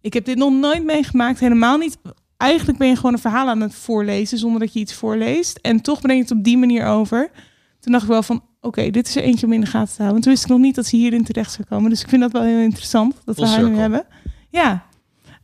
ik 0.00 0.12
heb 0.12 0.24
dit 0.24 0.36
nog 0.36 0.52
nooit 0.52 0.84
meegemaakt, 0.84 1.40
helemaal 1.40 1.78
niet. 1.78 1.98
Eigenlijk 2.36 2.78
ben 2.78 2.88
je 2.88 2.96
gewoon 2.96 3.12
een 3.12 3.18
verhaal 3.18 3.48
aan 3.48 3.60
het 3.60 3.74
voorlezen 3.74 4.38
zonder 4.38 4.60
dat 4.60 4.72
je 4.72 4.80
iets 4.80 4.94
voorleest. 4.94 5.58
En 5.62 5.80
toch 5.80 6.00
breng 6.00 6.18
je 6.18 6.22
het 6.24 6.32
op 6.38 6.44
die 6.44 6.58
manier 6.58 6.86
over. 6.86 7.30
Toen 7.80 7.92
dacht 7.92 8.04
ik 8.04 8.10
wel 8.10 8.22
van, 8.22 8.42
oké, 8.60 8.90
dit 8.90 9.08
is 9.08 9.16
er 9.16 9.22
eentje 9.22 9.46
om 9.46 9.52
in 9.52 9.60
de 9.60 9.66
gaten 9.66 9.94
te 9.94 10.02
houden. 10.02 10.22
Toen 10.22 10.32
wist 10.32 10.44
ik 10.44 10.50
nog 10.50 10.58
niet 10.58 10.74
dat 10.74 10.86
ze 10.86 10.96
hierin 10.96 11.24
terecht 11.24 11.52
zou 11.52 11.68
komen. 11.68 11.90
Dus 11.90 12.02
ik 12.02 12.08
vind 12.08 12.22
dat 12.22 12.32
wel 12.32 12.42
heel 12.42 12.58
interessant 12.58 13.14
dat 13.24 13.36
we 13.36 13.46
haar 13.46 13.68
nu 13.68 13.76
hebben. 13.76 14.04
Ja. 14.50 14.88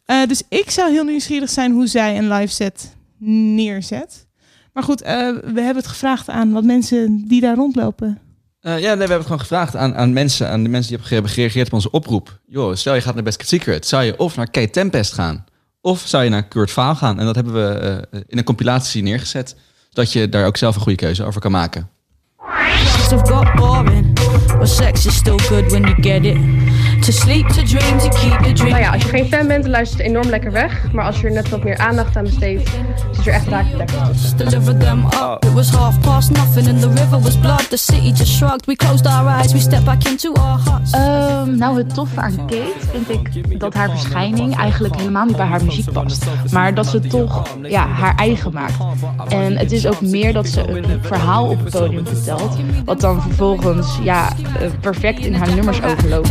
Eh, 0.07 0.27
dus 0.27 0.43
ik 0.49 0.71
zou 0.71 0.91
heel 0.91 1.05
nieuwsgierig 1.05 1.51
zijn 1.51 1.73
hoe 1.73 1.87
zij 1.87 2.19
een 2.19 2.33
live 2.33 2.53
set 2.53 2.97
neerzet. 3.19 4.27
Maar 4.73 4.83
goed, 4.83 5.03
eh, 5.03 5.15
we 5.29 5.61
hebben 5.61 5.77
het 5.77 5.87
gevraagd 5.87 6.29
aan 6.29 6.53
wat 6.53 6.65
mensen 6.65 7.25
die 7.29 7.41
daar 7.41 7.57
rondlopen. 7.57 8.19
Eh, 8.61 8.73
ja, 8.73 8.79
nee, 8.79 8.81
we 8.81 8.99
hebben 8.99 9.17
het 9.17 9.27
gewoon 9.27 9.41
gevraagd 9.41 9.77
aan, 9.77 9.95
aan 9.95 10.13
mensen, 10.13 10.49
aan 10.49 10.63
de 10.63 10.69
mensen 10.69 10.97
die 10.97 11.07
hebben 11.09 11.31
gereageerd 11.31 11.67
op 11.67 11.73
onze 11.73 11.91
oproep. 11.91 12.41
Joh, 12.47 12.75
stel 12.75 12.95
je 12.95 13.01
gaat 13.01 13.15
naar 13.15 13.23
Best 13.23 13.37
Kept 13.37 13.49
Secret, 13.49 13.87
zou 13.87 14.05
je 14.05 14.19
of 14.19 14.37
naar 14.37 14.51
Kate 14.51 14.71
Tempest 14.71 15.13
gaan, 15.13 15.45
of 15.81 16.03
zou 16.07 16.25
je 16.25 16.31
naar 16.31 16.49
Kurt 16.49 16.71
Vaal 16.71 16.95
gaan? 16.95 17.19
En 17.19 17.25
dat 17.25 17.35
hebben 17.35 17.55
we 17.55 17.79
eh, 18.11 18.21
in 18.27 18.39
een 18.39 18.45
compilatie 18.45 19.03
neergezet, 19.03 19.57
zodat 19.89 20.13
je 20.13 20.29
daar 20.29 20.47
ook 20.47 20.57
zelf 20.57 20.75
een 20.75 20.81
goede 20.81 20.99
keuze 20.99 21.25
over 21.25 21.41
kan 21.41 21.51
maken. 21.51 21.89
To 27.01 27.13
sleep, 27.13 27.49
to 27.49 27.63
dream, 27.63 27.99
to 27.99 28.09
keep 28.09 28.43
the 28.43 28.53
dream. 28.53 28.71
Nou 28.71 28.83
ja, 28.83 28.93
als 28.93 29.03
je 29.03 29.09
geen 29.09 29.27
fan 29.27 29.47
bent, 29.47 29.63
dan 29.63 29.71
luistert 29.71 29.99
het 29.99 30.09
enorm 30.09 30.29
lekker 30.29 30.53
weg. 30.53 30.93
Maar 30.93 31.05
als 31.05 31.21
je 31.21 31.27
er 31.27 31.33
net 31.33 31.49
wat 31.49 31.65
meer 31.65 31.79
aandacht 31.79 32.17
aan 32.17 32.25
besteedt, 32.25 32.71
zit 33.13 33.27
er 33.27 33.33
echt. 33.33 33.45
Deliver 34.37 34.77
them 34.79 35.05
up. 35.05 35.45
It 35.45 35.53
was 35.53 35.71
half 35.71 36.01
past 36.01 36.31
nothing 36.31 36.69
and 36.69 36.81
the 36.81 36.89
river 36.89 37.21
was 37.21 37.39
blood. 37.39 37.71
The 37.71 37.77
city 37.77 38.13
just 38.13 38.33
shrugged. 38.33 38.67
We 38.67 38.77
closed 38.77 39.07
our 39.07 39.29
eyes. 39.29 39.53
We 39.53 39.59
stepped 39.59 39.85
back 39.85 40.05
into 40.05 40.33
our 40.33 40.61
hearts. 40.65 40.91
Ehm, 40.93 41.59
nou, 41.59 41.77
het 41.79 41.95
toffe 41.95 42.21
aan 42.21 42.37
Kate 42.37 42.73
vind 42.93 43.09
ik 43.09 43.61
dat 43.61 43.75
haar 43.75 43.91
verschijning 43.91 44.57
eigenlijk 44.57 44.97
helemaal 44.97 45.25
niet 45.25 45.37
bij 45.37 45.47
haar 45.47 45.65
muziek 45.65 45.93
past. 45.93 46.25
Maar 46.53 46.75
dat 46.75 46.87
ze 46.87 47.01
toch 47.01 47.43
ja, 47.63 47.87
haar 47.87 48.15
eigen 48.15 48.53
maakt. 48.53 48.75
En 49.29 49.57
het 49.57 49.73
is 49.73 49.87
ook 49.87 50.01
meer 50.01 50.33
dat 50.33 50.47
ze 50.47 50.69
een 50.69 51.01
verhaal 51.03 51.49
op 51.49 51.65
het 51.65 51.73
podium 51.73 52.07
vertelt. 52.07 52.57
Wat 52.85 53.01
dan 53.01 53.23
vervolgens 53.23 53.99
ja, 54.03 54.29
eh, 54.29 54.69
perfect 54.81 55.25
in 55.25 55.35
haar 55.35 55.55
nummers 55.55 55.83
overloopt. 55.83 56.29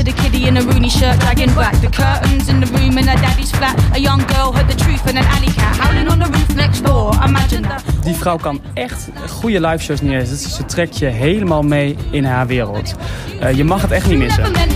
In 0.55 0.61
a 0.61 0.71
Rooney 0.71 0.89
shirt, 0.89 1.19
dragging 1.19 1.53
back 1.53 1.73
the 1.81 1.89
curtains 1.89 2.47
in 2.47 2.61
the 2.61 2.67
room 2.77 2.97
in 2.97 3.07
her 3.07 3.19
daddy's 3.21 3.51
flat. 3.51 3.75
A 3.93 3.99
young 3.99 4.23
girl 4.27 4.53
heard 4.53 4.69
the 4.69 4.75
truth 4.75 5.09
in 5.09 5.17
an 5.17 5.25
alley 5.25 5.51
cat 5.51 5.75
howling 5.75 6.07
on 6.07 6.19
the 6.19 6.25
roof 6.25 6.55
next 6.55 6.81
door. 6.85 7.11
Imagine 7.27 7.61
that. 7.61 7.83
Die 8.03 8.15
vrouw 8.15 8.37
kan 8.37 8.61
echt 8.73 9.09
goede 9.29 9.67
live 9.67 9.83
shows 9.83 10.01
neerzetten. 10.01 10.49
Ze 10.49 10.65
trekt 10.65 10.97
je 10.97 11.05
helemaal 11.05 11.61
mee 11.61 11.97
in 12.11 12.25
haar 12.25 12.47
wereld. 12.47 12.95
Eh, 13.39 13.51
je 13.57 13.63
mag 13.63 13.81
het 13.81 13.91
echt 13.91 14.07
niet 14.07 14.17
missen. 14.17 14.43
And 14.43 14.57
and. 14.57 14.75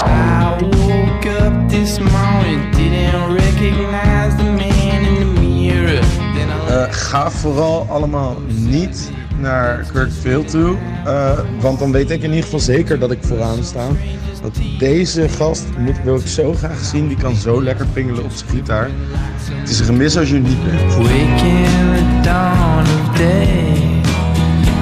I 0.00 0.58
woke 0.60 1.26
up 1.26 1.68
this 1.68 1.98
morning, 1.98 2.70
didn't 2.72 3.34
recognize 3.34 4.36
the 4.36 4.47
Eh, 6.78 6.84
ga 6.90 7.30
vooral 7.30 7.86
allemaal 7.90 8.36
niet 8.48 9.10
naar 9.40 9.84
Kurt 9.92 10.12
Veel 10.20 10.44
toe. 10.44 10.76
eh, 11.04 11.38
want 11.60 11.78
dan 11.78 11.92
weet 11.92 12.10
ik 12.10 12.22
in 12.22 12.28
ieder 12.28 12.44
geval 12.44 12.60
zeker 12.60 12.98
dat 12.98 13.10
ik 13.10 13.18
vooraan 13.20 13.64
sta. 13.64 13.86
Want 14.42 14.58
deze 14.78 15.28
gast 15.28 15.64
moet, 15.78 16.02
wil 16.04 16.16
ik 16.16 16.26
zo 16.26 16.54
graag 16.54 16.78
zien. 16.84 17.08
Die 17.08 17.16
kan 17.16 17.34
zo 17.34 17.62
lekker 17.62 17.86
pingelen 17.86 18.24
op 18.24 18.30
zijn 18.30 18.50
gitaar. 18.50 18.90
Het 19.52 19.68
is 19.68 19.78
een 19.78 19.84
gemis 19.84 20.16
als 20.18 20.28
je 20.28 20.34
er 20.34 20.40
niet 20.40 20.64
bent. 20.64 20.94
wake 20.94 21.46
in 21.46 21.64
the 21.94 22.20
dawn 22.22 22.80
of 22.80 23.16
day. 23.16 24.02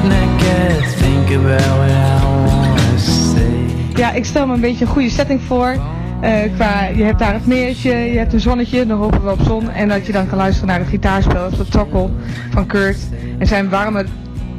And 0.02 0.12
I 0.12 0.44
can't 0.44 0.96
think 0.98 1.38
about 1.38 1.76
what 1.76 1.90
I 1.90 2.24
wanna 2.24 2.98
say. 2.98 3.54
Ja, 3.94 4.12
ik 4.12 4.24
stel 4.24 4.46
me 4.46 4.54
een 4.54 4.60
beetje 4.60 4.84
een 4.84 4.90
goede 4.90 5.10
setting 5.10 5.40
voor. 5.46 5.76
Eh, 6.20 6.52
qua, 6.54 6.84
je 6.84 7.02
hebt 7.02 7.18
daar 7.18 7.32
het 7.32 7.46
meertje, 7.46 7.94
je 7.94 8.18
hebt 8.18 8.32
een 8.32 8.40
zonnetje, 8.40 8.86
dan 8.86 8.98
hopen 8.98 9.24
we 9.24 9.30
op 9.30 9.40
zon. 9.40 9.70
En 9.70 9.88
dat 9.88 10.06
je 10.06 10.12
dan 10.12 10.26
kan 10.26 10.38
luisteren 10.38 10.68
naar 10.68 10.78
het 10.78 10.88
gitaarspel, 10.88 11.46
of 11.46 11.52
de 11.52 11.64
tokkel 11.64 12.10
van 12.50 12.66
Kurt. 12.66 12.98
En 13.38 13.46
zijn 13.46 13.68
warme 13.68 14.06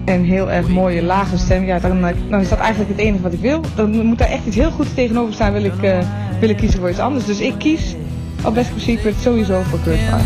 en 0.06 0.24
heel 0.24 0.52
erg 0.52 0.68
mooie 0.68 1.04
lage 1.04 1.38
stem. 1.38 1.64
Ja, 1.64 1.80
dan, 1.80 2.06
eh, 2.06 2.16
dan 2.30 2.40
is 2.40 2.50
dat 2.50 2.60
eigenlijk 2.60 2.90
het 2.90 3.00
enige 3.00 3.24
wat 3.24 3.34
ik 3.34 3.40
wil. 3.40 3.62
Dan 3.76 4.06
moet 4.06 4.18
daar 4.18 4.30
echt 4.30 4.46
iets 4.46 4.56
heel 4.56 4.72
goeds 4.72 4.94
tegenover 4.94 5.34
staan, 5.34 5.54
wil 5.54 5.64
ik, 5.64 5.82
eh, 5.82 5.98
wil 6.40 6.50
ik 6.50 6.58
kiezen 6.58 6.80
voor 6.80 6.90
iets 6.90 7.00
anders. 7.00 7.26
Dus 7.26 7.40
ik 7.40 7.54
kies 7.58 7.96
op 8.44 8.54
Best 8.54 8.70
Kept 8.70 8.82
Secret 8.82 9.16
sowieso 9.22 9.62
voor 9.70 9.80
Kurt 9.80 10.00
Vile. 10.00 10.18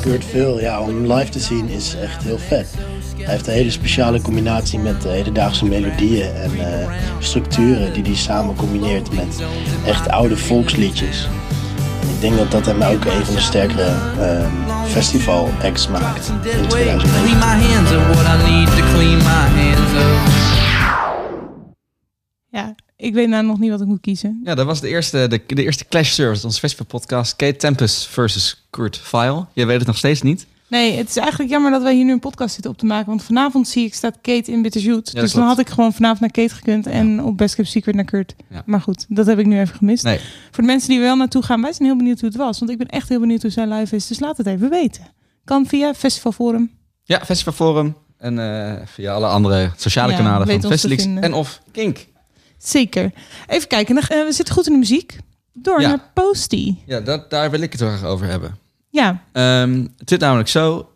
Kurt 0.00 0.24
Phil, 0.24 0.60
ja, 0.60 0.80
om 0.80 0.88
hem 0.88 1.12
live 1.12 1.30
te 1.30 1.40
zien 1.40 1.68
is 1.68 1.94
echt 1.94 2.22
heel 2.22 2.38
vet. 2.38 2.74
Hij 3.16 3.34
heeft 3.34 3.46
een 3.46 3.52
hele 3.52 3.70
speciale 3.70 4.20
combinatie 4.20 4.78
met 4.78 5.04
hedendaagse 5.04 5.64
melodieën 5.64 6.34
en 6.34 6.50
eh, 6.58 6.88
structuren 7.18 7.92
die 7.92 8.02
hij 8.02 8.14
samen 8.14 8.56
combineert 8.56 9.12
met 9.12 9.42
echt 9.86 10.08
oude 10.08 10.36
volksliedjes. 10.36 11.28
Ik 12.14 12.20
denk 12.20 12.36
dat 12.36 12.50
dat 12.50 12.66
hem 12.66 12.82
ook 12.82 13.04
een 13.04 13.24
van 13.24 13.34
de 13.34 13.40
sterkere 13.40 13.94
eh, 14.20 14.46
festival 14.86 15.50
acts 15.62 15.88
maakt 15.88 16.28
in 16.28 16.40
dead 16.42 16.54
weight. 16.54 16.70
2009. 16.70 17.22
Clean 17.22 17.38
my 17.38 17.66
hands 17.66 17.90
of 17.90 18.06
what 18.06 18.26
I 18.26 18.50
need 18.50 18.66
to 18.66 18.82
clean 18.94 19.16
my 19.16 19.62
hands 19.62 19.92
of. 19.92 20.44
Ja, 22.50 22.74
ik 22.96 23.14
weet 23.14 23.28
nou 23.28 23.44
nog 23.44 23.58
niet 23.58 23.70
wat 23.70 23.80
ik 23.80 23.86
moet 23.86 24.00
kiezen. 24.00 24.40
Ja, 24.44 24.54
dat 24.54 24.66
was 24.66 24.80
de 24.80 24.88
eerste, 24.88 25.26
de, 25.28 25.42
de 25.46 25.62
eerste 25.62 25.84
Clash 25.88 26.10
Service, 26.12 26.46
onze 26.46 26.58
festival 26.58 26.86
podcast. 26.86 27.36
Kate 27.36 27.56
Tempest 27.56 28.06
versus 28.06 28.66
Kurt 28.70 28.98
Vile. 28.98 29.46
Jij 29.52 29.66
weet 29.66 29.78
het 29.78 29.86
nog 29.86 29.96
steeds 29.96 30.22
niet. 30.22 30.46
Nee, 30.68 30.96
het 30.96 31.08
is 31.08 31.16
eigenlijk 31.16 31.50
jammer 31.50 31.70
dat 31.70 31.82
wij 31.82 31.94
hier 31.94 32.04
nu 32.04 32.12
een 32.12 32.18
podcast 32.18 32.54
zitten 32.54 32.70
op 32.70 32.78
te 32.78 32.86
maken. 32.86 33.06
Want 33.06 33.22
vanavond 33.22 33.68
zie 33.68 33.84
ik 33.86 33.94
staat 33.94 34.18
Kate 34.22 34.52
in 34.52 34.62
Bitterzoet. 34.62 35.12
dat 35.12 35.22
dus 35.22 35.32
dan 35.32 35.46
had 35.46 35.58
ik 35.58 35.68
gewoon 35.68 35.92
vanavond 35.92 36.20
naar 36.20 36.30
Kate 36.30 36.54
gekund. 36.54 36.86
En 36.86 37.22
op 37.22 37.36
Best 37.36 37.54
Kept 37.54 37.68
Secret 37.68 37.94
naar 37.94 38.04
Kurt. 38.04 38.34
Ja. 38.50 38.62
Maar 38.66 38.80
goed, 38.80 39.06
dat 39.08 39.26
heb 39.26 39.38
ik 39.38 39.46
nu 39.46 39.60
even 39.60 39.76
gemist. 39.76 40.04
Nee. 40.04 40.18
Voor 40.50 40.62
de 40.62 40.70
mensen 40.70 40.88
die 40.88 41.00
wel 41.00 41.16
naartoe 41.16 41.42
gaan, 41.42 41.62
wij 41.62 41.72
zijn 41.72 41.88
heel 41.88 41.96
benieuwd 41.96 42.20
hoe 42.20 42.28
het 42.28 42.38
was. 42.38 42.58
Want 42.58 42.70
ik 42.70 42.78
ben 42.78 42.88
echt 42.88 43.08
heel 43.08 43.20
benieuwd 43.20 43.42
hoe 43.42 43.50
zijn 43.50 43.68
live 43.68 43.96
is. 43.96 44.06
Dus 44.06 44.18
laat 44.20 44.36
het 44.36 44.46
even 44.46 44.70
weten. 44.70 45.06
Kan 45.44 45.66
via 45.66 45.94
Festival 45.94 46.32
Forum. 46.32 46.70
Ja, 47.02 47.24
Festival 47.24 47.52
Forum. 47.52 47.96
En 48.18 48.38
eh, 48.38 48.86
via 48.86 49.12
alle 49.12 49.26
andere 49.26 49.70
sociale 49.76 50.12
Ja, 50.12 50.18
kanalen 50.18 50.60
van 50.60 50.70
Festilix. 50.70 51.04
En 51.04 51.34
of 51.34 51.60
Kink. 51.72 52.06
Zeker. 52.58 53.12
Even 53.46 53.68
kijken. 53.68 53.96
Eh, 53.98 54.08
we 54.08 54.32
zitten 54.32 54.54
goed 54.54 54.66
in 54.66 54.72
de 54.72 54.78
muziek. 54.78 55.18
Door 55.52 55.80
Ja. 55.80 55.88
naar 55.88 56.10
Posty. 56.14 56.74
Ja, 56.86 57.00
dat, 57.00 57.30
daar 57.30 57.50
wil 57.50 57.60
ik 57.60 57.72
het 57.72 57.80
wel 57.80 57.90
graag 57.96 58.04
over 58.10 58.26
hebben. 58.26 58.58
Ja, 58.90 59.22
Ehm, 59.32 59.86
het 59.98 60.08
zit 60.08 60.20
namelijk 60.20 60.48
zo. 60.48 60.88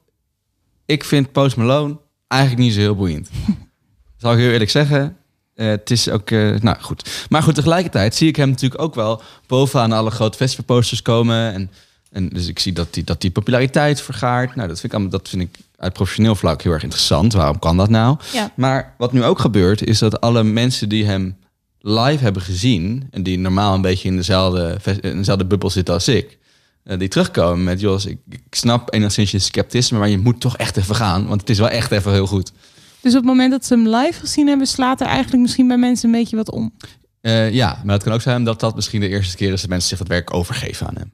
Ik 0.87 1.05
vind 1.05 1.33
Post 1.33 1.57
Malone 1.57 1.97
eigenlijk 2.29 2.63
niet 2.63 2.73
zo 2.75 2.81
heel 2.81 2.97
boeiend. 2.97 3.29
Zal 4.17 4.33
ik 4.33 4.39
heel 4.39 4.51
eerlijk 4.51 4.71
zeggen. 4.71 5.17
Eh, 5.55 5.67
het 5.67 5.91
is 5.91 6.09
ook, 6.09 6.31
eh, 6.31 6.55
nou 6.61 6.77
goed. 6.81 7.27
Maar 7.29 7.43
goed, 7.43 7.55
tegelijkertijd 7.55 8.15
zie 8.15 8.29
ik 8.29 8.37
hem 8.37 8.49
natuurlijk 8.49 8.83
ook 8.83 8.95
wel 8.95 9.23
bovenaan 9.47 9.93
alle 9.93 10.11
grote 10.11 10.37
festivalposters 10.37 11.03
komen. 11.03 11.53
En, 11.53 11.71
en 12.11 12.29
dus 12.29 12.47
ik 12.49 12.59
zie 12.59 12.73
dat 12.73 12.95
die, 12.95 13.05
dat 13.05 13.21
die 13.21 13.31
populariteit 13.31 14.01
vergaart. 14.01 14.55
Nou, 14.57 14.69
dat 14.69 14.81
vind, 14.81 14.93
ik, 14.93 15.11
dat 15.11 15.29
vind 15.29 15.43
ik 15.43 15.57
uit 15.77 15.93
professioneel 15.93 16.35
vlak 16.35 16.63
heel 16.63 16.73
erg 16.73 16.83
interessant. 16.83 17.33
Waarom 17.33 17.59
kan 17.59 17.77
dat 17.77 17.89
nou? 17.89 18.17
Ja. 18.33 18.51
Maar 18.57 18.95
wat 18.99 19.13
nu 19.13 19.25
ook 19.25 19.39
gebeurt, 19.39 19.85
is 19.85 19.99
dat 19.99 20.21
alle 20.21 20.43
mensen 20.43 20.89
die 20.89 21.05
hem 21.07 21.37
live 21.81 22.23
hebben 22.23 22.43
gezien... 22.43 23.09
en 23.11 23.23
die 23.23 23.39
normaal 23.39 23.75
een 23.75 23.81
beetje 23.83 24.09
in 24.09 24.17
dezelfde, 24.17 24.79
in 25.01 25.17
dezelfde 25.17 25.45
bubbel 25.47 25.71
zitten 25.71 25.95
als 25.95 26.09
ik... 26.09 26.39
eh, 26.85 26.99
die 26.99 27.09
terugkomen 27.09 27.65
met, 27.65 27.81
Jos, 27.81 28.07
ik, 28.07 28.19
ik 28.29 28.43
snap 28.51 28.95
enigszins 28.95 29.31
je 29.31 29.39
sceptisme... 29.39 29.99
maar 29.99 30.09
je 30.09 30.19
moet 30.19 30.41
toch 30.41 30.57
echt 30.57 30.77
even 30.77 30.95
gaan, 30.95 31.27
want 31.27 31.41
het 31.41 31.51
is 31.51 31.59
wel 31.59 31.69
echt 31.69 31.91
even 31.93 32.13
heel 32.13 32.27
goed. 32.27 32.53
dus 33.01 33.13
op 33.13 33.19
het 33.19 33.27
moment 33.29 33.51
dat 33.51 33.65
ze 33.67 33.75
hem 33.75 33.89
live 33.89 34.21
gezien 34.21 34.47
hebben, 34.49 34.67
slaat 34.67 35.01
er 35.01 35.07
eigenlijk 35.07 35.43
misschien 35.43 35.69
bij 35.69 35.79
mensen 35.79 36.09
een 36.09 36.19
beetje 36.21 36.37
wat 36.37 36.51
om. 36.51 36.73
Eh, 37.21 37.51
ja, 37.53 37.81
maar 37.85 37.95
het 37.95 38.03
kan 38.05 38.13
ook 38.13 38.21
zijn 38.23 38.45
dat 38.45 38.61
dat 38.61 38.75
misschien 38.75 39.01
de 39.01 39.09
eerste 39.09 39.37
keer 39.37 39.53
is... 39.53 39.61
dat 39.61 39.71
mensen 39.71 39.89
zich 39.89 39.99
dat 39.99 40.09
werk 40.09 40.35
overgeven 40.35 40.87
aan 40.87 40.97
hem. 40.97 41.13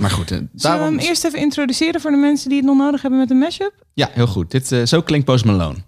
Maar 0.00 0.10
goed, 0.10 0.30
eh, 0.30 0.36
Zullen 0.36 0.50
we 0.52 0.58
daarom... 0.62 0.98
hem 0.98 1.06
eerst 1.06 1.24
even 1.24 1.38
introduceren 1.38 2.00
voor 2.00 2.10
de 2.10 2.16
mensen 2.16 2.48
die 2.48 2.58
het 2.58 2.66
nog 2.66 2.76
nodig 2.76 3.02
hebben 3.02 3.20
met 3.20 3.30
een 3.30 3.38
mashup? 3.38 3.72
Ja, 3.94 4.10
heel 4.12 4.26
goed. 4.26 4.50
Dit, 4.50 4.88
zo 4.88 5.02
klinkt 5.02 5.26
Post 5.26 5.44
Malone. 5.44 5.78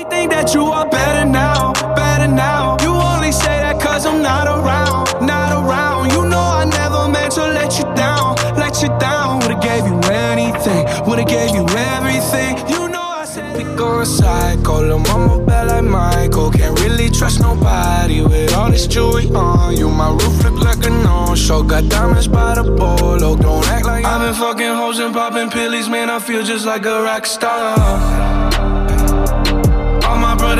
Probably 0.00 0.16
think 0.16 0.30
that 0.32 0.54
you 0.54 0.64
are 0.64 0.88
better 0.88 1.28
now, 1.28 1.72
better 1.94 2.26
now. 2.26 2.76
You 2.80 2.88
only 2.88 3.32
say 3.32 3.60
that 3.60 3.78
cause 3.80 4.06
I'm 4.06 4.22
not 4.22 4.46
around, 4.46 5.26
not 5.26 5.52
around. 5.52 6.10
You 6.12 6.24
know 6.24 6.40
I 6.40 6.64
never 6.64 7.08
meant 7.08 7.34
to 7.34 7.42
let 7.42 7.76
you 7.78 7.84
down, 7.94 8.36
let 8.56 8.80
you 8.80 8.88
down. 8.98 9.40
Would've 9.40 9.60
gave 9.60 9.84
you 9.84 9.98
anything, 10.08 10.86
would've 11.06 11.26
gave 11.26 11.54
you 11.54 11.66
everything. 11.68 12.56
You 12.68 12.88
know 12.88 13.02
I 13.02 13.26
said 13.26 13.56
we 13.58 13.64
go 13.76 14.02
psycho, 14.04 14.80
lil' 14.80 15.00
mama 15.00 15.44
bad 15.44 15.68
like 15.68 15.84
Michael. 15.84 16.50
Can't 16.50 16.80
really 16.80 17.10
trust 17.10 17.40
nobody 17.40 18.22
with 18.22 18.54
all 18.54 18.70
this 18.70 18.86
jewelry 18.86 19.28
on 19.34 19.76
you. 19.76 19.90
My 19.90 20.10
roof 20.12 20.44
look 20.44 20.64
like 20.64 20.86
a 20.86 20.90
no-show, 20.90 21.62
got 21.62 21.88
diamonds 21.90 22.26
by 22.28 22.54
the 22.54 22.64
bolo. 22.64 23.36
Don't 23.36 23.68
act 23.68 23.84
like 23.84 24.06
I've 24.06 24.20
been 24.22 24.34
fucking 24.34 24.74
hoes 24.80 24.98
and 24.98 25.12
popping 25.12 25.50
pillies, 25.50 25.90
man. 25.90 26.08
I 26.08 26.20
feel 26.20 26.42
just 26.42 26.64
like 26.64 26.86
a 26.86 27.02
rock 27.02 27.26
star. 27.26 28.40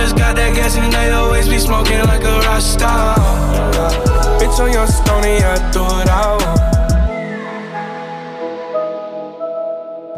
Brothers 0.00 0.22
got 0.26 0.36
that 0.36 0.54
gas 0.56 0.76
and 0.76 0.92
they 0.92 1.10
always 1.12 1.46
be 1.48 1.58
smoking 1.58 1.98
like 2.06 2.24
a 2.24 2.38
rasta. 2.40 3.14
Bitch 4.38 4.58
on 4.58 4.72
your 4.72 4.86
stony, 4.86 5.36
I 5.44 5.70
do 5.72 5.84
it 6.00 6.08
out. 6.08 6.40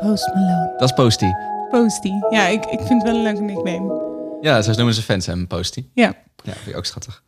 Post 0.01 0.31
Malone. 0.35 0.75
Dat 0.79 0.88
is 0.88 0.92
Posty. 0.92 1.27
Posty. 1.71 2.12
Ja, 2.31 2.47
ik, 2.47 2.64
ik 2.64 2.79
vind 2.81 2.88
het 2.88 3.03
wel 3.03 3.14
een 3.14 3.23
leuke 3.23 3.40
nickname. 3.40 4.01
Ja, 4.40 4.62
zo 4.62 4.73
noemen 4.73 4.95
ze 4.95 5.03
fans 5.03 5.27
hem, 5.27 5.47
Posty. 5.47 5.85
Ja. 5.95 6.14
Ja, 6.45 6.53
vind 6.53 6.66
ik 6.66 6.77
ook 6.77 6.85
schattig. 6.87 7.23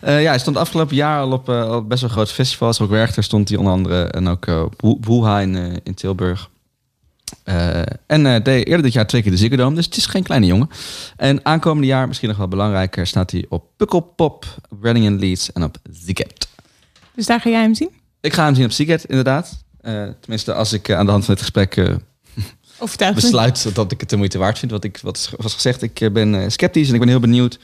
Eh, 0.00 0.22
ja, 0.22 0.28
hij 0.28 0.38
stond 0.38 0.56
afgelopen 0.56 0.96
jaar 0.96 1.20
al 1.20 1.32
op, 1.32 1.48
eh, 1.48 1.74
op 1.76 1.88
best 1.88 2.00
wel 2.00 2.10
grote 2.10 2.32
festivals. 2.32 2.80
Ook 2.80 2.90
Werchter 2.90 3.22
stond 3.22 3.48
hij 3.48 3.58
onder 3.58 3.72
andere. 3.72 4.04
En 4.04 4.28
ook 4.28 4.46
eh, 4.46 4.62
Woe- 4.76 4.98
Woeha 5.00 5.40
in, 5.40 5.80
in 5.82 5.94
Tilburg. 5.94 6.50
Eh, 7.44 7.80
en 8.06 8.26
eh, 8.26 8.42
deed 8.42 8.66
eerder 8.66 8.82
dit 8.82 8.92
jaar 8.92 9.06
twee 9.06 9.22
keer 9.22 9.30
de 9.30 9.36
Ziggo 9.36 9.56
Dome. 9.56 9.74
Dus 9.74 9.84
het 9.84 9.96
is 9.96 10.06
geen 10.06 10.22
kleine 10.22 10.46
jongen. 10.46 10.68
En 11.16 11.44
aankomende 11.44 11.86
jaar, 11.86 12.06
misschien 12.06 12.28
nog 12.28 12.36
wel 12.38 12.48
belangrijker... 12.48 13.06
staat 13.06 13.30
hij 13.30 13.46
op 13.48 13.64
Pukkelpop, 13.76 14.46
Reading 14.80 15.04
in 15.04 15.18
Leeds 15.18 15.52
en 15.52 15.62
op 15.62 15.76
Ziget. 15.90 16.48
Dus 17.14 17.26
daar 17.26 17.40
ga 17.40 17.50
jij 17.50 17.60
hem 17.60 17.74
zien? 17.74 17.90
Ik 18.20 18.32
ga 18.32 18.44
hem 18.44 18.54
zien 18.54 18.64
op 18.64 18.70
Ziget, 18.70 19.04
inderdaad. 19.04 19.64
Eh, 19.80 20.08
tenminste, 20.20 20.54
als 20.54 20.72
ik 20.72 20.90
aan 20.90 21.04
de 21.04 21.10
hand 21.10 21.24
van 21.24 21.34
dit 21.34 21.42
gesprek... 21.42 21.74
besluit 23.14 23.74
dat 23.74 23.92
ik 23.92 24.00
het 24.00 24.10
de 24.10 24.16
moeite 24.16 24.38
waard 24.38 24.58
vind. 24.58 24.70
Wat 24.70 24.84
ik 24.84 24.98
wat 25.02 25.32
was 25.36 25.54
gezegd, 25.54 25.82
ik 25.82 26.12
ben 26.12 26.52
sceptisch 26.52 26.88
en 26.88 26.94
ik 26.94 27.00
ben 27.00 27.08
heel 27.08 27.20
benieuwd 27.20 27.58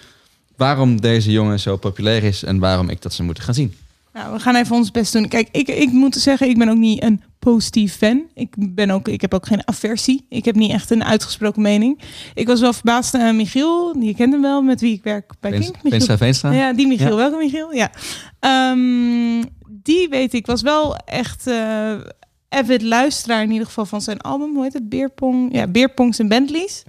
waarom 0.57 1.01
deze 1.01 1.31
jongen 1.31 1.61
zo 1.61 1.77
populair 1.77 2.25
is 2.25 2.43
en 2.43 2.59
waarom 2.59 2.89
ik 2.89 3.03
dat 3.03 3.13
ze 3.13 3.23
moeten 3.23 3.45
gaan 3.45 3.55
zien. 3.55 3.75
Nou, 4.13 4.33
we 4.33 4.39
gaan 4.41 4.55
even 4.57 4.77
ons 4.77 4.91
best 4.91 5.13
doen. 5.13 5.29
Kijk, 5.29 5.49
ik, 5.53 5.69
ik 5.69 5.93
moet 5.93 6.15
zeggen, 6.15 6.49
ik 6.49 6.59
ben 6.59 6.69
ook 6.69 6.77
niet 6.77 7.03
een 7.03 7.23
positief 7.39 7.97
fan. 7.97 8.23
Ik, 8.35 8.55
ben 8.59 8.91
ook, 8.91 9.09
ik 9.09 9.21
heb 9.21 9.35
ook 9.35 9.47
geen 9.47 9.69
aversie. 9.69 10.27
Ik 10.29 10.45
heb 10.45 10.55
niet 10.55 10.71
echt 10.71 10.91
een 10.91 11.05
uitgesproken 11.05 11.63
mening. 11.63 12.01
Ik 12.35 12.47
was 12.47 12.61
wel 12.61 12.73
verbaasd 12.73 13.15
aan 13.15 13.37
Michiel. 13.37 13.97
Je 13.99 14.15
kent 14.15 14.33
hem 14.33 14.43
wel, 14.43 14.63
met 14.63 14.81
wie 14.81 14.93
ik 14.93 15.03
werk 15.03 15.33
bij 15.41 15.51
Veens- 15.51 15.71
Kink. 15.71 15.79
Veenstra, 15.89 16.17
Veenstra? 16.17 16.51
Ja, 16.53 16.73
die 16.73 16.87
Michiel. 16.87 17.09
Ja. 17.09 17.15
Welkom 17.17 17.39
Michiel. 17.39 17.73
Ja. 17.75 17.91
Ehm, 18.41 19.43
die 19.69 20.09
weet 20.09 20.33
ik, 20.35 20.47
was 20.47 20.63
wel 20.63 20.97
echt 20.97 21.47
eh 21.47 21.95
avid 22.49 22.83
luisteraar 22.83 23.43
in 23.43 23.51
ieder 23.51 23.67
geval 23.67 23.87
van 23.87 24.01
zijn 24.01 24.21
album. 24.21 24.55
Hoe 24.55 24.63
heet 24.63 24.73
het? 24.73 24.89
Beerpong. 24.89 25.55
Ja, 25.55 25.67
Beerpongs 25.67 26.19
en 26.19 26.29
Bentleys. 26.29 26.83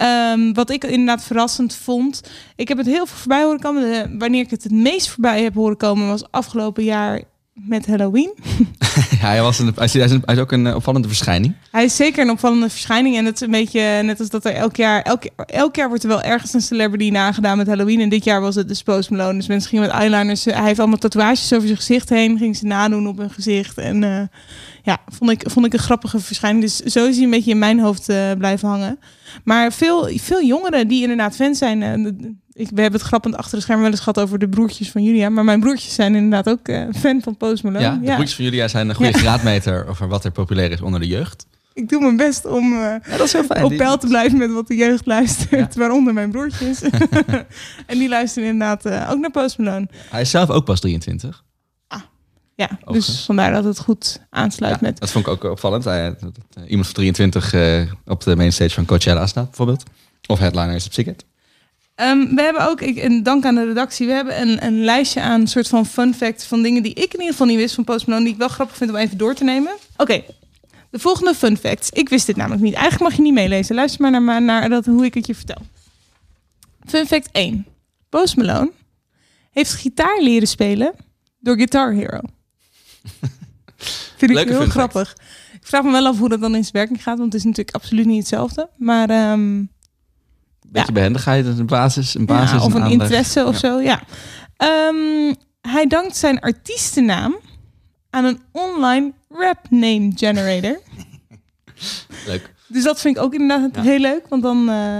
Ehm, 0.00 0.52
wat 0.52 0.70
ik 0.70 0.84
inderdaad 0.84 1.24
verrassend 1.24 1.74
vond. 1.74 2.22
Ik 2.56 2.68
heb 2.68 2.78
het 2.78 2.86
heel 2.86 3.06
veel 3.06 3.16
voorbij 3.16 3.42
horen 3.42 3.60
komen. 3.60 3.82
De- 3.82 4.16
wanneer 4.18 4.40
ik 4.40 4.50
het 4.50 4.62
het 4.62 4.72
meest 4.72 5.08
voorbij 5.08 5.42
heb 5.42 5.54
horen 5.54 5.76
komen 5.76 6.08
was 6.08 6.30
afgelopen 6.30 6.84
jaar 6.84 7.22
met 7.54 7.86
Halloween. 7.86 8.32
Ja, 9.20 9.26
hij, 9.26 9.42
was 9.42 9.58
een, 9.58 9.72
hij, 9.74 9.84
is, 9.84 10.18
hij 10.24 10.40
ook 10.40 10.52
een 10.52 10.66
eh, 10.66 10.74
opvallende 10.74 11.08
verschijning. 11.08 11.54
Hij 11.70 11.84
is 11.84 11.96
zeker 11.96 12.22
een 12.22 12.30
opvallende 12.30 12.68
verschijning. 12.70 13.16
En 13.16 13.24
het 13.24 13.34
is 13.34 13.40
een 13.40 13.50
beetje 13.50 14.02
net 14.02 14.20
als 14.20 14.28
dat 14.28 14.44
er 14.44 14.54
elk 14.54 14.76
jaar... 14.76 15.02
Elk, 15.02 15.22
elk 15.46 15.76
jaar 15.76 15.88
wordt 15.88 16.02
er 16.02 16.08
wel 16.08 16.22
ergens 16.22 16.52
een 16.52 16.60
celebrity 16.60 17.10
nagedaan 17.10 17.56
met 17.56 17.66
Halloween. 17.66 18.00
En 18.00 18.08
dit 18.08 18.24
jaar 18.24 18.40
was 18.40 18.54
het 18.54 18.68
dus 18.68 18.82
Post 18.82 19.10
Malone. 19.10 19.38
Dus 19.38 19.46
mensen 19.46 19.68
gingen 19.68 19.86
met 19.86 19.94
eyeliners... 19.94 20.44
Hij 20.44 20.64
heeft 20.64 20.78
allemaal 20.78 20.98
tatoeages 20.98 21.52
over 21.52 21.66
zijn 21.66 21.78
gezicht 21.78 22.08
heen. 22.08 22.38
Ging 22.38 22.56
ze 22.56 22.66
nadoen 22.66 23.06
op 23.06 23.18
hun 23.18 23.30
gezicht. 23.30 23.78
En 23.78 24.04
eh, 24.04 24.22
ja, 24.82 24.98
vond 25.06 25.30
ik, 25.30 25.42
vond 25.50 25.66
ik 25.66 25.72
een 25.72 25.78
grappige 25.78 26.18
verschijning. 26.20 26.62
Dus 26.64 26.76
zo 26.76 27.06
is 27.06 27.14
hij 27.14 27.24
een 27.24 27.30
beetje 27.30 27.50
in 27.50 27.58
mijn 27.58 27.80
hoofd 27.80 28.08
eh, 28.08 28.30
blijven 28.38 28.68
hangen. 28.68 28.98
Maar 29.44 29.72
veel, 29.72 30.08
veel 30.16 30.42
jongeren 30.44 30.88
die 30.88 31.02
inderdaad 31.02 31.34
fans 31.36 31.58
zijn... 31.58 31.82
eh, 31.82 32.12
ik, 32.52 32.68
we 32.74 32.80
hebben 32.80 33.00
het 33.00 33.08
grappend 33.08 33.36
achter 33.36 33.56
de 33.56 33.62
schermen 33.62 33.82
wel 33.84 33.92
eens 33.92 34.00
gehad 34.00 34.20
over 34.20 34.38
de 34.38 34.48
broertjes 34.48 34.90
van 34.90 35.02
Julia. 35.02 35.28
Maar 35.28 35.44
mijn 35.44 35.60
broertjes 35.60 35.94
zijn 35.94 36.14
inderdaad 36.14 36.48
ook 36.48 36.68
eh, 36.68 36.82
fan 36.96 37.20
van 37.22 37.36
Post 37.36 37.62
Malone. 37.62 37.84
Ja, 37.84 37.94
de 37.94 38.04
broertjes 38.04 38.34
van 38.34 38.44
Julia 38.44 38.68
zijn 38.68 38.88
een 38.88 38.94
goede 38.94 39.12
Ja. 39.12 39.18
graadmeter 39.18 39.86
over 39.88 40.08
wat 40.08 40.24
er 40.24 40.30
populair 40.30 40.70
is 40.70 40.80
onder 40.80 41.00
de 41.00 41.06
jeugd. 41.06 41.46
Ik 41.74 41.88
doe 41.88 42.00
mijn 42.00 42.16
best 42.16 42.46
om 42.46 42.74
dat 43.10 43.20
is 43.20 43.32
heel 43.32 43.44
fijn. 43.44 43.64
op 43.64 43.76
peil 43.76 43.98
te 43.98 44.06
blijven 44.06 44.38
met 44.38 44.52
wat 44.52 44.66
de 44.66 44.76
jeugd 44.76 45.06
luistert. 45.06 45.74
Waaronder 45.74 46.12
mijn 46.14 46.30
broertjes. 46.30 46.82
en 47.86 47.98
die 47.98 48.08
luisteren 48.08 48.48
inderdaad 48.48 49.08
ook 49.10 49.18
naar 49.18 49.30
Post 49.30 49.58
Malone. 49.58 49.88
Hij 50.10 50.20
is 50.20 50.30
zelf 50.30 50.50
ook 50.50 50.64
pas 50.64 50.80
23. 50.80 51.44
Ja, 52.60 52.78
dus 52.92 53.24
vandaar 53.24 53.52
dat 53.52 53.64
het 53.64 53.78
goed 53.78 54.20
aansluit 54.30 54.80
met... 54.80 55.00
Dat 55.00 55.10
vond 55.10 55.26
ik 55.26 55.32
ook 55.32 55.44
opvallend. 55.44 55.82
Dat, 55.84 55.94
eh, 55.94 56.62
iemand 56.66 56.86
van 56.86 56.94
23 56.94 57.52
eh, 57.52 57.82
op 58.06 58.22
de 58.22 58.36
mainstage 58.36 58.74
van 58.74 58.84
Coachella 58.84 59.26
staat, 59.26 59.46
bijvoorbeeld. 59.46 59.82
Of 60.26 60.38
headliner 60.38 60.74
is 60.74 60.86
op 60.86 60.92
Sicket. 60.92 61.24
Ehm, 61.94 62.34
we 62.34 62.42
hebben 62.42 62.68
ook, 62.68 62.80
ik, 62.80 62.96
en 62.96 63.22
dank 63.22 63.44
aan 63.44 63.54
de 63.54 63.66
redactie, 63.66 64.06
we 64.06 64.12
hebben 64.12 64.40
een, 64.40 64.64
een 64.64 64.84
lijstje 64.84 65.20
aan 65.20 65.46
soort 65.46 65.68
van 65.68 65.86
fun 65.86 66.14
facts 66.14 66.44
van 66.44 66.62
dingen 66.62 66.82
die 66.82 66.94
ik 66.94 67.12
in 67.14 67.18
ieder 67.18 67.30
geval 67.30 67.46
niet 67.46 67.56
wist 67.56 67.74
van 67.74 67.84
Post 67.84 68.06
Malone, 68.06 68.24
die 68.24 68.32
ik 68.32 68.38
wel 68.38 68.48
grappig 68.48 68.76
vind 68.76 68.90
om 68.90 68.96
even 68.96 69.18
door 69.18 69.34
te 69.34 69.44
nemen. 69.44 69.72
Oké, 69.96 70.22
de 70.90 70.98
volgende 70.98 71.34
fun 71.34 71.56
facts. 71.56 71.90
Ik 71.90 72.08
wist 72.08 72.26
dit 72.26 72.36
namelijk 72.36 72.62
niet. 72.62 72.74
Eigenlijk 72.74 73.04
mag 73.04 73.14
je 73.14 73.22
niet 73.22 73.34
meelezen. 73.34 73.74
Luister 73.74 74.00
maar 74.00 74.22
naar, 74.22 74.42
naar 74.42 74.68
dat, 74.68 74.86
hoe 74.86 75.04
ik 75.04 75.14
het 75.14 75.26
je 75.26 75.34
vertel. 75.34 75.62
Fun 76.86 77.06
fact 77.06 77.28
1. 77.32 77.66
Post 78.08 78.36
Malone 78.36 78.70
heeft 79.50 79.74
gitaar 79.74 80.20
leren 80.20 80.48
spelen 80.48 80.92
door 81.38 81.56
Guitar 81.56 81.92
Hero. 81.92 82.20
Vind 84.16 84.30
ik 84.30 84.36
Leuke 84.36 84.50
heel 84.50 84.58
fact. 84.60 84.70
grappig. 84.70 85.16
Ik 85.52 85.66
vraag 85.66 85.82
me 85.82 85.90
wel 85.90 86.06
af 86.06 86.18
hoe 86.18 86.28
dat 86.28 86.40
dan 86.40 86.54
in 86.54 86.60
zijn 86.62 86.72
werking 86.74 87.02
gaat, 87.02 87.18
want 87.18 87.32
het 87.32 87.40
is 87.40 87.46
natuurlijk 87.46 87.76
absoluut 87.76 88.06
niet 88.06 88.18
hetzelfde. 88.18 88.68
Maar 88.76 89.10
ehm, 89.10 89.64
Beetje 90.66 90.92
behendigheid, 90.92 91.46
een 91.46 91.66
basis, 91.66 92.14
een 92.14 92.26
basis. 92.26 92.58
ja, 92.58 92.64
of 92.64 92.74
een 92.74 92.86
interesse 92.90 93.44
of 93.44 93.52
Ja. 93.52 93.58
zo, 93.58 93.80
ja. 93.80 94.02
Ehm, 94.56 95.34
hij 95.60 95.86
dankt 95.86 96.16
zijn 96.16 96.40
artiestennaam 96.40 97.36
aan 98.10 98.24
een 98.24 98.40
online 98.52 99.12
rap 99.28 99.66
name 99.70 100.12
generator. 100.14 100.80
Leuk. 102.26 102.54
Dus 102.66 102.84
dat 102.84 103.00
vind 103.00 103.16
ik 103.16 103.22
ook 103.22 103.34
inderdaad 103.34 103.84
heel 103.84 103.98
leuk, 103.98 104.28
want 104.28 104.42
dan 104.42 104.68
eh, 104.68 104.98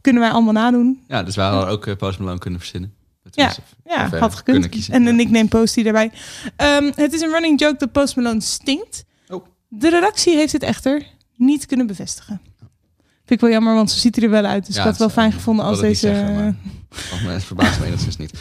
kunnen 0.00 0.22
wij 0.22 0.30
allemaal 0.30 0.52
nadoen. 0.52 1.02
Ja, 1.08 1.22
dus 1.22 1.34
we 1.34 1.40
hadden 1.42 1.68
ook 1.68 1.86
eh, 1.86 1.96
Post 1.96 2.18
Malone 2.18 2.38
kunnen 2.38 2.60
verzinnen. 2.60 2.94
Ja, 3.36 3.54
ja 3.84 4.12
eh, 4.12 4.20
had 4.20 4.34
gekund. 4.34 4.68
kiezen. 4.68 4.94
En 4.94 5.06
een 5.06 5.16
nickname 5.16 5.48
Posty 5.48 5.82
daarbij. 5.82 6.10
Ehm, 6.56 6.92
het 6.94 7.12
is 7.12 7.20
een 7.20 7.30
running 7.30 7.60
joke 7.60 7.76
dat 7.78 7.92
Post 7.92 8.16
Malone 8.16 8.40
stinkt. 8.40 9.04
Oh. 9.28 9.46
De 9.68 9.88
redactie 9.90 10.36
heeft 10.36 10.52
het 10.52 10.62
echter 10.62 11.06
niet 11.36 11.66
kunnen 11.66 11.86
bevestigen. 11.86 12.40
Vind 13.26 13.40
ik 13.40 13.40
wel 13.40 13.50
jammer, 13.50 13.74
want 13.74 13.90
zo 13.90 13.98
ziet 13.98 14.14
hij 14.16 14.24
er 14.24 14.30
wel 14.30 14.44
uit. 14.44 14.66
Dus 14.66 14.74
Ja, 14.74 14.80
ik 14.80 14.86
had 14.86 14.98
het 14.98 15.06
wel 15.14 15.22
fijn 15.24 15.32
gevonden 15.32 15.64
als 15.64 15.80
deze... 15.80 16.00
zeggen, 16.06 16.34
maar- 16.34 16.54
Oh, 17.12 17.22
maar 17.24 17.32
het 17.38 17.44
verbaast 17.44 17.80
me 17.80 17.86
enigszins 17.86 18.16
niet. 18.16 18.32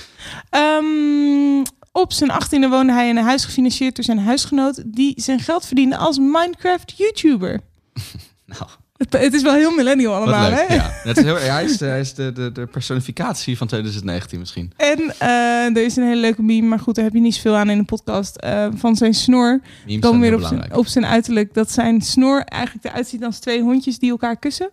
Ehm, 0.50 1.64
op 1.92 2.14
zijn 2.14 2.32
achttiende 2.32 2.68
woonde 2.70 2.94
hij 2.94 3.10
in 3.10 3.18
een 3.18 3.24
huis 3.24 3.46
gefinancierd 3.46 3.96
door 3.96 4.06
zijn 4.06 4.20
huisgenoot... 4.20 4.82
die 4.86 5.14
zijn 5.22 5.40
geld 5.40 5.66
verdiende 5.66 5.98
als 5.98 6.18
Minecraft-YouTuber. 6.18 7.60
Nou. 8.46 8.70
Het, 8.98 9.14
het 9.14 9.34
is 9.34 9.42
wel 9.42 9.54
heel 9.54 9.72
millennial 9.72 10.14
allemaal, 10.14 10.50
leuk, 10.50 10.68
hè? 10.68 10.74
ja. 10.74 10.92
Het 10.94 11.18
is 11.18 11.24
heel, 11.24 11.38
hij 11.38 11.64
is, 11.64 11.78
de, 11.78 11.86
hij 11.86 12.00
is 12.00 12.14
de, 12.14 12.32
de, 12.32 12.52
de 12.52 12.66
personificatie 12.66 13.58
van 13.58 13.68
2019 13.68 14.40
misschien. 14.40 14.72
En 14.78 15.14
eh, 15.18 15.76
er 15.76 15.84
is 15.84 15.96
een 15.96 16.04
hele 16.04 16.22
leuke 16.22 16.42
meme, 16.42 16.68
maar 16.68 16.80
goed, 16.80 16.96
daar 16.96 17.04
heb 17.04 17.14
je 17.14 17.20
niet 17.20 17.36
zoveel 17.36 17.56
aan 17.56 17.70
in 17.70 17.78
de 17.78 17.84
podcast. 17.84 18.36
eh, 18.36 18.68
van 18.76 18.96
zijn 18.96 19.14
snor. 19.14 19.62
Memes 19.86 20.18
weer 20.18 20.36
op 20.36 20.42
zijn, 20.42 20.76
op 20.76 20.88
zijn 20.88 21.06
uiterlijk. 21.06 21.54
Dat 21.54 21.72
zijn 21.72 22.02
snor 22.02 22.42
eigenlijk 22.42 22.86
eruit 22.86 23.08
ziet 23.08 23.24
als 23.24 23.40
twee 23.40 23.62
hondjes 23.62 24.00
die 24.00 24.12
elkaar 24.12 24.38
kussen. 24.38 24.70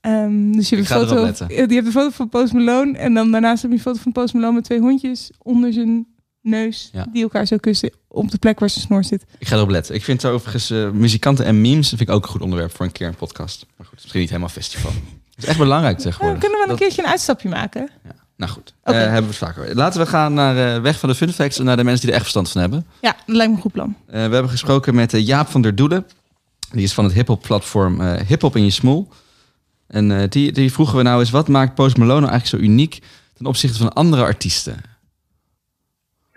Ehm, 0.00 0.52
dus 0.52 0.68
je 0.68 0.76
hebt, 0.76 0.90
een 0.90 0.96
foto, 0.96 1.26
je 1.48 1.54
hebt 1.54 1.86
een 1.86 1.92
foto 1.92 2.10
van 2.10 2.28
Post 2.28 2.52
Malone. 2.52 2.98
En 2.98 3.14
dan 3.14 3.30
daarnaast 3.30 3.62
heb 3.62 3.70
je 3.70 3.76
een 3.76 3.82
foto 3.82 3.98
van 4.02 4.12
Post 4.12 4.34
Malone 4.34 4.52
met 4.52 4.64
twee 4.64 4.80
hondjes 4.80 5.30
onder 5.38 5.72
zijn 5.72 6.06
neus. 6.42 6.90
Ja. 6.92 7.06
Die 7.12 7.22
elkaar 7.22 7.46
zo 7.46 7.56
kussen 7.56 7.90
op 8.08 8.30
de 8.30 8.38
plek 8.38 8.60
waar 8.60 8.70
zijn 8.70 8.84
snor 8.84 9.04
zit. 9.04 9.24
Ik 9.38 9.46
ga 9.48 9.56
erop 9.56 9.68
letten. 9.68 9.94
Ik 9.94 10.04
vind 10.04 10.24
overigens 10.24 10.70
eh, 10.70 10.90
muzikanten 10.90 11.44
en 11.44 11.60
memes 11.60 11.88
vind 11.88 12.00
ik 12.00 12.10
ook 12.10 12.22
een 12.24 12.30
goed 12.30 12.40
onderwerp 12.40 12.76
voor 12.76 12.86
een 12.86 12.92
keer 12.92 13.06
een 13.06 13.14
podcast. 13.14 13.66
Maar 13.76 13.86
goed, 13.86 13.98
misschien 14.00 14.20
niet 14.20 14.28
helemaal 14.28 14.50
festival. 14.50 14.90
Het 15.34 15.42
is 15.42 15.44
echt 15.44 15.58
belangrijk 15.58 15.96
Ja, 15.96 16.02
tegenwoordig. 16.02 16.40
dan 16.40 16.50
kunnen 16.50 16.66
we 16.66 16.72
een 16.72 16.78
keertje 16.78 17.02
een 17.02 17.08
uitstapje 17.08 17.48
maken. 17.48 17.88
Nou 18.36 18.52
goed. 18.52 18.74
Eh, 18.82 18.94
hebben 18.94 19.20
we 19.22 19.26
het 19.26 19.36
vaker. 19.36 19.74
Laten 19.74 20.00
we 20.00 20.06
gaan 20.06 20.34
naar 20.34 20.74
eh, 20.74 20.80
weg 20.82 20.98
van 20.98 21.08
de 21.08 21.14
fun 21.14 21.32
facts 21.32 21.58
en 21.58 21.64
naar 21.64 21.76
de 21.76 21.84
mensen 21.84 22.00
die 22.00 22.08
er 22.10 22.14
echt 22.14 22.22
verstand 22.22 22.50
van 22.50 22.60
hebben. 22.60 22.86
Ja, 23.00 23.16
dat 23.26 23.36
lijkt 23.36 23.50
me 23.50 23.56
een 23.56 23.62
goed 23.62 23.72
plan. 23.72 23.96
We 24.06 24.18
hebben 24.18 24.48
gesproken 24.48 24.94
met 24.94 25.10
Jaap 25.26 25.48
van 25.48 25.62
der 25.62 25.74
Doelen. 25.74 26.06
Die 26.72 26.82
is 26.82 26.92
van 26.94 27.04
het 27.04 27.12
hip-hop 27.12 27.42
platform 27.42 28.00
eh 28.00 28.26
Hip 28.26 28.40
Hop 28.40 28.56
in 28.56 28.64
je 28.64 28.70
Smoel. 28.70 29.08
En 29.86 30.28
die, 30.28 30.52
die 30.52 30.72
vroegen 30.72 30.96
we 30.96 31.02
nou 31.02 31.20
eens, 31.20 31.30
wat 31.30 31.48
maakt 31.48 31.74
Post 31.74 31.96
Malone 31.96 32.20
nou 32.20 32.30
eigenlijk 32.32 32.62
zo 32.64 32.70
uniek 32.70 33.02
ten 33.36 33.46
opzichte 33.46 33.78
van 33.78 33.92
andere 33.92 34.22
artiesten? 34.22 34.76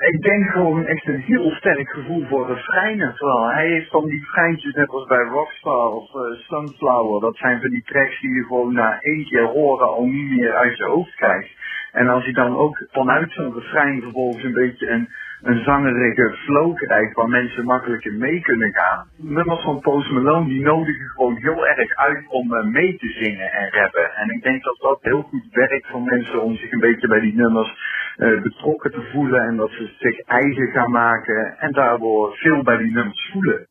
Ik 0.05 0.21
denk 0.21 0.49
gewoon 0.49 0.85
echt 0.85 1.07
een 1.07 1.21
heel 1.21 1.51
sterk 1.51 1.89
gevoel 1.89 2.25
voor 2.25 2.47
refreinen. 2.47 3.15
Terwijl 3.15 3.49
hij 3.49 3.67
heeft 3.67 3.91
dan 3.91 4.05
die 4.05 4.19
refreintjes 4.19 4.73
net 4.73 4.89
als 4.89 5.07
bij 5.07 5.23
Rockstar 5.23 5.91
of 5.91 6.15
eh, 6.15 6.21
Sunflower. 6.21 7.21
Dat 7.21 7.37
zijn 7.37 7.61
van 7.61 7.69
die 7.69 7.83
tracks 7.83 8.21
die 8.21 8.35
je 8.35 8.43
gewoon 8.43 8.73
na 8.73 8.99
één 8.99 9.25
keer 9.25 9.43
horen 9.43 9.87
al 9.87 10.05
niet 10.05 10.29
meer 10.29 10.53
uit 10.55 10.77
je 10.77 10.83
hoofd 10.83 11.15
krijgt. 11.15 11.49
En 11.91 12.07
als 12.07 12.23
hij 12.23 12.33
dan 12.33 12.55
ook 12.55 12.85
vanuit 12.91 13.31
zo'n 13.31 13.53
refrein 13.53 14.01
vervolgens 14.01 14.43
een 14.43 14.53
beetje 14.53 14.89
een, 14.89 15.09
een 15.45 15.63
zangerige 15.63 16.37
flow 16.45 16.75
krijgt 16.75 17.15
waar 17.15 17.29
mensen 17.29 17.65
makkelijker 17.65 18.13
mee 18.13 18.41
kunnen 18.41 18.71
gaan. 18.73 19.07
Nummers 19.15 19.63
van 19.63 19.79
Post 19.79 20.11
Malone 20.11 20.47
die 20.47 20.61
nodigen 20.61 21.07
gewoon 21.07 21.35
heel 21.35 21.67
erg 21.67 21.95
uit 21.95 22.25
om 22.29 22.53
eh, 22.53 22.65
mee 22.65 22.97
te 22.97 23.07
zingen 23.07 23.51
en 23.51 23.69
rappen. 23.71 24.15
En 24.15 24.29
ik 24.29 24.43
denk 24.43 24.63
dat 24.63 24.77
dat 24.79 24.99
heel 25.01 25.21
goed 25.21 25.47
werkt 25.51 25.87
voor 25.87 26.01
mensen 26.01 26.43
om 26.43 26.55
zich 26.55 26.71
een 26.71 26.79
beetje 26.79 27.07
bij 27.07 27.19
die 27.19 27.35
nummers 27.35 27.71
eh, 28.17 28.41
betrokken 28.41 28.91
te 28.91 29.09
voelen 29.11 29.41
en 29.41 29.55
dat 29.55 29.69
ze 29.69 29.93
zich 29.99 30.19
eigen 30.19 30.67
gaan 30.67 30.91
maken 30.91 31.57
en 31.59 31.71
daardoor 31.71 32.35
veel 32.35 32.63
bij 32.63 32.77
die 32.77 32.91
nummers 32.91 33.29
voelen. 33.31 33.67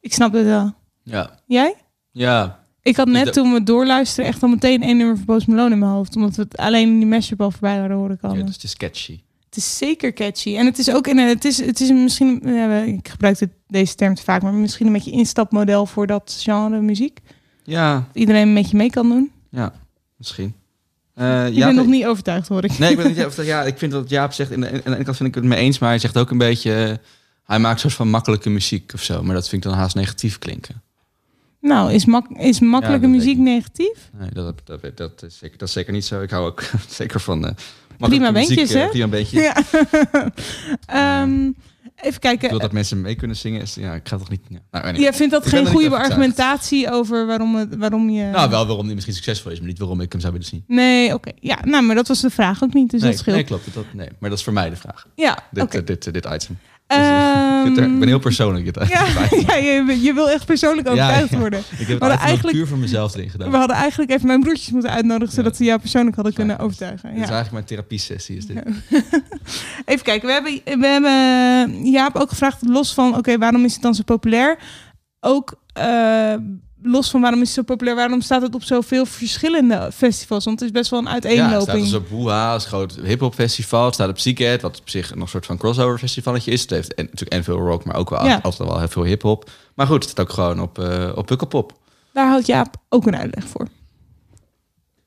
Ik 0.00 0.12
snap 0.12 0.32
het 0.32 0.44
wel. 0.44 0.72
Ja. 1.02 1.30
Jij? 1.46 1.74
Ja. 2.10 2.58
Ik 2.82 2.96
had 2.96 3.08
net 3.08 3.32
toen 3.32 3.52
we 3.52 3.62
doorluisteren 3.62 4.30
echt 4.30 4.42
al 4.42 4.48
meteen 4.48 4.82
één 4.82 4.96
nummer 4.96 5.16
van 5.16 5.24
Post 5.24 5.46
Malone 5.46 5.72
in 5.72 5.78
mijn 5.78 5.90
hoofd. 5.90 6.16
Omdat 6.16 6.36
we 6.36 6.42
het 6.42 6.56
alleen 6.56 6.88
in 6.88 6.98
die 6.98 7.08
mashup 7.08 7.40
al 7.40 7.50
voorbij 7.50 7.78
hadden 7.78 7.96
horen 7.96 8.18
komen. 8.18 8.38
Ja, 8.38 8.44
dus 8.44 8.54
het 8.54 8.62
is 8.62 8.76
catchy. 8.76 9.20
Het 9.48 9.56
is 9.56 9.76
zeker 9.76 10.12
catchy. 10.12 10.56
En 10.56 10.66
het 10.66 10.78
is 10.78 10.90
ook 10.90 11.06
in 11.06 11.18
een, 11.18 11.28
het 11.28 11.44
is, 11.44 11.60
het 11.64 11.80
is 11.80 11.90
misschien, 11.90 12.46
ik 12.86 13.08
gebruik 13.08 13.38
dit, 13.38 13.48
deze 13.66 13.94
term 13.94 14.14
te 14.14 14.22
vaak, 14.22 14.42
maar 14.42 14.52
misschien 14.54 14.86
een 14.86 14.92
beetje 14.92 15.10
instapmodel 15.10 15.86
voor 15.86 16.06
dat 16.06 16.36
genre 16.40 16.80
muziek. 16.80 17.18
Ja, 17.62 17.94
Dat 17.94 18.04
iedereen 18.16 18.48
een 18.48 18.54
beetje 18.54 18.76
mee 18.76 18.90
kan 18.90 19.08
doen. 19.08 19.30
ja, 19.50 19.72
misschien. 20.16 20.54
Eh, 21.14 21.46
Ik 21.46 21.54
Jaap- 21.54 21.66
ben 21.66 21.74
nog 21.76 21.86
niet 21.86 22.06
overtuigd, 22.06 22.48
hoor 22.48 22.64
ik. 22.64 22.78
Nee, 22.78 22.90
ik 22.90 22.96
ben 22.96 23.06
niet, 23.06 23.16
dat- 23.16 23.46
ja, 23.46 23.62
ik 23.62 23.78
vind 23.78 23.92
wat 23.92 24.10
Jaap 24.10 24.32
zegt. 24.32 24.50
En 24.50 24.64
aan 24.66 24.72
de 24.72 24.82
ene 24.94 25.04
kant 25.04 25.16
vind 25.16 25.28
ik 25.28 25.34
het 25.34 25.44
mee 25.44 25.58
eens, 25.58 25.78
maar 25.78 25.88
hij 25.88 25.98
zegt 25.98 26.16
ook 26.18 26.30
een 26.30 26.38
beetje. 26.38 26.84
eh, 26.84 26.94
hij 27.44 27.58
maakt 27.58 27.74
een 27.74 27.80
soort 27.80 27.94
van 27.94 28.10
makkelijke 28.10 28.50
muziek 28.50 28.92
of 28.94 29.02
zo. 29.02 29.22
Maar 29.22 29.34
dat 29.34 29.48
vind 29.48 29.64
ik 29.64 29.70
dan 29.70 29.78
haast 29.78 29.94
negatief 29.94 30.38
klinken. 30.38 30.82
Nou, 31.60 31.92
is, 31.92 32.04
mak 32.04 32.28
is 32.30 32.60
makkelijke 32.60 33.06
dat 33.06 33.10
muziek 33.16 33.38
negatief? 33.38 34.10
Nee, 34.18 34.30
dat, 34.32 34.60
dat, 34.64 34.80
dat, 34.82 34.96
dat, 34.96 35.22
is 35.22 35.38
zeker, 35.38 35.58
dat 35.58 35.68
is 35.68 35.74
zeker 35.74 35.92
niet 35.92 36.04
zo. 36.04 36.22
Ik 36.22 36.30
hou 36.30 36.46
ook 36.46 36.62
zeker 36.88 37.20
van. 37.20 37.54
Eh 37.98 38.08
Prima 38.08 38.32
beentjes, 38.32 38.72
eh, 38.72 38.82
hè? 38.82 38.88
Prima. 38.88 39.16
Ja. 39.30 39.56
Ehm, 40.86 41.50
even 41.96 42.20
kijken. 42.20 42.44
Ik 42.44 42.50
wil 42.50 42.58
dat 42.58 42.72
mensen 42.72 43.00
mee 43.00 43.14
kunnen 43.14 43.36
zingen. 43.36 43.66
Ja, 43.74 43.94
ik 43.94 44.08
ga 44.08 44.16
toch 44.16 44.30
niet... 44.30 44.40
Ja. 44.48 44.58
Nou, 44.70 44.84
anyway. 44.84 45.02
Jij 45.02 45.12
vindt 45.12 45.32
dat 45.32 45.44
Ik 45.44 45.50
geen 45.50 45.66
goede 45.66 45.96
argumentatie 45.96 46.90
over 46.90 47.26
waarom, 47.26 47.54
het, 47.54 47.76
waarom 47.76 48.10
je... 48.10 48.24
Nou, 48.24 48.50
wel 48.50 48.66
waarom 48.66 48.84
die 48.86 48.94
misschien 48.94 49.14
succesvol 49.14 49.50
is, 49.50 49.58
maar 49.58 49.68
niet 49.68 49.78
waarom 49.78 50.00
ik 50.00 50.12
hem 50.12 50.20
zou 50.20 50.32
willen 50.32 50.48
zien. 50.48 50.64
Nee, 50.66 51.14
oké. 51.14 51.30
Ja, 51.40 51.58
nou, 51.64 51.84
maar 51.84 51.94
dat 51.94 52.08
was 52.08 52.20
de 52.20 52.30
vraag 52.30 52.62
ook 52.62 52.74
niet, 52.74 52.90
dus 52.90 53.00
nee, 53.00 53.10
dat 53.10 53.20
scheelt. 53.20 53.36
nee, 53.36 53.44
klopt. 53.44 53.74
Dat, 53.74 53.84
nee, 53.92 54.08
maar 54.18 54.30
dat 54.30 54.38
is 54.38 54.44
voor 54.44 54.52
mij 54.52 54.70
de 54.70 54.76
vraag. 54.76 55.06
Ja, 55.14 55.38
Dit, 55.50 55.74
eh, 55.74 55.84
dit, 55.84 56.06
eh, 56.06 56.12
dit 56.12 56.24
item. 56.32 56.58
Ehm, 56.88 57.66
Ik 57.66 57.74
ben- 57.74 57.92
ik 57.92 57.98
ben 57.98 58.08
heel 58.08 58.18
persoonlijk. 58.18 58.64
Dit 58.64 58.88
Ja, 58.88 59.06
ja 59.46 59.54
je, 59.54 59.98
je 60.02 60.12
wil 60.14 60.30
echt 60.30 60.46
persoonlijk 60.46 60.88
overtuigd 60.88 61.30
ja. 61.30 61.38
worden. 61.38 61.58
Ik 61.78 61.86
heb 61.86 62.00
het 62.00 62.10
eigenlijk- 62.10 62.56
puur 62.56 62.66
voor 62.66 62.78
mezelf 62.78 63.14
erin 63.14 63.30
gedaan. 63.30 63.50
We 63.50 63.56
hadden 63.56 63.76
eigenlijk 63.76 64.10
even 64.10 64.26
mijn 64.26 64.40
broertjes 64.40 64.70
moeten 64.70 64.90
uitnodigen, 64.90 65.34
zodat 65.34 65.56
ze 65.56 65.64
jou 65.64 65.80
persoonlijk 65.80 66.14
hadden 66.16 66.34
kunnen 66.34 66.58
overtuigen. 66.58 67.08
Dit 67.14 67.22
is 67.22 67.28
Ja. 67.28 67.34
eigenlijk 67.34 67.52
mijn 67.52 67.64
therapiesessie. 67.64 68.36
Is 68.36 68.46
dit. 68.46 68.62
Even 69.84 70.04
kijken, 70.04 70.26
we 70.26 70.32
hebben, 70.32 70.60
we 70.80 70.86
hebben 70.86 71.90
Jaap 71.90 72.16
ook 72.16 72.28
gevraagd, 72.28 72.58
los 72.68 72.94
van, 72.94 73.16
oké, 73.16 73.38
waarom 73.38 73.64
is 73.64 73.72
het 73.72 73.82
dan 73.82 73.94
zo 73.94 74.02
populair? 74.02 74.58
Ook 75.20 75.54
eh, 75.72 76.34
los 76.82 77.10
van 77.10 77.20
waarom 77.20 77.40
is 77.40 77.46
het 77.46 77.56
zo 77.56 77.62
populair, 77.74 77.96
waarom 77.96 78.20
staat 78.20 78.42
het 78.42 78.54
op 78.54 78.62
zoveel 78.62 79.04
verschillende 79.06 79.90
festivals? 79.92 80.44
Want 80.44 80.60
het 80.60 80.68
is 80.68 80.74
best 80.74 80.90
wel 80.90 80.98
een 81.00 81.04
Ja, 81.06 81.14
het 81.14 81.24
uiteenloping. 81.26 81.62
staat 81.62 81.76
dus 81.80 81.94
op 81.94 82.08
Boeha, 82.08 82.52
als 82.52 82.66
groot 82.66 82.94
hip-hop 83.02 83.34
festival. 83.34 83.84
Het 83.84 83.94
staat 83.94 84.08
op 84.08 84.18
Seagate, 84.18 84.62
wat 84.62 84.80
op 84.80 84.88
zich 84.88 85.10
nog 85.14 85.22
een 85.22 85.28
soort 85.28 85.46
van 85.46 85.58
crossover 85.58 85.98
festivalletje 85.98 86.50
is. 86.50 86.60
Het 86.60 86.70
heeft 86.70 86.94
en, 86.94 87.04
natuurlijk 87.04 87.32
en 87.32 87.44
veel 87.44 87.58
rock, 87.58 87.84
maar 87.84 87.96
ook 87.96 88.10
wel 88.10 88.24
Ja. 88.26 88.38
altijd 88.42 88.68
wel 88.68 88.78
heel 88.78 88.88
veel 88.88 89.04
hip-hop. 89.04 89.50
Maar 89.74 89.86
goed, 89.86 90.02
het 90.02 90.10
staat 90.10 90.24
ook 90.26 90.32
gewoon 90.32 90.60
op, 90.60 90.78
eh 90.78 91.12
op 91.14 91.26
Pukkelpop. 91.26 91.72
Daar 92.12 92.28
houdt 92.28 92.46
Jaap 92.46 92.74
ook 92.88 93.06
een 93.06 93.16
uitleg 93.16 93.44
voor. 93.44 93.66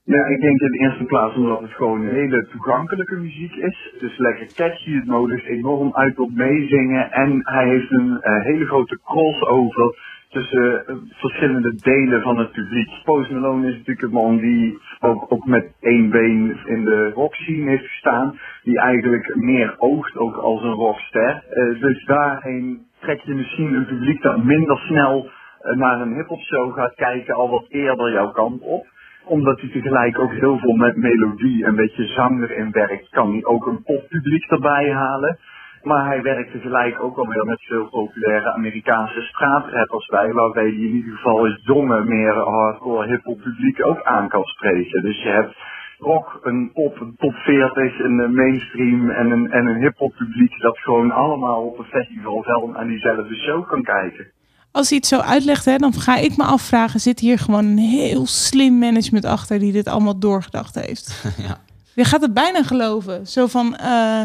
Ja, 0.03 0.25
ik 0.25 0.41
denk 0.41 0.59
in 0.61 0.71
de 0.71 0.79
eerste 0.85 1.03
plaats 1.03 1.35
omdat 1.35 1.61
het 1.61 1.71
gewoon 1.71 2.01
hele 2.07 2.47
toegankelijke 2.51 3.15
muziek 3.15 3.53
is. 3.69 3.77
Dus 3.99 4.17
lekker 4.17 4.47
catchy, 4.55 4.91
het 4.95 5.05
nodigt 5.05 5.45
enorm 5.45 5.89
uit 5.95 6.19
op 6.19 6.31
meezingen. 6.31 7.11
En 7.11 7.39
hij 7.43 7.67
heeft 7.67 7.91
een 7.91 8.21
eh, 8.21 8.43
hele 8.43 8.65
grote 8.65 8.99
crossover 9.05 10.09
tussen 10.31 10.87
eh, 10.87 10.95
verschillende 11.09 11.75
delen 11.75 12.21
van 12.21 12.37
het 12.37 12.51
publiek. 12.51 12.89
Post 13.03 13.31
Malone 13.31 13.67
is 13.67 13.77
natuurlijk 13.77 14.01
een 14.01 14.11
man 14.11 14.37
die 14.37 14.79
ook, 14.99 15.45
met 15.45 15.71
één 15.79 16.09
been 16.09 16.59
in 16.65 16.83
de 16.83 17.11
rock 17.13 17.35
scene 17.35 17.69
heeft 17.69 17.87
gestaan. 17.87 18.39
Die 18.63 18.79
eigenlijk 18.79 19.35
meer 19.35 19.75
oogt 19.77 20.17
ook 20.17 20.35
als 20.35 20.63
een 20.63 20.73
rockster. 20.73 21.43
Eh, 21.49 21.79
dus 21.79 22.05
daarheen 22.05 22.85
trek 22.99 23.21
je 23.21 23.33
misschien 23.33 23.73
een 23.73 23.85
publiek 23.85 24.21
dat 24.21 24.43
minder 24.43 24.77
snel 24.77 25.29
eh, 25.59 25.77
naar 25.77 26.01
een 26.01 26.13
hip-hop 26.13 26.41
show 26.41 26.73
gaat 26.73 26.95
kijken, 26.95 27.35
al 27.35 27.49
wat 27.49 27.65
eerder 27.69 28.11
jouw 28.11 28.31
kant 28.31 28.61
op 28.61 28.85
omdat 29.25 29.59
hij 29.59 29.69
tegelijk 29.69 30.19
ook 30.19 30.33
heel 30.33 30.57
veel 30.57 30.75
met 30.75 30.95
melodie 30.95 31.63
en 31.63 31.69
een 31.69 31.75
beetje 31.75 32.05
zang 32.05 32.41
erin 32.41 32.71
werkt, 32.71 33.09
kan 33.09 33.31
hij 33.31 33.43
ook 33.43 33.65
een 33.65 33.83
poppubliek 33.83 34.51
erbij 34.51 34.91
halen. 34.91 35.39
Maar 35.83 36.05
hij 36.05 36.21
werkt 36.21 36.51
tegelijk 36.51 37.03
ook 37.03 37.17
alweer 37.17 37.45
met 37.45 37.61
veel 37.61 37.89
populaire 37.89 38.53
Amerikaanse 38.53 39.21
straatrappers 39.21 40.05
bij, 40.05 40.33
waarbij 40.33 40.63
hij 40.63 40.71
in 40.71 40.95
ieder 40.95 41.15
geval 41.15 41.45
het 41.45 41.59
jonge, 41.63 42.03
meer 42.05 42.33
hardcore 42.33 43.07
hip-hop 43.07 43.41
publiek 43.41 43.85
ook 43.85 44.03
aan 44.03 44.29
kan 44.29 44.43
spreken. 44.43 45.01
Dus 45.01 45.23
je 45.23 45.29
hebt 45.29 45.55
rock, 45.99 46.39
een 46.41 46.71
pop, 46.73 47.01
een 47.01 47.15
top 47.17 47.33
40, 47.33 47.99
een 47.99 48.19
eh, 48.19 48.29
mainstream 48.29 49.09
en 49.09 49.31
een, 49.31 49.51
en 49.51 49.67
een 49.67 49.81
hip-hop 49.81 50.13
publiek 50.17 50.61
dat 50.61 50.77
gewoon 50.77 51.11
allemaal 51.11 51.61
op 51.65 51.79
een 51.79 51.85
festivalveld 51.85 52.75
aan 52.75 52.87
diezelfde 52.87 53.35
show 53.35 53.67
kan 53.67 53.83
kijken. 53.83 54.31
Als 54.71 54.89
hij 54.89 54.97
het 54.97 55.07
zo 55.07 55.19
uitlegt, 55.19 55.65
hè, 55.65 55.77
dan 55.77 55.93
ga 55.93 56.17
ik 56.17 56.37
me 56.37 56.43
afvragen: 56.43 56.99
zit 56.99 57.19
hier 57.19 57.39
gewoon 57.39 57.65
een 57.65 57.77
heel 57.77 58.25
slim 58.25 58.79
management 58.79 59.25
achter 59.25 59.59
die 59.59 59.71
dit 59.71 59.87
allemaal 59.87 60.19
doorgedacht 60.19 60.75
heeft? 60.75 61.23
ja. 61.47 61.57
Je 61.95 62.03
gaat 62.03 62.21
het 62.21 62.33
bijna 62.33 62.63
geloven. 62.63 63.27
Zo 63.27 63.47
van: 63.47 63.75
eh, 63.75 64.21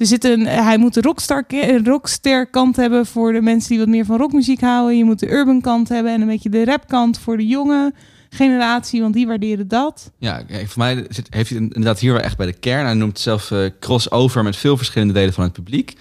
er 0.00 0.06
zit 0.06 0.24
een, 0.24 0.46
hij 0.46 0.78
moet 0.78 0.94
de 0.94 1.00
rockstar, 1.00 1.44
rockster 1.84 2.46
kant 2.46 2.76
hebben 2.76 3.06
voor 3.06 3.32
de 3.32 3.40
mensen 3.42 3.68
die 3.68 3.78
wat 3.78 3.88
meer 3.88 4.04
van 4.04 4.16
rockmuziek 4.18 4.60
houden. 4.60 4.96
Je 4.96 5.04
moet 5.04 5.18
de 5.18 5.30
urban 5.30 5.60
kant 5.60 5.88
hebben 5.88 6.12
en 6.12 6.20
een 6.20 6.26
beetje 6.26 6.48
de 6.50 6.64
rap 6.64 6.88
kant 6.88 7.18
voor 7.18 7.36
de 7.36 7.46
jonge 7.46 7.92
generatie, 8.30 9.00
want 9.00 9.14
die 9.14 9.26
waarderen 9.26 9.68
dat. 9.68 10.10
Ja, 10.18 10.42
voor 10.48 10.78
mij 10.78 11.06
zit, 11.08 11.26
heeft 11.30 11.50
hij 11.50 11.58
inderdaad 11.58 11.98
hier 11.98 12.12
wel 12.12 12.22
echt 12.22 12.36
bij 12.36 12.46
de 12.46 12.52
kern. 12.52 12.84
Hij 12.84 12.94
noemt 12.94 13.12
het 13.12 13.20
zelf 13.20 13.50
eh, 13.50 13.58
crossover 13.80 14.42
met 14.42 14.56
veel 14.56 14.76
verschillende 14.76 15.14
delen 15.14 15.32
van 15.32 15.44
het 15.44 15.52
publiek. 15.52 15.96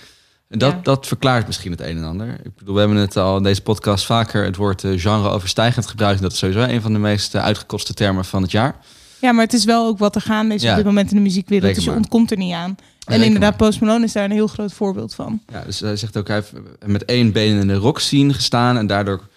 En 0.50 0.60
dat, 0.60 0.72
Ja. 0.72 0.80
dat 0.84 1.08
verklaart 1.08 1.48
misschien 1.48 1.72
het 1.72 1.82
een 1.82 1.98
en 1.98 2.04
ander. 2.04 2.28
Ik 2.44 2.56
bedoel, 2.56 2.74
we 2.74 2.80
hebben 2.80 2.98
het 2.98 3.18
al 3.18 3.38
in 3.38 3.44
deze 3.44 3.62
podcast 3.62 4.06
vaker 4.06 4.44
het 4.44 4.56
woord 4.56 4.84
eh, 4.84 4.92
genre 5.00 5.30
overstijgend 5.30 5.88
gebruikt. 5.88 6.18
En 6.18 6.24
Dat 6.24 6.32
is 6.32 6.38
sowieso 6.38 6.62
een 6.62 6.82
van 6.82 6.94
de 6.94 7.00
meest 7.00 7.36
eh, 7.36 7.44
uitgekoste 7.44 7.94
termen 7.94 8.26
van 8.26 8.42
het 8.42 8.52
jaar. 8.52 8.76
Ja, 9.22 9.32
maar 9.32 9.44
het 9.44 9.54
is 9.54 9.66
wel 9.66 9.88
ook 9.88 9.98
wat 9.98 10.16
er 10.16 10.22
gaande 10.22 10.56
is 10.56 10.62
Ja. 10.62 10.70
op 10.70 10.76
dit 10.76 10.86
moment 10.86 11.10
in 11.10 11.16
de 11.16 11.22
muziekwereld. 11.24 11.76
Dus 11.76 11.84
je 11.84 11.90
maar. 11.90 12.00
ontkomt 12.00 12.32
er 12.32 12.38
niet 12.38 12.54
aan. 12.54 12.76
En 13.06 13.22
inderdaad, 13.22 13.58
Post 13.58 13.80
Malone 13.82 14.06
is 14.06 14.12
daar 14.12 14.24
een 14.26 14.32
heel 14.32 14.48
groot 14.48 14.74
voorbeeld 14.74 15.16
van. 15.16 15.42
Ja, 15.52 15.62
dus 15.66 15.80
hij 15.80 15.96
zegt 15.96 16.18
ook, 16.18 16.28
hij 16.28 16.36
heeft 16.36 16.54
met 16.86 17.06
één 17.06 17.32
been 17.32 17.60
in 17.60 17.68
de 17.68 17.74
rock 17.76 18.00
scene 18.00 18.34
gestaan. 18.34 18.78
En 18.78 18.88
daardoor 18.88 19.28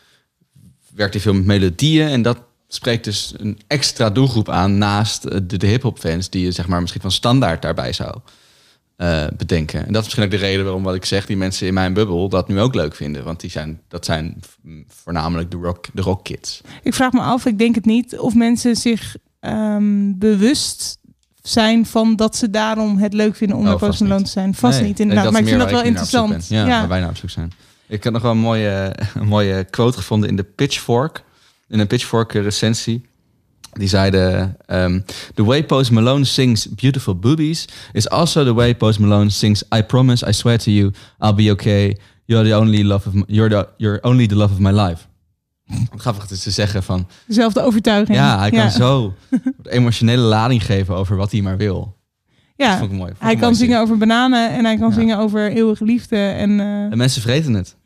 werkt 0.95 1.13
hij 1.13 1.23
veel 1.23 1.35
met 1.35 1.45
melodieën. 1.45 2.09
En 2.09 2.23
dat 2.23 2.39
spreekt 2.69 3.05
dus 3.05 3.35
een 3.37 3.59
extra 3.67 4.11
doelgroep 4.11 4.49
aan 4.49 4.79
naast 4.79 5.25
eh, 5.25 5.39
de, 5.43 5.57
de 5.57 5.67
hip-hop 5.67 5.99
fans. 5.99 6.31
Die 6.31 6.45
je 6.45 6.53
zeg 6.53 6.69
maar 6.69 6.81
misschien 6.81 7.01
van 7.01 7.11
standaard 7.11 7.63
daarbij 7.63 7.93
zou 7.93 8.17
eh, 8.97 9.27
bedenken. 9.37 9.87
En 9.87 9.93
dat 9.93 9.97
is 9.97 10.05
misschien 10.05 10.25
ook 10.25 10.31
de 10.41 10.47
reden 10.47 10.65
waarom 10.65 10.83
wat 10.83 10.95
ik 10.95 11.05
zeg, 11.05 11.27
die 11.27 11.37
mensen 11.37 11.67
in 11.67 11.75
mijn 11.75 11.93
bubbel 11.93 12.29
dat 12.29 12.49
nu 12.49 12.61
ook 12.61 12.75
leuk 12.75 12.95
vinden. 12.95 13.25
Want 13.25 13.41
die 13.41 13.51
zijn, 13.51 13.81
dat 13.89 14.05
zijn 14.05 14.41
voornamelijk 14.89 15.51
de 15.51 15.57
rock, 15.57 15.87
de 15.93 16.03
rock 16.03 16.25
kids. 16.25 16.61
Ik 16.83 16.95
vraag 16.95 17.13
me 17.13 17.21
af, 17.21 17.47
ik 17.47 17.59
denk 17.59 17.75
het 17.75 17.85
niet, 17.85 18.19
of 18.19 18.35
mensen 18.35 18.77
zich 18.77 19.17
ehm, 19.43 20.13
bewust 20.19 20.99
zijn 21.43 21.87
van 21.87 22.17
dat 22.17 22.37
ze 22.37 22.51
daarom 22.51 22.99
het 22.99 23.13
leuk 23.13 23.37
vinden 23.37 23.57
om 23.57 23.63
Oh, 23.63 23.69
naar 23.69 23.79
Post 23.79 23.99
te 23.99 24.21
zijn. 24.25 24.55
Vast 24.55 24.79
Nee, 24.79 24.89
niet, 24.89 24.99
nee, 24.99 25.07
inderdaad. 25.09 25.33
Maar 25.33 25.41
ik 25.41 25.49
vind 25.49 25.61
dat 25.61 25.71
wel 25.71 25.83
interessant. 25.83 26.49
Ja, 26.49 26.87
naar 26.87 27.09
op 27.09 27.17
zoek 27.17 27.31
zijn. 27.31 27.53
Ik 27.87 28.05
heb 28.05 28.13
nog 28.13 28.23
wel 28.23 28.31
een 28.31 28.39
mooie, 28.39 28.95
een 29.15 29.27
mooie 29.27 29.65
quote 29.65 29.99
gevonden 29.99 30.29
in 30.29 30.37
de 30.37 30.43
Pitchfork. 30.43 31.25
In 31.69 31.79
een 31.79 31.87
Pitchfork 31.87 32.33
recensie. 32.33 33.11
Die 33.73 33.89
zeiden... 33.89 34.57
um, 34.67 35.05
the 35.35 35.45
way 35.45 35.65
Post 35.65 35.91
Malone 35.91 36.25
sings 36.25 36.69
Beautiful 36.75 37.19
Boobies... 37.19 37.69
is 37.93 38.09
also 38.09 38.45
the 38.45 38.55
way 38.55 38.75
Post 38.75 38.99
Malone 38.99 39.31
sings 39.31 39.65
I 39.75 39.83
promise, 39.83 40.29
I 40.29 40.33
swear 40.33 40.59
to 40.59 40.71
you... 40.71 40.93
I'll 41.21 41.35
be 41.35 41.51
okay. 41.51 41.97
You're 42.25 42.45
the 42.49 42.55
only 42.55 42.85
love 42.85 43.07
of 43.07 43.15
my, 43.15 43.25
you're 43.27 43.49
the, 43.49 43.69
you're 43.77 43.99
only 44.03 44.27
the 44.27 44.37
love 44.37 44.53
of 44.53 44.59
my 44.59 44.73
life. 44.73 45.07
Grappig 45.97 46.31
is 46.31 46.43
te 46.43 46.51
zeggen 46.51 46.83
van... 46.83 47.09
Dezelfde 47.27 47.63
overtuiging. 47.63 48.19
Ja, 48.19 48.39
hij 48.39 48.51
kan 48.51 48.71
zo 48.71 49.15
emotionele 49.63 50.23
lading 50.23 50.65
geven 50.65 50.95
over 50.95 51.17
wat 51.17 51.33
hij 51.33 51.41
maar 51.41 51.57
wil. 51.57 51.97
Ja, 52.57 52.69
Dat 52.69 52.79
vond 52.79 52.91
ik 52.91 52.97
mooi. 52.97 53.11
Vond 53.11 53.23
hij 53.23 53.33
kan 53.33 53.43
mooi 53.43 53.55
zingen 53.55 53.81
over 53.81 53.99
bananen 53.99 54.51
en 54.51 54.65
hij 54.65 54.77
kan 54.77 54.93
zingen 54.93 55.19
over 55.19 55.53
eeuwige 55.53 55.85
liefde. 55.85 56.17
En, 56.17 56.61
eh, 56.61 56.67
En 56.67 56.97
mensen 56.97 57.23
vreten 57.23 57.55
het. 57.55 57.77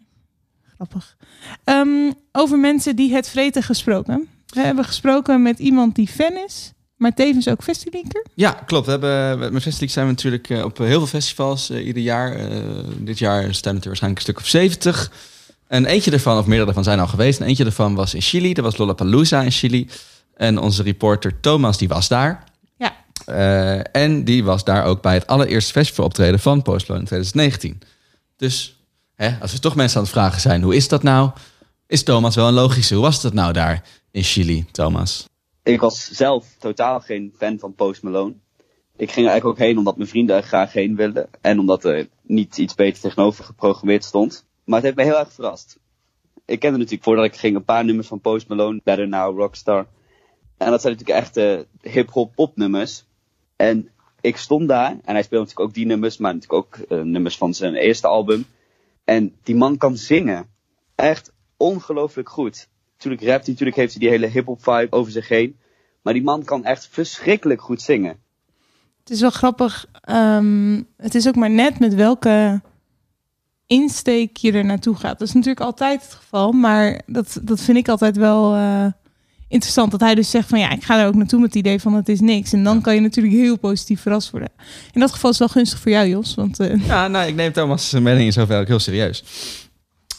Grappig. 0.74 1.16
Ehm, 1.64 2.12
over 2.32 2.58
mensen 2.58 2.96
die 2.96 3.14
het 3.14 3.28
vreten 3.28 3.62
gesproken. 3.62 4.28
We 4.46 4.60
hebben 4.60 4.84
gesproken 4.84 5.42
met 5.42 5.58
iemand 5.58 5.94
die 5.94 6.08
fan 6.08 6.32
is, 6.46 6.72
maar 6.96 7.14
tevens 7.14 7.48
ook 7.48 7.62
festivalieker. 7.62 8.26
Ja, 8.34 8.50
klopt. 8.50 8.84
We 8.86 8.90
hebben, 8.90 9.52
met 9.52 9.62
Festileaks 9.62 9.92
zijn 9.92 10.06
we 10.06 10.12
natuurlijk 10.12 10.50
eh, 10.50 10.64
op 10.64 10.78
heel 10.78 10.88
veel 10.98 11.06
festivals 11.06 11.70
eh, 11.70 11.86
ieder 11.86 12.02
jaar. 12.02 12.32
Eh, 12.34 12.58
dit 12.98 13.18
jaar 13.18 13.54
staan 13.54 13.74
het 13.74 13.82
er 13.82 13.88
waarschijnlijk 13.88 14.26
een 14.26 14.32
stuk 14.32 14.44
of 14.44 14.48
70. 14.50 15.12
En 15.68 15.84
eentje 15.84 16.10
ervan, 16.10 16.38
of 16.38 16.44
meerdere 16.44 16.64
daarvan, 16.64 16.84
zijn 16.84 17.00
al 17.00 17.06
geweest. 17.06 17.40
En 17.40 17.46
eentje 17.46 17.64
ervan 17.64 17.94
was 17.94 18.14
in 18.14 18.20
Chili. 18.20 18.54
Dat 18.54 18.64
was 18.64 18.76
Lollapalooza 18.76 19.42
in 19.42 19.50
Chili. 19.50 19.88
En 20.34 20.58
onze 20.58 20.82
reporter 20.82 21.40
Thomas, 21.40 21.78
die 21.78 21.88
was 21.88 22.08
daar. 22.08 22.44
Ja. 22.76 22.96
Eh, 23.26 24.02
en 24.02 24.24
die 24.24 24.44
was 24.44 24.64
daar 24.64 24.84
ook 24.84 25.02
bij 25.02 25.14
het 25.14 25.26
allereerste 25.26 25.72
festivaloptreden 25.72 26.40
van 26.40 26.62
Post 26.62 26.88
Malone 26.88 27.00
in 27.00 27.08
2019. 27.08 27.80
Dus 28.36 28.80
hè, 29.14 29.36
als 29.40 29.52
we 29.52 29.58
toch 29.58 29.74
mensen 29.74 29.96
aan 29.96 30.04
het 30.04 30.12
vragen 30.12 30.40
zijn, 30.40 30.62
hoe 30.62 30.76
is 30.76 30.88
dat 30.88 31.02
nou? 31.02 31.30
Is 31.86 32.02
Thomas 32.02 32.34
wel 32.34 32.48
een 32.48 32.54
logische? 32.54 32.94
Hoe 32.94 33.02
was 33.02 33.20
dat 33.20 33.32
nou 33.32 33.52
daar 33.52 33.82
in 34.10 34.22
Chili, 34.22 34.66
Thomas? 34.70 35.28
Ik 35.62 35.80
was 35.80 36.10
zelf 36.10 36.46
totaal 36.58 37.00
geen 37.00 37.34
fan 37.36 37.58
van 37.58 37.74
Post 37.74 38.02
Malone. 38.02 38.34
Ik 38.96 39.10
ging 39.10 39.26
er 39.26 39.32
eigenlijk 39.32 39.60
ook 39.60 39.66
heen 39.66 39.78
omdat 39.78 39.96
mijn 39.96 40.08
vrienden 40.08 40.36
er 40.36 40.42
graag 40.42 40.72
heen 40.72 40.96
wilden. 40.96 41.28
En 41.40 41.58
omdat 41.58 41.84
er 41.84 42.08
niet 42.22 42.58
iets 42.58 42.74
beter 42.74 43.00
tegenover 43.00 43.44
geprogrammeerd 43.44 44.04
stond. 44.04 44.45
Maar 44.66 44.82
het 44.82 44.84
heeft 44.84 44.96
me 44.96 45.02
heel 45.02 45.18
erg 45.18 45.32
verrast. 45.32 45.78
Ik 46.44 46.58
kende 46.58 46.76
natuurlijk 46.76 47.04
voordat 47.04 47.24
ik 47.24 47.36
ging 47.36 47.56
een 47.56 47.64
paar 47.64 47.84
nummers 47.84 48.08
van 48.08 48.20
Post 48.20 48.48
Malone. 48.48 48.80
Better 48.84 49.08
Now, 49.08 49.38
Rockstar. 49.38 49.86
En 50.56 50.70
dat 50.70 50.80
zijn 50.80 50.92
natuurlijk 50.92 51.18
echt 51.18 51.36
eh, 51.36 51.92
hip-hop 51.92 52.34
popnummers. 52.34 53.04
En 53.56 53.88
ik 54.20 54.36
stond 54.36 54.68
daar. 54.68 54.90
En 54.90 55.14
hij 55.14 55.22
speelde 55.22 55.44
natuurlijk 55.44 55.68
ook 55.68 55.74
die 55.74 55.86
nummers. 55.86 56.16
Maar 56.16 56.34
natuurlijk 56.34 56.66
ook 56.66 56.76
eh, 56.76 57.00
nummers 57.00 57.36
van 57.36 57.54
zijn 57.54 57.74
eerste 57.74 58.06
album. 58.06 58.46
En 59.04 59.34
die 59.42 59.56
man 59.56 59.76
kan 59.76 59.96
zingen. 59.96 60.48
Echt 60.94 61.32
ongelooflijk 61.56 62.28
goed. 62.28 62.68
Natuurlijk 62.92 63.22
rapt 63.22 63.44
hij, 63.44 63.52
natuurlijk 63.52 63.76
heeft 63.76 63.92
hij 63.92 64.00
die 64.00 64.10
hele 64.10 64.26
hip-hop 64.26 64.62
vibe 64.62 64.96
over 64.96 65.12
zich 65.12 65.28
heen. 65.28 65.56
Maar 66.02 66.12
die 66.12 66.22
man 66.22 66.44
kan 66.44 66.64
echt 66.64 66.88
verschrikkelijk 66.88 67.60
goed 67.60 67.82
zingen. 67.82 68.18
Het 69.00 69.10
is 69.10 69.20
wel 69.20 69.30
grappig. 69.30 69.86
ehm, 70.00 70.82
het 70.96 71.14
is 71.14 71.28
ook 71.28 71.36
maar 71.36 71.50
net 71.50 71.78
met 71.78 71.94
welke 71.94 72.60
insteek 73.66 74.36
je 74.36 74.52
er 74.52 74.64
naartoe 74.64 74.96
gaat. 74.96 75.18
Dat 75.18 75.28
is 75.28 75.34
natuurlijk 75.34 75.60
altijd 75.66 76.02
het 76.02 76.12
geval, 76.14 76.52
maar 76.52 77.00
dat, 77.06 77.38
dat 77.42 77.60
vind 77.60 77.78
ik 77.78 77.88
altijd 77.88 78.16
wel 78.16 78.54
eh, 78.54 78.86
interessant 79.48 79.90
dat 79.90 80.00
hij 80.00 80.14
dus 80.14 80.30
zegt 80.30 80.48
van 80.48 80.58
ja, 80.58 80.70
ik 80.70 80.84
ga 80.84 81.00
er 81.00 81.06
ook 81.06 81.14
naartoe 81.14 81.40
met 81.40 81.48
het 81.48 81.58
idee 81.58 81.80
van 81.80 81.94
het 81.94 82.08
is 82.08 82.20
niks. 82.20 82.52
En 82.52 82.64
dan 82.64 82.80
kan 82.80 82.94
je 82.94 83.00
natuurlijk 83.00 83.34
heel 83.34 83.58
positief 83.58 84.00
verrast 84.00 84.30
worden. 84.30 84.50
In 84.92 85.00
dat 85.00 85.12
geval 85.12 85.30
is 85.30 85.38
het 85.38 85.46
wel 85.52 85.56
gunstig 85.56 85.80
voor 85.80 85.90
jou, 85.92 86.08
Jos. 86.08 86.34
Want 86.34 86.60
eh, 86.60 86.86
Ja, 86.86 87.08
nou, 87.08 87.26
ik 87.28 87.34
neem 87.34 87.52
Thomas' 87.52 87.92
mening 87.92 88.26
in 88.26 88.32
zover 88.32 88.60
ook 88.60 88.66
heel 88.66 88.78
serieus. 88.78 89.24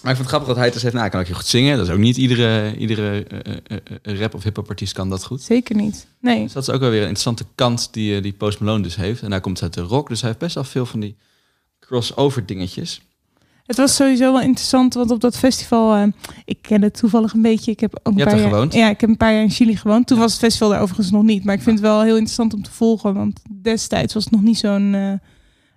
Maar 0.01 0.11
ik 0.11 0.17
vond 0.17 0.31
het 0.31 0.37
grappig 0.37 0.47
dat 0.47 0.57
hij 0.57 0.71
dus 0.71 0.81
zegt, 0.81 0.93
nou, 0.93 1.05
ik 1.05 1.11
kan 1.11 1.19
ook 1.19 1.27
heel 1.27 1.35
goed 1.35 1.45
zingen. 1.45 1.77
Dat 1.77 1.87
is 1.87 1.93
ook 1.93 1.99
niet 1.99 2.17
iedere, 2.17 2.75
iedere 2.77 3.25
eh, 4.03 4.19
rap- 4.19 4.33
of 4.33 4.43
hip-hop 4.43 4.69
artiest 4.69 4.93
kan 4.93 5.09
dat 5.09 5.23
goed. 5.25 5.41
zeker 5.41 5.75
niet. 5.75 6.07
Nee. 6.21 6.43
Dus 6.43 6.53
dat 6.53 6.63
is 6.67 6.69
ook 6.69 6.79
wel 6.79 6.89
weer 6.89 7.01
een 7.01 7.07
interessante 7.07 7.45
kant 7.55 7.87
die, 7.91 8.21
die 8.21 8.33
Post 8.33 8.59
Malone 8.59 8.83
dus 8.83 8.95
heeft. 8.95 9.21
En 9.21 9.31
hij 9.31 9.39
komt 9.39 9.61
uit 9.61 9.73
de 9.73 9.81
rock, 9.81 10.07
dus 10.09 10.19
hij 10.19 10.29
heeft 10.29 10.41
best 10.41 10.55
wel 10.55 10.63
veel 10.63 10.85
van 10.85 10.99
die 10.99 11.15
crossover 11.79 12.45
dingetjes. 12.45 13.01
Het 13.67 13.77
was 13.77 13.95
sowieso 13.95 14.31
wel 14.31 14.41
interessant, 14.41 14.93
want 14.93 15.11
op 15.11 15.21
dat 15.21 15.37
festival, 15.37 15.95
eh, 15.95 16.03
ik 16.45 16.57
ken 16.61 16.81
het 16.81 16.97
toevallig 16.97 17.33
een 17.33 17.41
beetje. 17.41 17.71
Ik 17.71 17.79
heb 17.79 17.99
ook 18.03 18.13
een 18.13 18.13
paar 18.25 18.33
jaar? 18.41 18.49
Ja, 18.75 18.89
ik 18.89 19.01
heb 19.01 19.09
een 19.09 19.17
paar 19.17 19.33
jaar 19.33 19.41
in 19.41 19.49
Chili 19.49 19.75
gewoond. 19.75 20.07
Toen 20.07 20.17
was 20.19 20.31
het 20.31 20.41
festival 20.41 20.69
daar 20.69 20.81
overigens 20.81 21.11
nog 21.11 21.23
niet, 21.23 21.43
maar 21.43 21.55
ik 21.55 21.61
vind 21.61 21.79
het 21.79 21.87
wel 21.87 22.01
heel 22.01 22.13
interessant 22.15 22.53
om 22.53 22.61
te 22.63 22.71
volgen, 22.71 23.13
want 23.13 23.39
destijds 23.61 24.13
was 24.13 24.23
het 24.23 24.33
nog 24.33 24.41
niet 24.41 24.57
zo'n, 24.57 24.93
eh, 24.93 25.11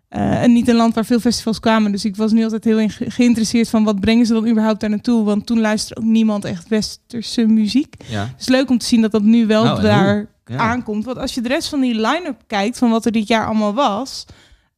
eh, 0.09 0.43
en 0.43 0.53
niet 0.53 0.69
een 0.69 0.75
land 0.77 0.95
waar 0.95 1.05
veel 1.05 1.21
festivals 1.21 1.61
kwamen. 1.61 1.93
Dus 1.93 2.05
ik 2.05 2.17
was 2.17 2.33
nu 2.33 2.43
altijd 2.45 2.65
heel 2.65 2.89
ge- 2.89 3.11
geïnteresseerd 3.11 3.69
van 3.69 3.85
wat 3.85 4.01
brengen 4.01 4.27
ze 4.27 4.33
dan 4.33 4.49
überhaupt 4.49 4.81
daar 4.81 4.91
naartoe, 4.91 5.25
want 5.25 5.47
toen 5.47 5.61
luisterde 5.61 6.01
ook 6.03 6.07
niemand 6.09 6.45
echt 6.45 6.69
westerse 6.69 7.47
muziek. 7.47 7.95
Ja. 8.09 8.21
Het 8.23 8.41
is 8.41 8.49
leuk 8.49 8.71
om 8.71 8.79
te 8.79 8.87
zien 8.87 9.01
dat 9.01 9.13
dat 9.13 9.23
nu 9.23 9.47
wel 9.47 9.65
Nou, 9.65 9.77
en 9.77 9.83
daar? 9.83 10.27
Ja. 10.47 10.57
aankomt. 10.57 11.05
Want 11.05 11.19
als 11.19 11.35
je 11.35 11.41
de 11.41 11.49
rest 11.49 11.69
van 11.69 11.81
die 11.81 11.95
line-up 11.95 12.43
kijkt 12.47 12.79
van 12.79 12.91
wat 12.91 13.05
er 13.05 13.13
dit 13.13 13.29
jaar 13.29 13.47
allemaal 13.47 13.75
was. 13.75 14.27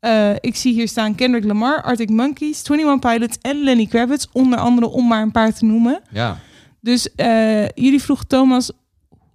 Eh, 0.02 0.30
ik 0.40 0.56
zie 0.56 0.72
hier 0.72 0.88
staan 0.88 1.14
Kendrick 1.14 1.44
Lamar, 1.44 1.82
Arctic 1.82 2.10
Monkeys, 2.10 2.68
21 2.68 3.10
Pilots 3.10 3.38
en 3.40 3.62
Lenny 3.62 3.86
Kravitz. 3.86 4.26
Onder 4.32 4.58
andere 4.58 4.88
om 4.88 5.08
maar 5.08 5.22
een 5.22 5.30
paar 5.30 5.54
te 5.54 5.64
noemen. 5.64 6.00
Ja. 6.10 6.38
Dus 6.80 7.14
eh, 7.14 7.68
jullie 7.68 8.02
vroegen 8.02 8.26
Thomas, 8.26 8.72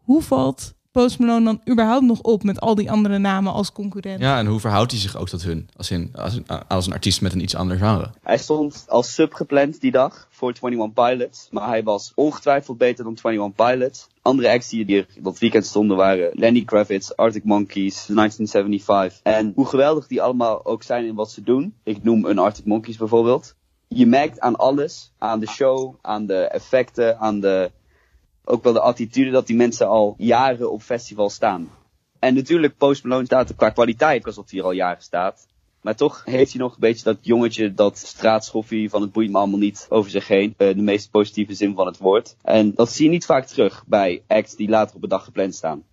hoe 0.03 0.21
valt 0.21 0.73
Post 0.97 1.19
Malone 1.19 1.45
dan 1.45 1.61
überhaupt 1.69 2.05
nog 2.05 2.21
op 2.21 2.43
met 2.43 2.59
al 2.59 2.75
die 2.75 2.91
andere 2.91 3.17
namen 3.17 3.53
als 3.53 3.71
concurrent? 3.71 4.19
Ja, 4.21 4.37
en 4.37 4.45
hoe 4.45 4.59
verhoudt 4.59 4.91
hij 4.91 4.99
zich 4.99 5.17
ook 5.17 5.29
tot 5.29 5.43
hun? 5.43 5.69
Als, 5.75 5.91
in, 5.91 6.09
als, 6.15 6.35
een, 6.35 6.45
als 6.67 6.87
een 6.87 6.93
artiest 6.93 7.21
met 7.21 7.33
een 7.33 7.41
iets 7.41 7.55
ander 7.55 7.77
genre. 7.77 8.09
Hij 8.21 8.37
stond 8.37 8.85
als 8.87 9.13
sub 9.13 9.33
gepland 9.33 9.81
die 9.81 9.91
dag 9.91 10.27
voor 10.31 10.53
21 10.61 10.93
Pilots. 10.93 11.47
Maar 11.51 11.67
hij 11.67 11.83
was 11.83 12.11
ongetwijfeld 12.15 12.77
beter 12.77 13.03
dan 13.03 13.17
21 13.23 13.65
Pilots. 13.65 14.07
Andere 14.21 14.49
acts 14.49 14.69
die 14.69 14.85
hier 14.85 15.07
dat 15.19 15.39
weekend 15.39 15.65
stonden 15.65 15.97
waren 15.97 16.29
Lenny 16.33 16.63
Kravitz, 16.63 17.11
Arctic 17.11 17.43
Monkeys, 17.43 18.05
1975. 18.05 19.19
En 19.23 19.51
hoe 19.55 19.65
geweldig 19.65 20.07
die 20.07 20.21
allemaal 20.21 20.65
ook 20.65 20.83
zijn 20.83 21.05
in 21.05 21.15
wat 21.15 21.31
ze 21.31 21.43
doen. 21.43 21.73
Ik 21.83 22.03
noem 22.03 22.25
een 22.25 22.39
Arctic 22.39 22.65
Monkeys 22.65 22.97
bijvoorbeeld. 22.97 23.55
Je 23.87 24.05
merkt 24.05 24.39
aan 24.39 24.55
alles, 24.55 25.13
aan 25.17 25.39
de 25.39 25.47
show, 25.47 25.95
aan 26.01 26.25
de 26.25 26.41
effecten, 26.41 27.19
aan 27.19 27.39
de, 27.39 27.71
ook 28.47 28.63
wel 28.63 28.73
de 28.73 28.81
attitude 28.81 29.31
dat 29.31 29.47
die 29.47 29.55
mensen 29.55 29.87
al 29.87 30.15
jaren 30.17 30.71
op 30.71 30.81
festival 30.81 31.29
staan. 31.29 31.69
En 32.19 32.33
natuurlijk, 32.33 32.77
Post 32.77 33.03
Malone 33.03 33.25
staat 33.25 33.49
er 33.49 33.55
qua 33.55 33.69
kwaliteit 33.69 34.25
alsof 34.25 34.49
hij 34.49 34.59
er 34.59 34.65
al 34.65 34.71
jaren 34.71 35.01
staat. 35.01 35.47
Maar 35.81 35.95
toch 35.95 36.21
heeft 36.25 36.51
hij 36.51 36.61
nog 36.61 36.73
een 36.73 36.79
beetje 36.79 37.03
dat 37.03 37.17
jongetje, 37.21 37.73
dat 37.73 37.97
straatschoffie 37.97 38.89
van 38.89 39.01
het 39.01 39.11
boeit 39.11 39.31
me 39.31 39.37
allemaal 39.37 39.59
niet 39.59 39.85
over 39.89 40.11
zich 40.11 40.27
heen. 40.27 40.53
Eh, 40.57 40.67
de 40.67 40.81
meest 40.81 41.11
positieve 41.11 41.53
zin 41.53 41.75
van 41.75 41.85
het 41.85 41.97
woord. 41.97 42.35
En 42.41 42.73
dat 42.75 42.91
zie 42.91 43.05
je 43.05 43.11
niet 43.11 43.25
vaak 43.25 43.45
terug 43.45 43.83
bij 43.85 44.23
acts 44.27 44.55
die 44.55 44.69
later 44.69 44.95
op 44.95 45.03
een 45.03 45.09
dag 45.09 45.23
gepland 45.23 45.55
staan. 45.55 45.83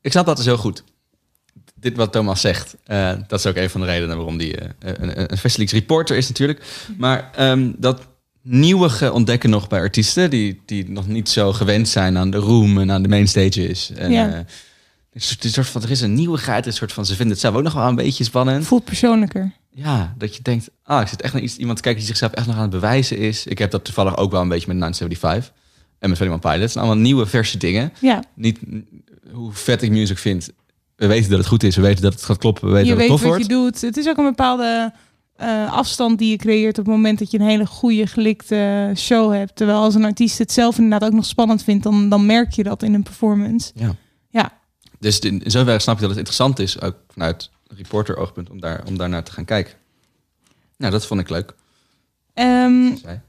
Ik 0.00 0.10
snap 0.10 0.26
dat 0.26 0.36
dus 0.36 0.44
heel 0.46 0.56
goed. 0.56 0.84
Dit 1.74 1.96
wat 1.96 2.12
Thomas 2.12 2.40
zegt, 2.40 2.76
eh, 2.84 3.12
dat 3.26 3.38
is 3.38 3.46
ook 3.46 3.56
een 3.56 3.70
van 3.70 3.80
de 3.80 3.86
redenen 3.86 4.16
waarom 4.16 4.38
die 4.38 4.56
eh, 4.56 4.68
een, 4.78 5.32
een 5.32 5.66
reporter 5.66 6.16
is 6.16 6.28
natuurlijk. 6.28 6.86
Maar 6.98 7.30
ehm, 7.34 7.72
dat 7.76 8.06
nieuwige 8.46 9.12
ontdekken 9.12 9.50
nog 9.50 9.68
bij 9.68 9.78
artiesten 9.80 10.30
die, 10.30 10.60
die 10.66 10.90
nog 10.90 11.06
niet 11.06 11.28
zo 11.28 11.52
gewend 11.52 11.88
zijn 11.88 12.16
aan 12.18 12.30
de 12.30 12.36
room 12.36 12.78
en 12.78 12.90
aan 12.92 13.02
de 13.02 13.08
mainstages. 13.08 13.90
En, 13.90 14.10
Ja. 14.10 14.28
eh, 14.28 14.38
het 15.12 15.24
is 15.24 15.36
een 15.40 15.50
soort 15.50 15.66
van, 15.66 15.82
er 15.82 15.90
is 15.90 16.00
een 16.00 16.14
nieuwigheid, 16.14 16.66
een 16.66 16.72
soort 16.72 16.92
van, 16.92 17.06
ze 17.06 17.14
vinden 17.14 17.32
het 17.32 17.40
zelf 17.40 17.54
ook 17.54 17.62
nog 17.62 17.72
wel 17.72 17.88
een 17.88 17.94
beetje 17.94 18.24
spannend. 18.24 18.66
Voelt 18.66 18.84
persoonlijker. 18.84 19.52
Ja, 19.70 20.14
dat 20.18 20.36
je 20.36 20.42
denkt, 20.42 20.70
ah, 20.82 21.00
ik 21.00 21.08
zit 21.08 21.22
echt 21.22 21.32
naar 21.32 21.42
iets, 21.42 21.56
iemand 21.56 21.76
te 21.76 21.82
kijken 21.82 22.00
die 22.00 22.10
zichzelf 22.10 22.32
echt 22.32 22.46
nog 22.46 22.56
aan 22.56 22.62
het 22.62 22.70
bewijzen 22.70 23.18
is. 23.18 23.46
Ik 23.46 23.58
heb 23.58 23.70
dat 23.70 23.84
toevallig 23.84 24.16
ook 24.16 24.30
wel 24.30 24.40
een 24.40 24.48
beetje 24.48 24.66
met 24.66 24.76
975 24.76 25.52
en 25.98 26.08
met 26.10 26.20
21 26.20 26.40
Pilots. 26.50 26.60
Het 26.62 26.72
zijn 26.72 26.84
allemaal 26.84 27.02
nieuwe, 27.04 27.26
verse 27.26 27.58
dingen. 27.58 27.92
Ja. 28.00 28.22
Niet 28.34 28.58
hoe 29.32 29.52
vet 29.52 29.82
ik 29.82 29.90
music 29.90 30.18
vind. 30.18 30.48
We 30.96 31.06
weten 31.06 31.30
dat 31.30 31.38
het 31.38 31.48
goed 31.48 31.62
is, 31.62 31.76
we 31.76 31.82
weten 31.82 32.02
dat 32.02 32.12
het 32.12 32.22
gaat 32.24 32.38
kloppen, 32.38 32.66
we 32.68 32.72
weten 32.72 32.88
je 32.88 32.94
dat 32.94 33.00
het 33.02 33.10
weet 33.10 33.20
tof 33.20 33.28
wat 33.30 33.36
wordt. 33.38 33.52
je 33.52 33.58
doet. 33.80 33.80
Het 33.80 33.96
is 33.96 34.08
ook 34.08 34.16
een 34.18 34.24
bepaalde 34.24 34.92
eh, 35.36 35.72
afstand 35.72 36.18
die 36.18 36.30
je 36.30 36.36
creëert 36.36 36.78
op 36.78 36.84
het 36.84 36.94
moment 36.94 37.18
dat 37.18 37.30
je 37.30 37.38
een 37.38 37.46
hele 37.46 37.66
goede 37.66 38.06
gelikte 38.06 38.92
show 38.96 39.32
hebt. 39.32 39.56
Terwijl 39.56 39.78
als 39.78 39.94
een 39.94 40.04
artiest 40.04 40.38
het 40.38 40.52
zelf 40.52 40.78
inderdaad 40.78 41.08
ook 41.08 41.14
nog 41.14 41.26
spannend 41.26 41.62
vindt, 41.62 41.82
dan, 41.82 42.08
dan 42.08 42.26
merk 42.26 42.52
je 42.52 42.62
dat 42.62 42.82
in 42.82 42.94
een 42.94 43.02
performance. 43.02 43.72
Ja. 43.74 43.94
Ja. 44.30 44.52
Dus 44.98 45.18
in, 45.18 45.42
zoverre 45.44 45.78
snap 45.78 45.94
je 45.94 46.00
dat 46.00 46.10
het 46.10 46.18
interessant 46.18 46.58
is, 46.58 46.80
ook 46.80 46.96
vanuit 47.08 47.50
reporter 47.68 48.16
oogpunt, 48.16 48.50
om 48.50 48.60
daar, 48.60 48.82
om 48.86 48.98
daar 48.98 49.08
naar 49.08 49.24
te 49.24 49.32
gaan 49.32 49.44
kijken. 49.44 49.74
Nou, 50.76 50.92
dat 50.92 51.06
vond 51.06 51.20
ik 51.20 51.28
leuk. 51.28 51.54
Zij. 52.34 53.20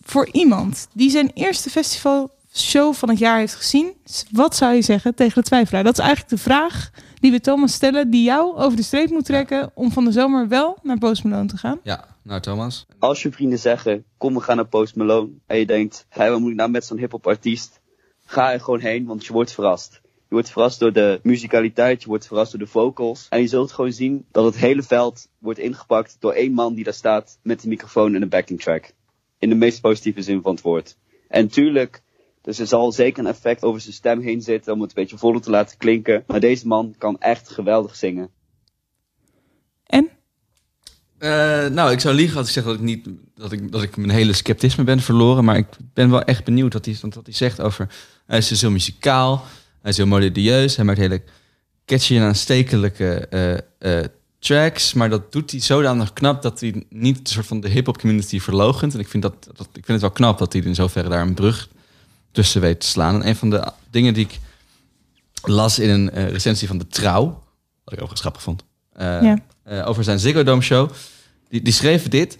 voor 0.00 0.28
iemand 0.32 0.88
die 0.92 1.10
zijn 1.10 1.30
eerste 1.34 1.70
festivalshow 1.70 2.94
van 2.94 3.08
het 3.08 3.18
jaar 3.18 3.38
heeft 3.38 3.54
gezien, 3.54 3.92
wat 4.30 4.56
zou 4.56 4.74
je 4.74 4.82
zeggen 4.82 5.14
tegen 5.14 5.42
de 5.42 5.48
twijfelaar? 5.48 5.84
Dat 5.84 5.98
is 5.98 6.04
eigenlijk 6.04 6.30
de 6.30 6.42
vraag 6.42 6.90
die 7.22 7.30
we 7.30 7.40
Thomas 7.40 7.72
stellen, 7.72 8.10
die 8.10 8.24
jou 8.24 8.56
over 8.56 8.76
de 8.76 8.82
streep 8.82 9.10
moet 9.10 9.24
trekken 9.24 9.70
om 9.74 9.90
van 9.90 10.04
de 10.04 10.12
zomer 10.12 10.48
wel 10.48 10.78
naar 10.82 10.98
Post 10.98 11.24
Malone 11.24 11.46
te 11.46 11.56
gaan. 11.56 11.80
Ja, 11.82 12.04
nou 12.22 12.40
Thomas. 12.40 12.86
Als 12.98 13.22
je 13.22 13.32
vrienden 13.32 13.58
zeggen, 13.58 14.04
kom 14.16 14.34
we 14.34 14.40
gaan 14.40 14.56
naar 14.56 14.66
Post 14.66 14.96
Malone. 14.96 15.30
En 15.46 15.58
je 15.58 15.66
denkt, 15.66 16.06
hé, 16.08 16.30
wat 16.30 16.40
moet 16.40 16.50
ik 16.50 16.56
nou 16.56 16.70
met 16.70 16.84
zo'n 16.84 16.98
hip-hop 16.98 17.26
artiest? 17.26 17.80
Ga 18.24 18.52
er 18.52 18.60
gewoon 18.60 18.80
heen, 18.80 19.06
want 19.06 19.26
je 19.26 19.32
wordt 19.32 19.52
verrast. 19.52 20.00
Je 20.02 20.38
wordt 20.38 20.50
verrast 20.50 20.78
door 20.78 20.92
de 20.92 21.20
muzikaliteit, 21.22 22.02
je 22.02 22.08
wordt 22.08 22.26
verrast 22.26 22.50
door 22.50 22.60
de 22.60 22.66
vocals. 22.66 23.26
En 23.30 23.40
je 23.40 23.46
zult 23.46 23.72
gewoon 23.72 23.92
zien 23.92 24.24
dat 24.30 24.44
het 24.44 24.56
hele 24.56 24.82
veld 24.82 25.28
wordt 25.38 25.58
ingepakt 25.58 26.16
door 26.20 26.32
één 26.32 26.52
man 26.52 26.74
die 26.74 26.84
daar 26.84 26.94
staat 26.94 27.38
met 27.42 27.62
een 27.62 27.68
microfoon 27.68 28.14
en 28.14 28.22
een 28.22 28.28
backing 28.28 28.60
track. 28.60 28.92
In 29.38 29.48
de 29.48 29.54
meest 29.54 29.80
positieve 29.80 30.22
zin 30.22 30.42
van 30.42 30.52
het 30.52 30.62
woord. 30.62 30.96
En 31.28 31.48
tuurlijk, 31.48 32.02
dus 32.42 32.58
er 32.58 32.66
zal 32.66 32.92
zeker 32.92 33.24
een 33.24 33.30
effect 33.30 33.62
over 33.62 33.80
zijn 33.80 33.94
stem 33.94 34.20
heen 34.20 34.42
zitten 34.42 34.72
om 34.72 34.80
het 34.80 34.88
een 34.88 35.02
beetje 35.02 35.18
voller 35.18 35.40
te 35.40 35.50
laten 35.50 35.78
klinken. 35.78 36.24
Maar 36.26 36.40
deze 36.40 36.66
man 36.66 36.94
kan 36.98 37.20
echt 37.20 37.50
geweldig 37.50 37.96
zingen. 37.96 38.30
Eh, 41.22 41.66
nou, 41.66 41.92
ik 41.92 42.00
zou 42.00 42.14
liegen 42.14 42.38
als 42.38 42.46
ik 42.46 42.52
zeg 42.52 42.64
dat 42.64 42.74
ik 42.74 42.80
niet 42.80 43.08
dat 43.34 43.52
ik, 43.52 43.72
dat 43.72 43.82
ik 43.82 43.96
mijn 43.96 44.10
hele 44.10 44.32
sceptisme 44.32 44.84
ben 44.84 45.00
verloren. 45.00 45.44
Maar 45.44 45.56
ik 45.56 45.66
ben 45.94 46.10
wel 46.10 46.22
echt 46.22 46.44
benieuwd 46.44 46.72
wat 46.72 46.84
hij, 46.84 46.96
wat 47.00 47.24
hij 47.24 47.34
zegt 47.34 47.60
over. 47.60 47.88
Hij 48.26 48.38
is 48.38 48.48
dus 48.48 48.60
heel 48.60 48.70
muzikaal, 48.70 49.44
hij 49.80 49.90
is 49.90 49.96
heel 49.96 50.06
melodieus, 50.06 50.76
hij 50.76 50.84
maakt 50.84 50.98
hele 50.98 51.22
catchy 51.86 52.16
en 52.16 52.22
aanstekelijke 52.22 53.26
eh, 53.28 53.98
eh, 53.98 54.04
tracks. 54.38 54.92
Maar 54.92 55.10
dat 55.10 55.32
doet 55.32 55.50
hij 55.50 55.60
zodanig 55.60 56.12
knap 56.12 56.42
dat 56.42 56.60
hij 56.60 56.84
niet 56.88 57.18
een 57.18 57.26
soort 57.26 57.46
van 57.46 57.60
de 57.60 57.68
hip-hop 57.68 57.98
community 57.98 58.40
verlogent. 58.40 58.94
En 58.94 59.00
ik 59.00 59.08
vind, 59.08 59.22
dat, 59.22 59.34
dat, 59.44 59.66
ik 59.66 59.84
vind 59.84 59.86
het 59.86 60.00
wel 60.00 60.10
knap 60.10 60.38
dat 60.38 60.52
hij 60.52 60.62
in 60.62 60.74
zoverre 60.74 61.08
daar 61.08 61.22
een 61.22 61.34
brug 61.34 61.68
tussen 62.32 62.60
weet 62.60 62.80
te 62.80 62.86
slaan. 62.86 63.22
En 63.22 63.28
een 63.28 63.36
van 63.36 63.50
de 63.50 63.64
dingen 63.90 64.14
die 64.14 64.24
ik 64.24 64.38
las 65.42 65.78
in 65.78 65.90
een 65.90 66.10
eh, 66.10 66.28
recensie 66.28 66.68
van 66.68 66.78
de 66.78 66.86
Trouw, 66.86 67.24
wat 67.84 67.94
ik 67.94 68.02
overigens 68.02 68.20
grappig 68.20 68.42
vond, 68.42 68.64
eh, 68.92 69.22
Ja. 69.22 69.38
eh, 69.62 69.88
over 69.88 70.04
zijn 70.04 70.18
Ziggo 70.18 70.42
Dome 70.42 70.62
show. 70.62 70.90
Die, 71.48 71.62
die 71.62 71.72
schreven 71.72 72.10
dit. 72.10 72.36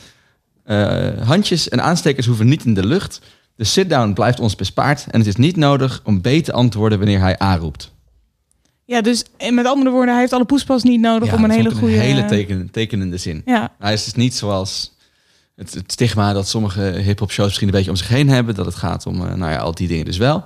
handjes 1.24 1.68
en 1.68 1.82
aanstekers 1.82 2.26
hoeven 2.26 2.48
niet 2.48 2.64
in 2.64 2.74
de 2.74 2.86
lucht. 2.86 3.20
De 3.56 3.64
sit-down 3.64 4.12
blijft 4.12 4.40
ons 4.40 4.56
bespaard. 4.56 5.06
En 5.10 5.18
het 5.18 5.28
is 5.28 5.36
niet 5.36 5.56
nodig 5.56 6.00
om 6.04 6.20
B 6.20 6.26
te 6.28 6.52
antwoorden 6.52 6.98
wanneer 6.98 7.20
hij 7.20 7.42
A 7.42 7.56
roept. 7.56 7.92
Ja, 8.84 9.00
dus 9.00 9.24
met 9.50 9.66
andere 9.66 9.90
woorden, 9.90 10.10
hij 10.10 10.20
heeft 10.20 10.32
alle 10.32 10.44
poespas 10.44 10.82
niet 10.82 11.00
nodig 11.00 11.28
Ja, 11.28 11.34
om 11.34 11.44
een 11.44 11.50
hele 11.50 11.70
goede... 11.70 11.94
hele 11.94 12.24
teken, 12.24 12.70
tekenende 12.70 13.16
zin. 13.16 13.42
Ja. 13.44 13.72
Hij 13.78 13.92
is 13.92 14.04
dus 14.04 14.14
niet 14.14 14.34
zoals 14.34 14.92
het, 15.56 15.74
het 15.74 15.92
stigma 15.92 16.32
dat 16.32 16.48
sommige 16.48 16.80
hip-hop 16.80 17.30
shows 17.30 17.46
misschien 17.46 17.68
een 17.68 17.74
beetje 17.74 17.90
om 17.90 17.96
zich 17.96 18.08
heen 18.08 18.28
hebben. 18.28 18.54
Dat 18.54 18.66
het 18.66 18.74
gaat 18.74 19.06
om, 19.06 19.26
eh, 19.26 19.34
nou 19.34 19.52
ja, 19.52 19.58
al 19.58 19.74
die 19.74 19.88
dingen 19.88 20.04
dus 20.04 20.16
wel. 20.16 20.44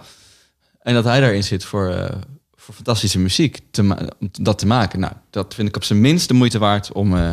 En 0.80 0.94
dat 0.94 1.04
hij 1.04 1.20
daarin 1.20 1.44
zit 1.44 1.64
voor, 1.64 1.90
eh, 1.90 2.16
voor 2.54 2.74
fantastische 2.74 3.18
muziek. 3.18 3.59
Te 3.70 4.09
om 4.18 4.28
dat 4.32 4.59
te 4.59 4.66
maken. 4.66 5.00
Nou, 5.00 5.12
dat 5.30 5.54
vind 5.54 5.68
ik 5.68 5.76
op 5.76 5.84
zijn 5.84 6.00
minst 6.00 6.28
de 6.28 6.34
moeite 6.34 6.59
waard 6.59 6.92
om 6.92 7.16
eh, 7.16 7.30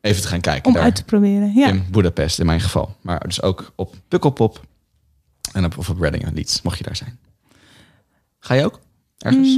even 0.00 0.22
te 0.22 0.28
gaan 0.28 0.40
kijken. 0.40 0.66
Om 0.66 0.72
daar. 0.72 0.82
uit 0.82 0.94
te 0.94 1.04
proberen, 1.04 1.52
ja. 1.54 1.68
In 1.68 1.84
Budapest 1.90 2.38
in 2.38 2.46
mijn 2.46 2.60
geval. 2.60 2.96
Maar 3.00 3.20
dus 3.26 3.42
ook 3.42 3.72
op 3.74 3.94
Pukkelpop. 4.08 4.68
En 5.52 5.64
op, 5.64 5.78
of 5.78 5.88
op 5.88 6.00
Reading 6.00 6.24
en 6.24 6.34
Leeds, 6.34 6.62
mocht 6.62 6.78
je 6.78 6.84
daar 6.84 6.96
zijn. 6.96 7.18
Ga 8.38 8.54
je 8.54 8.64
ook? 8.64 8.80
Ergens? 9.18 9.54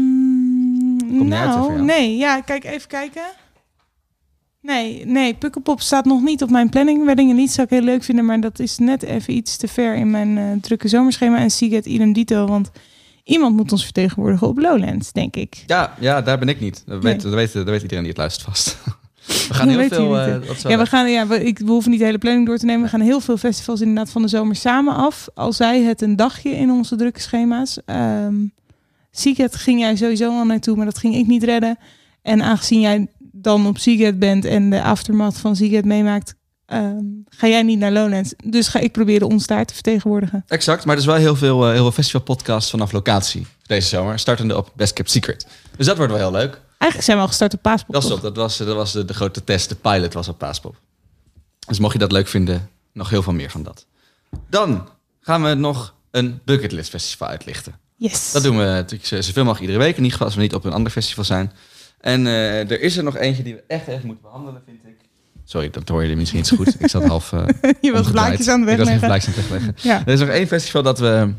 Komt 1.18 1.32
uit, 1.32 1.51
voor 1.51 1.59
nou, 1.59 1.72
jou? 1.72 1.84
nee. 1.84 2.16
Ja, 2.16 2.40
kijk, 2.40 2.64
even 2.64 2.88
kijken. 2.88 3.22
Nee, 4.63 5.07
nee, 5.07 5.35
Pukkelpop 5.35 5.81
staat 5.81 6.05
nog 6.05 6.23
niet 6.23 6.43
op 6.43 6.51
mijn 6.51 6.69
planning. 6.69 7.05
Weddingen 7.05 7.37
niet 7.37 7.51
zou 7.53 7.67
ik 7.67 7.73
heel 7.73 7.83
leuk 7.85 8.03
vinden, 8.03 8.25
maar 8.25 8.41
dat 8.41 8.59
is 8.59 8.79
net 8.79 9.03
even 9.03 9.35
iets 9.35 9.57
te 9.57 9.69
ver 9.69 9.95
in 9.95 10.11
mijn 10.11 10.39
eh, 10.39 10.45
drukke 10.61 10.89
zomerschema. 10.89 11.39
En 11.39 11.51
Siget 11.51 11.87
idem 11.87 12.13
dito, 12.13 12.47
want 12.47 12.71
iemand 13.25 13.57
moet 13.57 13.73
ons 13.73 13.85
vertegenwoordigen 13.85 14.47
op 14.49 14.59
Lowlands, 14.59 15.13
denk 15.13 15.37
ik. 15.37 15.65
Ja, 15.67 15.95
ja, 16.01 16.23
daar 16.23 16.39
ben 16.39 16.49
ik 16.49 16.61
niet. 16.61 16.83
Dat 16.87 17.03
Nee. 17.03 17.13
weet, 17.13 17.23
dat, 17.23 17.35
weet, 17.35 17.53
dat 17.53 17.65
weet 17.65 17.83
iedereen 17.83 18.05
die 18.05 18.13
het 18.13 18.21
luistert 18.21 18.49
vast. 18.49 18.77
We 19.49 19.55
gaan 19.55 19.69
heel 19.69 19.89
veel... 19.89 20.19
eh, 20.19 20.37
ja, 20.63 20.79
we 20.79 20.87
gaan, 20.87 21.11
ja, 21.11 21.27
we, 21.27 21.45
ik, 21.45 21.59
we 21.59 21.71
hoeven 21.71 21.91
niet 21.91 22.01
de 22.01 22.07
hele 22.07 22.19
planning 22.19 22.47
door 22.47 22.59
te 22.59 22.65
nemen. 22.67 22.83
We 22.83 22.89
gaan 22.89 23.01
heel 23.01 23.21
veel 23.21 23.37
festivals 23.37 23.81
inderdaad 23.81 24.11
van 24.11 24.23
de 24.23 24.29
zomer 24.29 24.57
samen 24.57 24.95
af. 24.95 25.29
Al 25.35 25.53
zij 25.53 25.83
het 25.83 26.01
een 26.03 26.17
dagje 26.17 26.51
in 26.51 26.71
onze 26.71 26.97
drukke 26.97 27.21
schema's. 27.21 27.79
Seagate 29.11 29.59
ging 29.59 29.81
jij 29.81 29.97
sowieso 29.97 30.31
al 30.39 30.45
naartoe, 30.45 30.77
maar 30.77 30.85
dat 30.85 30.99
ging 30.99 31.15
ik 31.17 31.27
niet 31.27 31.43
redden. 31.43 31.79
En 32.23 32.43
aangezien 32.43 32.81
jij 32.81 33.07
dan 33.33 33.66
op 33.66 33.78
Seagate 33.78 34.16
bent 34.16 34.45
en 34.45 34.70
de 34.70 34.83
aftermath 34.83 35.39
van 35.39 35.57
Seagate 35.57 35.87
meemaakt... 35.87 36.35
ehm, 36.66 37.05
ga 37.28 37.47
jij 37.47 37.62
niet 37.62 37.78
naar 37.78 37.93
Lowlands. 37.93 38.35
Dus 38.45 38.68
ga 38.68 38.78
ik 38.78 38.93
proberen 38.93 39.28
ons 39.28 39.47
daar 39.47 39.64
te 39.64 39.74
vertegenwoordigen. 39.74 40.45
Exact, 40.47 40.85
maar 40.85 40.95
er 40.95 41.01
is 41.01 41.07
wel 41.07 41.16
heel 41.16 41.37
veel, 41.37 41.64
eh, 41.64 41.72
heel 41.72 41.83
veel 41.83 41.93
festivalpodcasts 41.93 42.70
vanaf 42.70 42.93
locatie 42.93 43.47
deze 43.66 43.89
zomer. 43.89 44.18
Startende 44.18 44.57
op 44.57 44.70
Best 44.74 44.93
Kept 44.93 45.11
Secret. 45.11 45.47
Dus 45.76 45.87
dat 45.87 45.97
wordt 45.97 46.12
wel 46.12 46.20
heel 46.20 46.30
leuk. 46.33 46.61
Eigenlijk 46.78 47.03
zijn 47.03 47.16
we 47.16 47.22
al 47.22 47.28
gestart 47.28 47.55
op 47.55 47.62
Paaspop. 47.62 47.95
Dat, 47.95 48.03
is 48.03 48.09
dat 48.09 48.37
was, 48.37 48.57
dat 48.57 48.76
was 48.76 48.93
de, 48.93 49.05
de 49.05 49.14
grote 49.14 49.45
test, 49.45 49.68
de 49.68 49.74
pilot 49.74 50.12
was 50.12 50.28
op 50.28 50.39
Paaspop. 50.39 50.76
Dus 51.66 51.78
mocht 51.78 51.93
je 51.93 51.99
dat 51.99 52.12
leuk 52.12 52.28
vinden, 52.28 52.70
nog 52.93 53.11
heel 53.11 53.22
veel 53.22 53.33
meer 53.33 53.51
van 53.51 53.62
dat. 53.62 53.87
Dan 54.51 54.89
gaan 55.20 55.43
we 55.43 55.55
nog 55.55 55.95
een 56.11 56.41
bucketlist 56.45 56.91
festival 56.91 57.28
uitlichten. 57.28 57.74
Yes. 57.97 58.33
Dat 58.33 58.43
doen 58.43 58.59
we 58.59 58.64
natuurlijk 58.64 59.24
zoveel 59.24 59.45
mogelijk 59.45 59.61
iedere 59.61 59.78
week. 59.78 59.97
In 59.97 59.97
ieder 59.97 60.12
geval 60.12 60.26
als 60.26 60.37
we 60.37 60.43
niet 60.43 60.55
op 60.55 60.64
een 60.64 60.72
ander 60.72 60.93
festival 60.93 61.24
zijn. 61.24 61.53
En 62.03 62.27
eh, 62.27 62.71
er 62.71 62.81
is 62.81 62.97
er 62.97 63.05
nog 63.05 63.17
eentje 63.17 63.43
die 63.43 63.55
we 63.55 63.63
echt 63.67 63.87
even 63.87 64.07
moeten 64.07 64.23
behandelen, 64.25 64.63
vind 64.67 64.79
ik. 64.85 64.97
Sorry, 65.45 65.71
dat 65.71 65.89
hoor 65.89 66.05
je 66.05 66.17
misschien 66.17 66.39
niet 66.39 66.49
zo 66.49 66.57
goed. 66.57 66.81
Ik 66.81 66.89
zat 66.89 67.05
half. 67.05 67.33
eh, 67.33 67.39
Je 67.81 67.91
was 67.93 68.01
omgedraaid. 68.01 68.13
blaadjes 68.13 68.49
aan 68.49 68.61
het 68.61 68.71
Ik 68.71 68.77
was 68.77 68.89
wegleggen. 68.89 69.09
blaadjes 69.09 69.35
aan 69.37 69.41
het 69.43 69.51
wegleggen. 69.51 69.75
Ja. 69.91 70.03
Er 70.07 70.13
is 70.13 70.21
nog 70.21 70.29
één 70.29 70.47
festival 70.47 70.83
dat 70.83 70.99
we. 70.99 71.33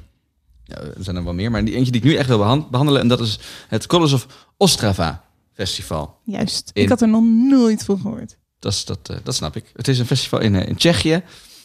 Ja, 0.64 0.76
er 0.78 0.94
zijn 1.04 1.16
er 1.16 1.24
wel 1.24 1.34
meer, 1.34 1.52
maar 1.52 1.66
die 1.66 1.76
eentje 1.76 1.92
die 1.92 2.02
ik 2.02 2.08
nu 2.08 2.16
echt 2.16 2.28
wil 2.28 2.38
behan- 2.38 2.68
behandelen. 2.72 3.02
En 3.02 3.08
dat 3.08 3.20
is 3.20 3.40
het 3.68 3.86
Colors 3.88 4.14
of 4.14 4.48
Ostrava 4.58 5.24
Festival. 5.54 6.18
Juist. 6.26 6.70
In- 6.74 6.84
Ik 6.84 6.90
had 6.90 7.02
er 7.02 7.08
nog 7.08 7.24
nooit 7.50 7.84
van 7.84 8.00
gehoord. 8.02 8.38
Dat, 8.60 8.72
is, 8.72 8.86
dat, 8.86 9.10
eh, 9.10 9.18
dat 9.24 9.36
snap 9.36 9.56
ik. 9.56 9.66
Het 9.76 9.88
is 9.88 10.00
een 10.00 10.06
festival 10.06 10.40
in, 10.40 10.56
eh, 10.56 10.68
in 10.68 10.76
Tsjechië. 10.76 11.22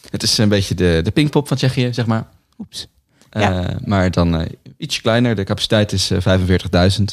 Het 0.09 0.23
is 0.23 0.37
een 0.37 0.49
beetje 0.49 0.75
de, 0.75 0.99
de 1.03 1.11
Pinkpop 1.11 1.47
van 1.47 1.57
Tsjechië, 1.57 1.93
zeg 1.93 2.05
maar. 2.05 2.27
Oeps. 2.57 2.87
Eh, 3.29 3.41
Ja. 3.41 3.77
Maar 3.85 4.11
dan 4.11 4.35
eh, 4.39 4.45
iets 4.77 5.01
kleiner. 5.01 5.35
De 5.35 5.43
capaciteit 5.43 5.91
is 5.91 6.11
eh, 6.11 6.21
45.000. 6.21 7.03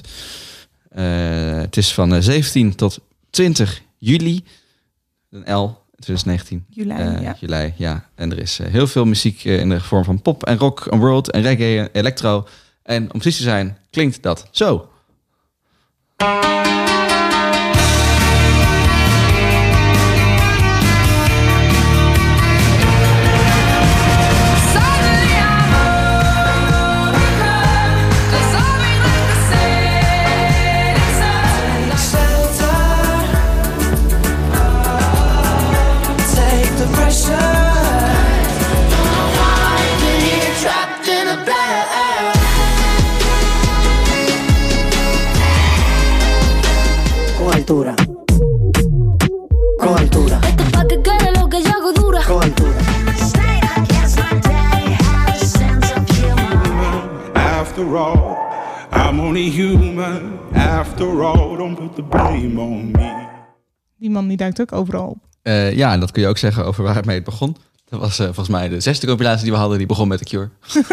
Eh, 0.96 1.56
het 1.60 1.76
is 1.76 1.94
van 1.94 2.14
eh, 2.14 2.20
17 2.20 2.74
tot 2.74 2.98
20 3.30 3.82
juli. 3.98 4.44
Een 5.30 5.54
L, 5.54 5.78
2019. 5.98 6.64
Juli, 6.70 6.90
Eh, 6.90 7.22
ja. 7.22 7.36
Juli, 7.40 7.72
ja. 7.76 8.08
En 8.14 8.30
er 8.32 8.38
is 8.38 8.58
eh, 8.58 8.66
heel 8.72 8.86
veel 8.86 9.04
muziek 9.04 9.44
eh, 9.44 9.60
in 9.60 9.68
de 9.68 9.80
vorm 9.80 10.04
van 10.04 10.22
pop 10.22 10.44
en 10.44 10.58
rock 10.58 10.86
en 10.86 10.98
world 10.98 11.30
en 11.30 11.42
reggae 11.42 11.78
en 11.80 11.88
electro. 11.92 12.46
En 12.82 13.02
om 13.02 13.20
precies 13.20 13.36
te 13.36 13.42
zijn, 13.42 13.78
klinkt 13.90 14.22
dat 14.22 14.48
zo. 14.50 14.88
The 61.96 62.02
blame 62.02 62.60
on 62.60 62.90
me. 62.90 63.24
Die 63.98 64.10
man 64.10 64.28
die 64.28 64.36
duikt 64.36 64.60
ook 64.60 64.72
overal 64.72 65.06
op. 65.06 65.18
Eh, 65.42 65.72
ja, 65.76 65.92
en 65.92 66.00
dat 66.00 66.10
kun 66.10 66.22
je 66.22 66.28
ook 66.28 66.38
zeggen 66.38 66.64
over 66.64 66.82
waarmee 66.84 67.14
het 67.16 67.24
begon. 67.24 67.56
Dat 67.88 68.00
was 68.00 68.18
eh, 68.18 68.24
volgens 68.24 68.48
mij 68.48 68.68
de 68.68 68.80
zesde 68.80 69.06
compilatie 69.06 69.42
die 69.42 69.52
we 69.52 69.58
hadden. 69.58 69.78
Die 69.78 69.86
begon 69.86 70.08
met 70.08 70.18
The 70.18 70.24
Cure. 70.24 70.48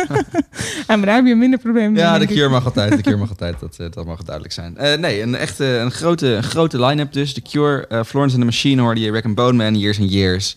Ja, 0.87 0.95
maar 0.95 1.05
daar 1.05 1.15
heb 1.15 1.25
je 1.25 1.35
minder 1.35 1.59
problemen 1.59 1.91
mee. 1.91 2.01
Ja, 2.01 2.19
de. 2.19 2.25
Cure 2.25 2.49
mag 2.49 2.65
altijd. 2.65 2.91
De 2.95 3.01
Cure 3.01 3.17
mag 3.17 3.29
altijd. 3.29 3.59
Dat, 3.59 3.77
eh, 3.79 3.87
dat 3.91 4.05
mag 4.05 4.23
duidelijk 4.23 4.53
zijn. 4.53 4.77
Eh, 4.77 4.97
nee, 4.99 5.21
een 5.21 5.35
echt 5.35 5.59
eh, 5.59 5.79
een 5.79 5.91
grote, 5.91 6.27
een 6.27 6.43
grote 6.43 6.85
line-up 6.85 7.13
dus. 7.13 7.33
The 7.33 7.41
Cure, 7.41 7.87
eh, 7.87 8.03
Florence 8.03 8.35
and 8.35 8.39
the 8.43 8.45
Machine 8.45 8.81
hoorde 8.81 9.01
je. 9.01 9.11
Rack 9.11 9.25
and 9.25 9.35
Bone 9.35 9.53
Man, 9.63 9.79
Years 9.79 9.99
and 9.99 10.11
Years. 10.13 10.55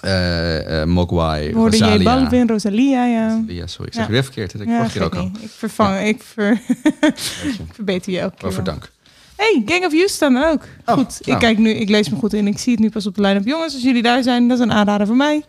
eh 0.00 0.80
eh, 0.80 0.88
Mogwai, 0.88 1.48
J 1.48 1.52
Rosalia. 1.52 2.02
Balvin, 2.16 2.48
Rosalia, 2.48 3.04
ja. 3.04 3.42
Ja, 3.46 3.66
sorry. 3.66 3.86
Ik 3.86 3.92
zeg 3.94 4.02
het 4.02 4.12
weer 4.12 4.22
verkeerd. 4.24 4.52
Dat 4.52 4.60
ik 4.60 4.68
Ja, 4.68 4.76
vorige 4.76 4.92
keer 4.98 5.06
ook 5.06 5.14
al. 5.14 5.30
Ik 5.40 5.50
vervang, 5.50 6.00
ik, 6.00 6.22
ver, 6.22 6.52
ik 7.02 7.58
verbeter 7.72 8.12
je 8.12 8.18
keer. 8.18 8.30
Waarvoor 8.38 8.64
wel. 8.64 8.74
dank. 8.74 8.90
Hey, 9.40 9.62
Gang 9.66 9.84
of 9.84 9.92
Youth 9.92 10.10
staan 10.10 10.34
er 10.34 10.50
ook. 10.50 10.62
goed, 10.84 11.16
ik 11.20 11.26
nou. 11.26 11.38
kijk 11.38 11.58
nu, 11.58 11.70
ik 11.70 11.88
lees 11.88 12.08
me 12.08 12.16
goed 12.16 12.32
in. 12.32 12.46
Ik 12.46 12.58
zie 12.58 12.72
het 12.72 12.80
nu 12.80 12.90
pas 12.90 13.06
op 13.06 13.14
de 13.14 13.20
line-up. 13.20 13.46
Jongens, 13.46 13.74
als 13.74 13.82
jullie 13.82 14.02
daar 14.02 14.22
zijn, 14.22 14.48
dat 14.48 14.58
is 14.58 14.64
een 14.64 14.72
aanrader 14.72 15.06
voor 15.06 15.16
mij. 15.16 15.44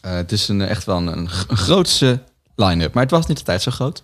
Eh, 0.00 0.14
het 0.14 0.32
is 0.32 0.48
een, 0.48 0.60
echt 0.60 0.84
wel 0.84 0.96
een, 0.96 1.28
grootse 1.28 2.22
line-up. 2.54 2.94
Maar 2.94 3.02
het 3.02 3.12
was 3.12 3.26
niet 3.26 3.38
altijd 3.38 3.62
zo 3.62 3.70
groot. 3.70 4.02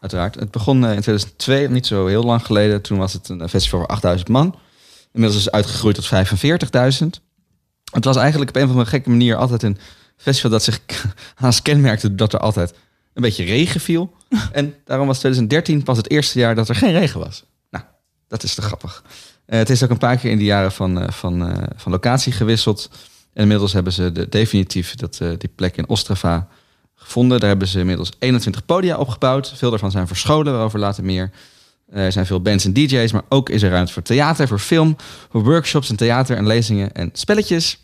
Uiteraard. 0.00 0.34
Het 0.34 0.50
begon 0.50 0.84
eh, 0.84 0.94
in 0.94 1.00
2002, 1.00 1.68
niet 1.68 1.86
zo 1.86 2.06
heel 2.06 2.22
lang 2.22 2.46
geleden. 2.46 2.82
Toen 2.82 2.98
was 2.98 3.12
het 3.12 3.28
een 3.28 3.48
festival 3.48 3.78
voor 3.78 3.88
8000 3.88 4.28
man. 4.28 4.58
Inmiddels 5.12 5.40
is 5.40 5.44
het 5.44 5.54
uitgegroeid 5.54 5.94
tot 5.94 6.06
45.000. 7.02 7.06
Het 7.92 8.04
was 8.04 8.16
eigenlijk 8.16 8.50
op 8.50 8.56
een 8.56 8.64
of 8.64 8.70
andere 8.70 8.88
gekke 8.88 9.10
manier 9.10 9.36
altijd 9.36 9.62
een 9.62 9.78
festival 10.16 10.50
dat 10.50 10.62
zich 10.62 10.80
haast 11.34 11.62
kenmerkte 11.62 12.14
dat 12.14 12.32
er 12.32 12.40
altijd 12.40 12.74
een 13.14 13.22
beetje 13.22 13.44
regen 13.44 13.80
viel. 13.80 14.14
en 14.52 14.74
daarom 14.84 15.06
was 15.06 15.18
2013 15.18 15.82
pas 15.82 15.96
het 15.96 16.10
eerste 16.10 16.38
jaar 16.38 16.54
dat 16.54 16.68
er 16.68 16.74
geen 16.74 16.92
regen 16.92 17.20
was. 17.20 17.44
Dat 18.32 18.42
is 18.42 18.54
te 18.54 18.62
grappig. 18.62 19.02
Eh, 19.46 19.58
het 19.58 19.70
is 19.70 19.82
ook 19.82 19.90
een 19.90 19.98
paar 19.98 20.16
keer 20.16 20.30
in 20.30 20.38
de 20.38 20.44
jaren 20.44 20.72
van, 20.72 21.00
eh, 21.00 21.08
van, 21.10 21.48
eh, 21.48 21.62
van 21.76 21.92
locatie 21.92 22.32
gewisseld. 22.32 22.88
En 23.32 23.42
inmiddels 23.42 23.72
hebben 23.72 23.92
ze 23.92 24.12
de, 24.12 24.28
definitief 24.28 24.94
dat, 24.94 25.20
die 25.38 25.50
plek 25.54 25.76
in 25.76 25.88
Ostrava 25.88 26.48
gevonden. 26.94 27.40
Daar 27.40 27.48
hebben 27.48 27.68
ze 27.68 27.78
inmiddels 27.78 28.12
21 28.18 28.64
podia 28.64 28.96
opgebouwd. 28.96 29.52
Veel 29.56 29.70
daarvan 29.70 29.90
zijn 29.90 30.06
verscholen, 30.06 30.52
waarover 30.52 30.78
later 30.78 31.04
meer. 31.04 31.30
Er 31.90 32.12
zijn 32.12 32.26
veel 32.26 32.42
bands 32.42 32.64
en 32.64 32.72
DJ's, 32.72 33.12
maar 33.12 33.22
ook 33.28 33.48
is 33.48 33.62
er 33.62 33.70
ruimte 33.70 33.92
voor 33.92 34.02
theater, 34.02 34.48
voor 34.48 34.58
film, 34.58 34.96
voor 35.30 35.44
workshops 35.44 35.90
en 35.90 35.96
theater 35.96 36.36
en 36.36 36.46
lezingen 36.46 36.92
en 36.92 37.10
spelletjes. 37.12 37.81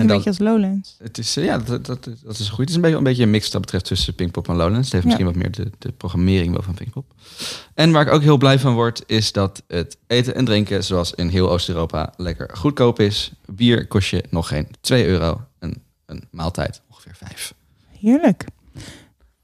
Een 0.00 0.06
beetje 0.06 0.28
als 0.30 0.38
Lowlands. 0.38 0.96
het 0.98 1.18
is, 1.18 1.36
eh, 1.36 1.44
ja, 1.44 1.58
dat, 1.58 1.86
dat, 1.86 2.08
dat 2.24 2.38
is 2.38 2.48
goed. 2.48 2.58
Het 2.58 2.68
is 2.68 2.74
een 2.74 2.80
beetje, 2.80 2.96
een 2.96 3.02
beetje 3.04 3.22
een 3.22 3.30
mix 3.30 3.50
dat 3.50 3.60
betreft 3.60 3.84
tussen 3.84 4.14
Pinkpop 4.14 4.48
en 4.48 4.56
Lowlands. 4.56 4.84
Het 4.84 4.92
heeft 4.92 5.04
misschien 5.04 5.26
Ja. 5.26 5.32
wat 5.32 5.42
meer 5.42 5.50
de, 5.50 5.70
de 5.78 5.92
programmering 5.92 6.52
wel 6.52 6.62
van 6.62 6.74
Pinkpop. 6.74 7.14
En 7.74 7.92
waar 7.92 8.06
ik 8.06 8.12
ook 8.12 8.22
heel 8.22 8.36
blij 8.36 8.58
van 8.58 8.74
word, 8.74 9.02
is 9.06 9.32
dat 9.32 9.62
het 9.66 9.96
eten 10.06 10.34
en 10.34 10.44
drinken, 10.44 10.84
zoals 10.84 11.14
in 11.14 11.28
heel 11.28 11.50
Oost-Europa, 11.50 12.12
lekker 12.16 12.50
goedkoop 12.56 13.00
is. 13.00 13.32
Bier 13.46 13.86
kost 13.86 14.08
je 14.08 14.24
nog 14.30 14.48
geen 14.48 14.66
2 14.80 15.06
euro. 15.06 15.40
Een, 15.58 15.82
een 16.06 16.22
maaltijd 16.30 16.80
ongeveer 16.90 17.14
5. 17.16 17.54
Heerlijk. 18.00 18.44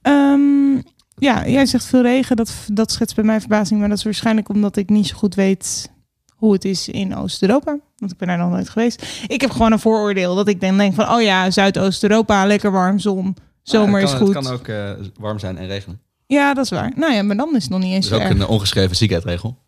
Ehm, 0.03 0.75
ja, 1.19 1.49
jij 1.49 1.67
zegt 1.67 1.85
veel 1.85 2.03
regen. 2.03 2.37
Dat, 2.37 2.53
dat 2.73 2.93
schetst 2.93 3.15
bij 3.15 3.25
mij 3.25 3.41
verbazing. 3.41 3.81
Maar 3.81 3.89
dat 3.89 3.99
is 3.99 4.05
waarschijnlijk 4.05 4.49
omdat 4.49 4.77
ik 4.77 4.89
niet 4.89 5.07
zo 5.07 5.17
goed 5.17 5.35
weet 5.35 5.91
hoe 6.39 6.53
het 6.53 6.64
is 6.64 6.89
in 6.89 7.16
Oost-Europa. 7.16 7.78
Want 7.97 8.12
ik 8.12 8.18
ben 8.18 8.28
daar 8.28 8.39
nog 8.39 8.51
nooit 8.51 8.68
geweest. 8.68 9.07
Ik 9.26 9.41
heb 9.41 9.51
gewoon 9.51 9.72
een 9.72 9.78
vooroordeel. 9.78 10.34
Dat 10.34 10.49
ik 10.49 10.61
denk 10.61 10.95
van, 10.95 11.11
oh 11.11 11.22
ja, 11.22 11.51
Zuidoost-Europa, 11.51 12.47
lekker 12.47 12.70
warm, 12.70 12.99
zon. 12.99 13.36
Zomer 13.62 14.01
het 14.01 14.09
is 14.09 14.14
goed. 14.14 14.34
Het 14.34 14.45
kan 14.45 14.53
ook 14.53 14.68
eh, 14.68 14.91
warm 15.18 15.39
zijn 15.39 15.59
en 15.59 15.66
regenen. 15.66 16.01
Ja, 16.26 16.55
dat 16.55 16.64
is 16.64 16.70
waar. 16.70 16.93
Nou 16.97 17.12
ja, 17.12 17.22
maar 17.22 17.36
dan 17.36 17.57
is 17.57 17.62
het 17.62 17.70
nog 17.72 17.80
niet 17.80 17.93
eens 17.93 18.09
Dat 18.09 18.18
is 18.18 18.24
zo 18.26 18.32
ook 18.32 18.36
erg. 18.39 18.49
een 18.49 18.55
ongeschreven 18.55 18.97
ziekenhuisregel. 18.97 19.59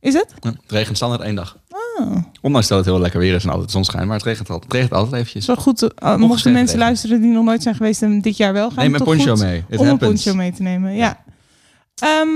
Is 0.00 0.14
het? 0.14 0.34
Ja, 0.40 0.50
het 0.50 0.70
regent 0.72 0.96
standaard 0.96 1.22
één 1.22 1.34
dag. 1.34 1.56
Oh. 1.98 2.16
Ondanks 2.40 2.68
dat 2.68 2.78
het 2.78 2.86
heel 2.86 2.98
lekker 3.00 3.20
weer 3.20 3.34
is 3.34 3.44
en 3.44 3.50
altijd 3.50 3.70
zonschijn, 3.70 4.06
maar 4.06 4.16
het 4.16 4.24
regent 4.24 4.48
altijd, 4.50 4.64
het 4.72 4.80
regent 4.80 4.92
altijd 4.92 5.14
eventjes. 5.14 5.46
Wel 5.46 5.56
goed. 5.56 5.94
eh, 5.94 6.16
mochten 6.16 6.52
mensen 6.52 6.78
luisteren 6.78 7.20
die 7.20 7.30
nog 7.30 7.44
nooit 7.44 7.62
zijn 7.62 7.74
geweest 7.74 8.02
en 8.02 8.20
dit 8.20 8.36
jaar 8.36 8.52
wel 8.52 8.70
gaan. 8.70 8.84
Neem 8.84 8.94
een 8.94 9.02
poncho 9.04 9.34
goed 9.34 9.42
mee. 9.42 9.64
It 9.68 9.78
om 9.78 9.86
happens. 9.86 10.10
een 10.10 10.32
poncho 10.32 10.34
mee 10.34 10.52
te 10.52 10.62
nemen. 10.62 10.94
Ja. 10.94 11.24
Ehm, 11.94 12.28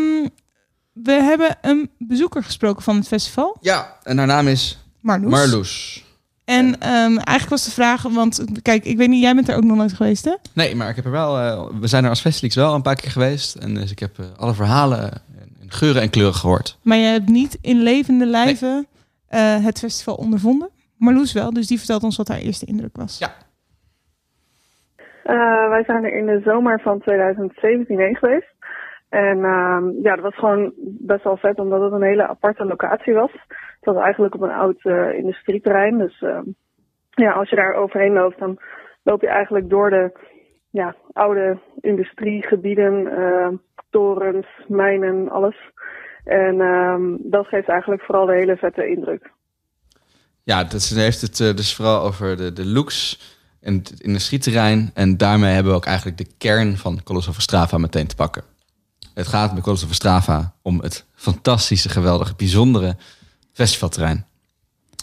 we 1.03 1.13
hebben 1.13 1.57
een 1.61 1.91
bezoeker 1.99 2.43
gesproken 2.45 2.83
van 2.83 2.97
het 2.97 3.07
festival. 3.09 3.57
Ja, 3.61 3.97
en 4.03 4.19
haar 4.19 4.27
naam 4.27 4.47
is 4.47 4.79
Marloes. 5.01 5.31
Marloes. 5.31 6.05
En 6.45 6.81
ehm, 6.81 7.17
eigenlijk 7.17 7.49
was 7.49 7.65
de 7.65 7.71
vraag, 7.71 8.03
want 8.03 8.45
kijk, 8.63 8.85
ik 8.85 8.97
weet 8.97 9.09
niet, 9.09 9.23
jij 9.23 9.35
bent 9.35 9.49
er 9.49 9.57
ook 9.57 9.65
nog 9.65 9.77
nooit 9.77 9.93
geweest, 9.93 10.25
hè? 10.25 10.35
Nee, 10.53 10.75
maar 10.75 10.89
ik 10.89 10.97
heb 10.97 11.05
er 11.05 11.11
wel. 11.11 11.39
eh, 11.39 11.67
we 11.81 11.87
zijn 11.87 12.05
er 12.05 12.11
als 12.11 12.21
Festelix 12.21 12.55
wel 12.55 12.75
een 12.75 12.83
paar 12.83 12.95
keer 12.95 13.11
geweest. 13.11 13.55
En 13.55 13.75
dus 13.75 13.91
ik 13.91 13.99
heb 13.99 14.19
eh, 14.19 14.25
alle 14.37 14.55
verhalen 14.55 15.11
in, 15.41 15.57
in 15.61 15.71
geuren 15.71 16.03
en 16.03 16.11
kleuren 16.11 16.35
gehoord. 16.35 16.79
Maar 16.83 16.97
je 16.97 17.07
hebt 17.07 17.29
niet 17.29 17.59
in 17.61 17.83
levende 17.83 18.27
lijven 18.27 18.87
eh, 19.29 19.65
het 19.65 19.79
festival 19.79 20.15
ondervonden. 20.15 20.69
Marloes 20.97 21.33
wel, 21.33 21.53
dus 21.53 21.67
die 21.67 21.79
vertelt 21.79 22.03
ons 22.03 22.17
wat 22.17 22.29
haar 22.29 22.39
eerste 22.39 22.67
indruk 22.67 22.97
was. 22.97 23.19
Ja. 23.19 23.35
Eh, 25.25 25.69
wij 25.69 25.85
zijn 25.87 26.05
er 26.05 26.19
in 26.19 26.27
de 26.27 26.41
zomer 26.45 26.81
van 26.81 27.01
2017 27.01 27.99
heen 27.99 28.17
geweest. 28.17 28.47
En 29.09 29.45
ehm, 29.45 29.85
ja, 30.03 30.15
dat 30.15 30.21
was 30.21 30.35
gewoon 30.35 30.73
best 31.01 31.25
wel 31.25 31.37
vet, 31.37 31.59
omdat 31.59 31.81
het 31.81 31.93
een 31.93 32.03
hele 32.03 32.29
aparte 32.29 32.65
locatie 32.65 33.15
was. 33.15 33.33
Het 33.49 33.95
was 33.95 33.97
eigenlijk 33.97 34.35
op 34.35 34.41
een 34.41 34.51
oud 34.51 34.85
eh, 34.85 35.13
industrieterrein. 35.13 35.99
Dus 35.99 36.21
ehm, 36.23 36.45
ja, 37.11 37.33
als 37.33 37.51
je 37.51 37.57
daar 37.57 37.75
overheen 37.75 38.13
loopt, 38.13 38.39
dan 38.39 38.59
loop 39.03 39.21
je 39.21 39.29
eigenlijk 39.29 39.69
door 39.69 39.91
de 39.91 40.13
ja, 40.71 40.95
oude 41.13 41.59
industriegebieden, 41.81 43.07
eh, 43.07 43.49
torens, 43.91 44.47
mijnen, 44.67 45.29
alles. 45.29 45.57
En 46.25 46.61
ehm, 46.61 47.17
dat 47.19 47.47
geeft 47.47 47.69
eigenlijk 47.69 48.03
vooral 48.03 48.27
de 48.27 48.35
hele 48.35 48.57
vette 48.57 48.89
indruk. 48.89 49.31
Ja, 50.43 50.65
is, 50.73 50.95
heeft 50.95 51.21
het 51.21 51.41
eh, 51.41 51.55
dus 51.55 51.77
vooral 51.77 52.03
over 52.03 52.37
de, 52.37 52.53
de 52.53 52.67
looks 52.67 53.21
en 53.61 53.75
het 53.75 54.01
industrieterrein. 54.01 54.91
En 54.95 55.17
daarmee 55.17 55.53
hebben 55.53 55.73
we 55.73 55.79
ook 55.79 55.87
eigenlijk 55.87 56.19
de 56.19 56.27
kern 56.39 56.77
van 56.77 57.03
Colossal 57.03 57.33
Strava 57.37 57.79
meteen 57.79 58.07
te 58.07 58.17
pakken. 58.17 58.43
Het 59.19 59.29
gaat 59.29 59.53
bij 59.53 59.63
Colossal 59.63 59.89
Strava 59.91 60.55
om 60.63 60.81
het 60.81 61.05
fantastische, 61.15 61.89
geweldige, 61.89 62.35
bijzondere 62.37 62.97
festivalterrein. 63.53 64.27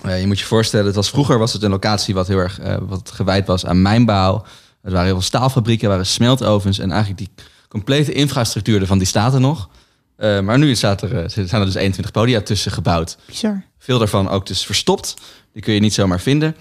Eh, 0.04 0.20
je 0.20 0.28
moet 0.28 0.40
je 0.40 0.46
voorstellen, 0.46 0.86
het 0.86 0.96
was, 0.96 1.10
vroeger 1.10 1.38
was 1.38 1.54
het 1.54 1.64
een 1.64 1.70
locatie 1.70 2.14
wat 2.14 2.28
heel 2.28 2.38
erg 2.38 2.60
eh, 2.60 2.78
wat 2.82 3.12
gewijd 3.12 3.48
was 3.48 3.66
aan 3.66 3.82
mijnbouw. 3.82 4.46
Er 4.82 4.92
waren 4.92 5.06
heel 5.06 5.14
veel 5.14 5.22
staalfabrieken, 5.22 5.84
er 5.84 5.90
waren 5.90 6.06
smeltovens 6.06 6.80
en 6.80 6.92
eigenlijk 6.92 7.20
die 7.20 7.46
complete 7.68 8.12
infrastructuur 8.12 8.86
van 8.86 8.98
die 8.98 9.08
staat 9.08 9.34
er 9.34 9.40
nog. 9.40 9.70
Eh, 10.16 10.40
maar 10.40 10.58
nu 10.58 10.76
staat 10.76 11.02
er, 11.02 11.30
zijn 11.30 11.48
er 11.50 11.66
dus 11.66 11.76
21 11.76 12.12
podia 12.12 12.42
tussen 12.42 12.72
gebouwd. 12.72 13.18
Bizar. 13.26 13.64
Veel 13.78 13.98
daarvan 13.98 14.30
ook 14.30 14.46
dus 14.46 14.66
verstopt. 14.66 15.14
Die 15.54 15.62
kun 15.62 15.74
je 15.74 15.80
niet 15.80 15.94
zomaar 15.94 16.22
vinden. 16.22 16.56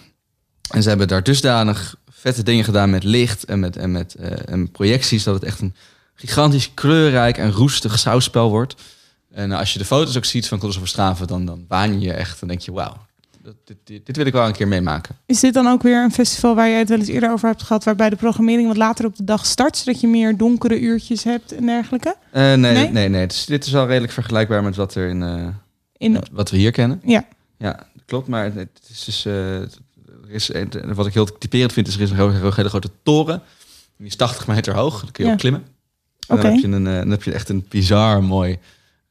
En 0.70 0.82
ze 0.82 0.88
hebben 0.88 1.08
daar 1.08 1.22
dusdanig 1.22 1.96
vette 2.10 2.42
dingen 2.42 2.64
gedaan 2.64 2.90
met 2.90 3.04
licht 3.04 3.44
en 3.44 3.60
met, 3.60 3.76
en 3.76 3.92
met 3.92 4.14
en 4.44 4.70
projecties... 4.70 5.22
dat 5.22 5.34
het 5.34 5.44
echt 5.44 5.60
een 5.60 5.74
gigantisch 6.14 6.74
kleurrijk 6.74 7.38
en 7.38 7.50
roestig 7.52 7.98
schouwspel 7.98 8.50
wordt. 8.50 8.74
En 9.32 9.52
als 9.52 9.72
je 9.72 9.78
de 9.78 9.84
foto's 9.84 10.16
ook 10.16 10.24
ziet 10.24 10.48
van 10.48 10.58
Colossal 10.58 10.82
Verstraven... 10.82 11.26
dan, 11.26 11.44
dan 11.46 11.64
baan 11.68 11.92
je 12.00 12.06
je 12.06 12.12
echt. 12.12 12.40
Dan 12.40 12.48
denk 12.48 12.60
je, 12.60 12.72
wauw, 12.72 12.96
dit, 13.42 13.76
dit, 13.84 14.06
dit 14.06 14.16
wil 14.16 14.26
ik 14.26 14.32
wel 14.32 14.46
een 14.46 14.52
keer 14.52 14.68
meemaken. 14.68 15.16
Is 15.26 15.40
dit 15.40 15.54
dan 15.54 15.66
ook 15.68 15.82
weer 15.82 16.02
een 16.04 16.12
festival 16.12 16.54
waar 16.54 16.68
jij 16.68 16.78
het 16.78 16.88
wel 16.88 16.98
eens 16.98 17.08
eerder 17.08 17.30
over 17.32 17.48
hebt 17.48 17.62
gehad, 17.62 17.84
waarbij 17.84 18.10
de 18.10 18.16
programmering 18.16 18.68
wat 18.68 18.76
later 18.76 19.04
op 19.04 19.16
de 19.16 19.24
dag 19.24 19.46
start, 19.46 19.76
zodat 19.76 20.00
je 20.00 20.06
meer 20.08 20.36
donkere 20.36 20.80
uurtjes 20.80 21.24
hebt 21.24 21.52
en 21.52 21.66
dergelijke? 21.66 22.16
Eh, 22.30 22.42
nee, 22.54 22.88
Nee? 22.88 23.08
nee, 23.08 23.26
is- 23.26 23.44
dit 23.46 23.66
is 23.66 23.72
wel 23.72 23.86
redelijk 23.86 24.12
vergelijkbaar 24.12 24.62
met 24.62 24.76
wat, 24.76 24.94
er 24.94 25.08
in, 25.08 25.22
eh, 25.22 25.46
In- 25.96 26.22
wat 26.32 26.50
we 26.50 26.56
hier 26.56 26.70
kennen. 26.72 27.00
Ja. 27.04 27.24
Ja, 27.58 27.86
klopt. 28.06 28.28
Maar 28.28 28.52
het 28.54 28.68
is 28.90 29.04
dus... 29.04 29.24
eh, 29.24 29.60
er 29.60 29.68
is, 30.28 30.50
wat 30.94 31.06
ik 31.06 31.14
heel 31.14 31.38
typerend 31.38 31.72
vind, 31.72 31.88
is 31.88 31.94
er 31.94 32.00
is 32.00 32.10
een 32.10 32.32
hele 32.52 32.68
grote 32.68 32.90
toren. 33.02 33.42
Die 33.96 34.06
is 34.06 34.16
80 34.16 34.46
meter 34.46 34.74
hoog. 34.74 35.00
Daar 35.02 35.10
kun 35.12 35.22
je 35.24 35.28
Ja. 35.28 35.34
op 35.36 35.40
klimmen. 35.40 35.64
En 36.28 36.34
Oké. 36.36 36.42
dan, 36.42 36.52
heb 36.52 36.60
je 36.60 36.68
een, 36.68 36.86
eh, 36.86 36.98
dan 36.98 37.10
heb 37.10 37.22
je 37.22 37.32
echt 37.32 37.48
een 37.48 37.66
bizar 37.68 38.22
mooi, 38.24 38.58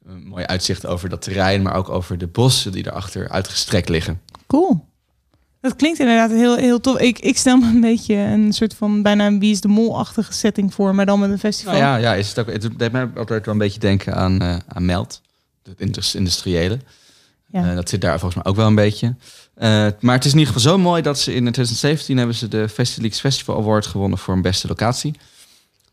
eh, 0.06 0.12
mooi 0.24 0.44
uitzicht 0.44 0.86
over 0.86 1.08
dat 1.08 1.22
terrein, 1.22 1.62
maar 1.62 1.74
ook 1.74 1.88
over 1.88 2.18
de 2.18 2.26
bossen 2.26 2.72
die 2.72 2.86
erachter 2.86 3.28
uitgestrekt 3.28 3.88
liggen. 3.88 4.20
Cool. 4.46 4.84
Dat 5.60 5.76
klinkt 5.76 5.98
inderdaad 5.98 6.30
heel, 6.30 6.56
heel 6.56 6.80
tof. 6.80 6.98
Ik, 6.98 7.18
ik 7.18 7.36
stel 7.36 7.56
me 7.56 7.66
een 7.66 7.80
beetje 7.80 8.14
een 8.14 8.52
soort 8.52 8.74
van 8.74 9.02
bijna 9.02 9.26
een 9.26 9.38
Wie 9.38 9.50
is 9.50 9.60
de 9.60 9.68
Mol-achtige 9.68 10.32
setting 10.32 10.74
voor, 10.74 10.94
maar 10.94 11.06
dan 11.06 11.20
met 11.20 11.30
een 11.30 11.38
festival. 11.38 11.72
Nou 11.72 11.84
ja, 11.84 11.96
ja 11.96 12.14
is 12.14 12.28
het, 12.28 12.38
ook, 12.38 12.52
het 12.52 12.78
deed 12.78 12.92
mij 12.92 13.08
altijd 13.16 13.44
wel 13.44 13.54
een 13.54 13.60
beetje 13.60 13.80
denken 13.80 14.14
aan, 14.14 14.40
eh, 14.40 14.56
aan 14.68 14.84
Meld, 14.84 15.20
het 15.62 15.80
indus- 15.80 16.14
industriële. 16.14 16.78
Ja. 17.46 17.68
Eh, 17.68 17.74
dat 17.74 17.88
zit 17.88 18.00
daar 18.00 18.18
volgens 18.18 18.42
mij 18.42 18.52
ook 18.52 18.58
wel 18.58 18.66
een 18.66 18.74
beetje. 18.74 19.14
Eh, 19.54 19.86
maar 20.00 20.14
het 20.14 20.24
is 20.24 20.32
in 20.32 20.38
ieder 20.38 20.54
geval 20.54 20.70
zo 20.72 20.78
mooi 20.78 21.02
dat 21.02 21.18
ze 21.18 21.30
in 21.34 21.40
2017 21.40 22.16
hebben 22.16 22.36
ze 22.36 22.48
de 22.48 22.68
Festileaks 22.68 23.20
Festival 23.20 23.56
Award 23.56 23.86
gewonnen 23.86 24.18
voor 24.18 24.34
een 24.34 24.42
beste 24.42 24.68
locatie. 24.68 25.14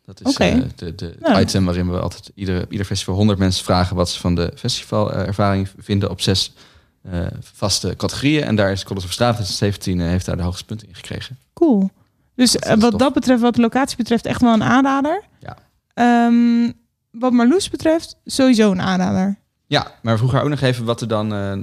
Dat 0.06 0.22
is 0.26 0.34
Oké. 0.34 0.43
eh, 0.43 0.62
de, 0.76 0.95
de 0.95 1.16
item 1.39 1.66
waarin 1.66 1.91
we 1.91 1.99
altijd 1.99 2.32
iedere, 2.36 2.66
ieder 2.70 2.86
festival 2.86 3.16
100 3.16 3.39
mensen 3.39 3.64
vragen 3.64 3.95
wat 3.95 4.10
ze 4.10 4.20
van 4.20 4.36
de 4.36 4.52
festivalervaring 4.56 5.70
vinden 5.78 6.10
op 6.10 6.22
zes 6.22 6.54
eh, 7.02 7.26
vaste 7.39 7.93
categorieën. 7.97 8.43
En 8.43 8.56
daar 8.56 8.72
is 8.72 8.84
College 8.84 9.06
of 9.06 9.12
Straat 9.14 9.34
2017 9.36 9.99
eh, 10.02 10.08
heeft 10.08 10.26
daar 10.26 10.38
de 10.38 10.43
hoogste 10.43 10.66
punten 10.66 10.88
in 10.88 10.95
gekregen. 10.95 11.38
Cool. 11.54 11.89
Dus 12.36 12.56
eh, 12.58 12.78
wat 12.78 12.99
dat 12.99 13.14
betreft, 13.14 13.41
wat 13.41 13.56
de 13.56 13.62
locatie 13.62 13.97
betreft, 13.97 14.26
echt 14.26 14.41
wel 14.41 14.54
een 14.54 14.64
aanrader. 14.64 15.24
Ja. 15.39 15.58
Ehm, 15.93 16.72
wat 17.12 17.32
Marloes 17.32 17.70
betreft, 17.70 18.16
sowieso 18.26 18.72
een 18.72 18.82
aanrader. 18.82 19.39
Ja, 19.68 19.91
maar 20.02 20.18
vroeger 20.18 20.41
ook 20.41 20.49
nog 20.49 20.62
even 20.62 20.86
wat 20.86 21.02
er 21.02 21.08
dan, 21.08 21.34
eh, 21.34 21.54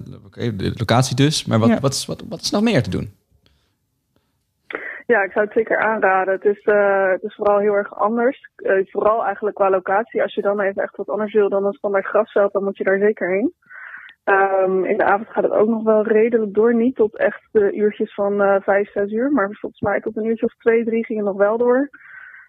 de 0.57 0.73
locatie 0.77 1.17
dus, 1.17 1.45
maar 1.45 1.59
wat, 1.59 1.69
Ja. 1.69 1.81
wat, 1.81 2.05
wat, 2.07 2.23
wat 2.29 2.41
is 2.43 2.51
nog 2.51 2.63
meer 2.63 2.83
te 2.83 2.91
doen? 2.91 3.11
Ja, 5.13 5.23
ik 5.23 5.33
zou 5.33 5.45
het 5.45 5.55
zeker 5.55 5.79
aanraden. 5.79 6.35
Het 6.35 6.45
is, 6.45 6.63
eh, 6.65 7.11
het 7.11 7.23
is 7.23 7.35
vooral 7.35 7.59
heel 7.59 7.75
erg 7.75 7.95
anders. 7.95 8.51
Eh, 8.57 8.87
vooral 8.87 9.25
eigenlijk 9.25 9.57
qua 9.57 9.71
locatie. 9.71 10.23
Als 10.23 10.35
je 10.35 10.43
dan 10.43 10.61
even 10.61 10.83
echt 10.83 10.97
wat 10.97 11.09
anders 11.09 11.33
wil 11.33 11.49
dan 11.49 11.65
een 11.65 11.73
standaard 11.73 12.07
grasveld, 12.07 12.53
dan 12.53 12.65
moet 12.65 12.77
je 12.77 12.85
daar 12.85 12.99
zeker 12.99 13.29
heen. 13.31 13.53
Ehm, 14.25 14.85
in 14.85 14.97
de 14.97 15.05
avond 15.05 15.29
gaat 15.29 15.43
het 15.43 15.53
ook 15.53 15.69
nog 15.69 15.83
wel 15.83 16.03
redelijk 16.07 16.55
door. 16.55 16.75
Niet 16.75 16.97
tot 16.97 17.17
echt 17.17 17.49
de 17.53 17.73
uurtjes 17.73 18.15
van 18.15 18.43
eh 18.43 18.61
vijf, 18.61 18.91
zes 18.91 19.11
uur. 19.11 19.33
Maar 19.33 19.49
volgens 19.53 19.81
mij 19.81 20.01
tot 20.01 20.17
een 20.17 20.25
uurtje 20.25 20.47
of 20.47 20.55
twee, 20.55 20.85
drie 20.85 21.05
ging 21.05 21.19
het 21.19 21.29
nog 21.29 21.37
wel 21.37 21.59
door. 21.59 21.89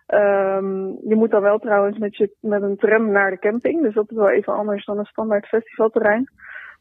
Ehm, 0.05 0.85
je 1.07 1.15
moet 1.15 1.31
dan 1.31 1.41
wel 1.41 1.59
trouwens 1.59 1.97
met, 1.97 2.15
je, 2.17 2.35
met 2.41 2.61
een 2.61 2.77
tram 2.77 3.11
naar 3.11 3.31
de 3.31 3.39
camping. 3.39 3.81
Dus 3.81 3.93
dat 3.93 4.11
is 4.11 4.17
wel 4.17 4.29
even 4.29 4.53
anders 4.53 4.85
dan 4.85 4.97
een 4.97 5.05
standaard 5.05 5.47
festivalterrein. 5.47 6.29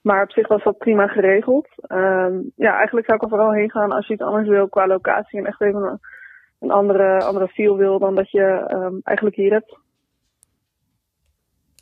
Maar 0.01 0.23
op 0.23 0.31
zich 0.31 0.49
was 0.49 0.63
dat 0.63 0.79
prima 0.79 1.07
geregeld. 1.07 1.69
Ehm, 1.77 2.35
ja, 2.57 2.77
eigenlijk 2.77 3.07
zou 3.07 3.17
ik 3.19 3.23
er 3.23 3.29
vooral 3.29 3.53
heen 3.53 3.71
gaan 3.71 3.93
als 3.93 4.07
je 4.07 4.13
iets 4.13 4.23
anders 4.23 4.49
wil 4.49 4.69
qua 4.69 4.87
locatie. 4.87 5.39
En 5.39 5.47
echt 5.47 5.61
even 5.61 5.83
een, 5.83 5.99
een 6.59 6.71
andere, 6.71 7.25
andere 7.25 7.49
feel 7.49 7.77
wil 7.77 7.99
dan 7.99 8.15
dat 8.15 8.31
je 8.31 8.65
ehm, 8.69 8.95
eigenlijk 9.03 9.37
hier 9.37 9.53
hebt. 9.53 9.79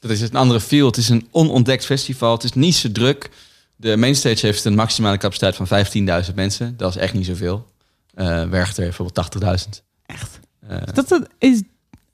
Dat 0.01 0.11
is 0.11 0.21
een 0.21 0.37
andere 0.37 0.61
feel. 0.61 0.87
Het 0.87 0.97
is 0.97 1.09
een 1.09 1.29
onontdekt 1.31 1.85
festival. 1.87 2.33
Het 2.33 2.43
is 2.43 2.53
niet 2.53 2.75
zo 2.75 2.93
druk. 2.93 3.31
De 3.77 3.97
mainstage 3.97 4.47
heeft 4.47 4.65
een 4.65 4.75
maximale 4.75 5.17
capaciteit 5.19 5.57
van 5.57 5.67
15.000 6.29 6.35
mensen. 6.35 6.77
Dat 6.77 6.91
is 6.91 6.97
echt 6.97 7.15
niet 7.15 7.27
zoveel. 7.27 7.67
Eh 8.15 8.49
Werchter 8.49 8.83
heeft 8.83 8.97
bijvoorbeeld 8.97 9.69
80.000. 9.79 9.85
Echt? 10.07 10.41
Eh, 10.69 10.77
Dat, 10.95 11.09
dat 11.09 11.29
is... 11.39 11.63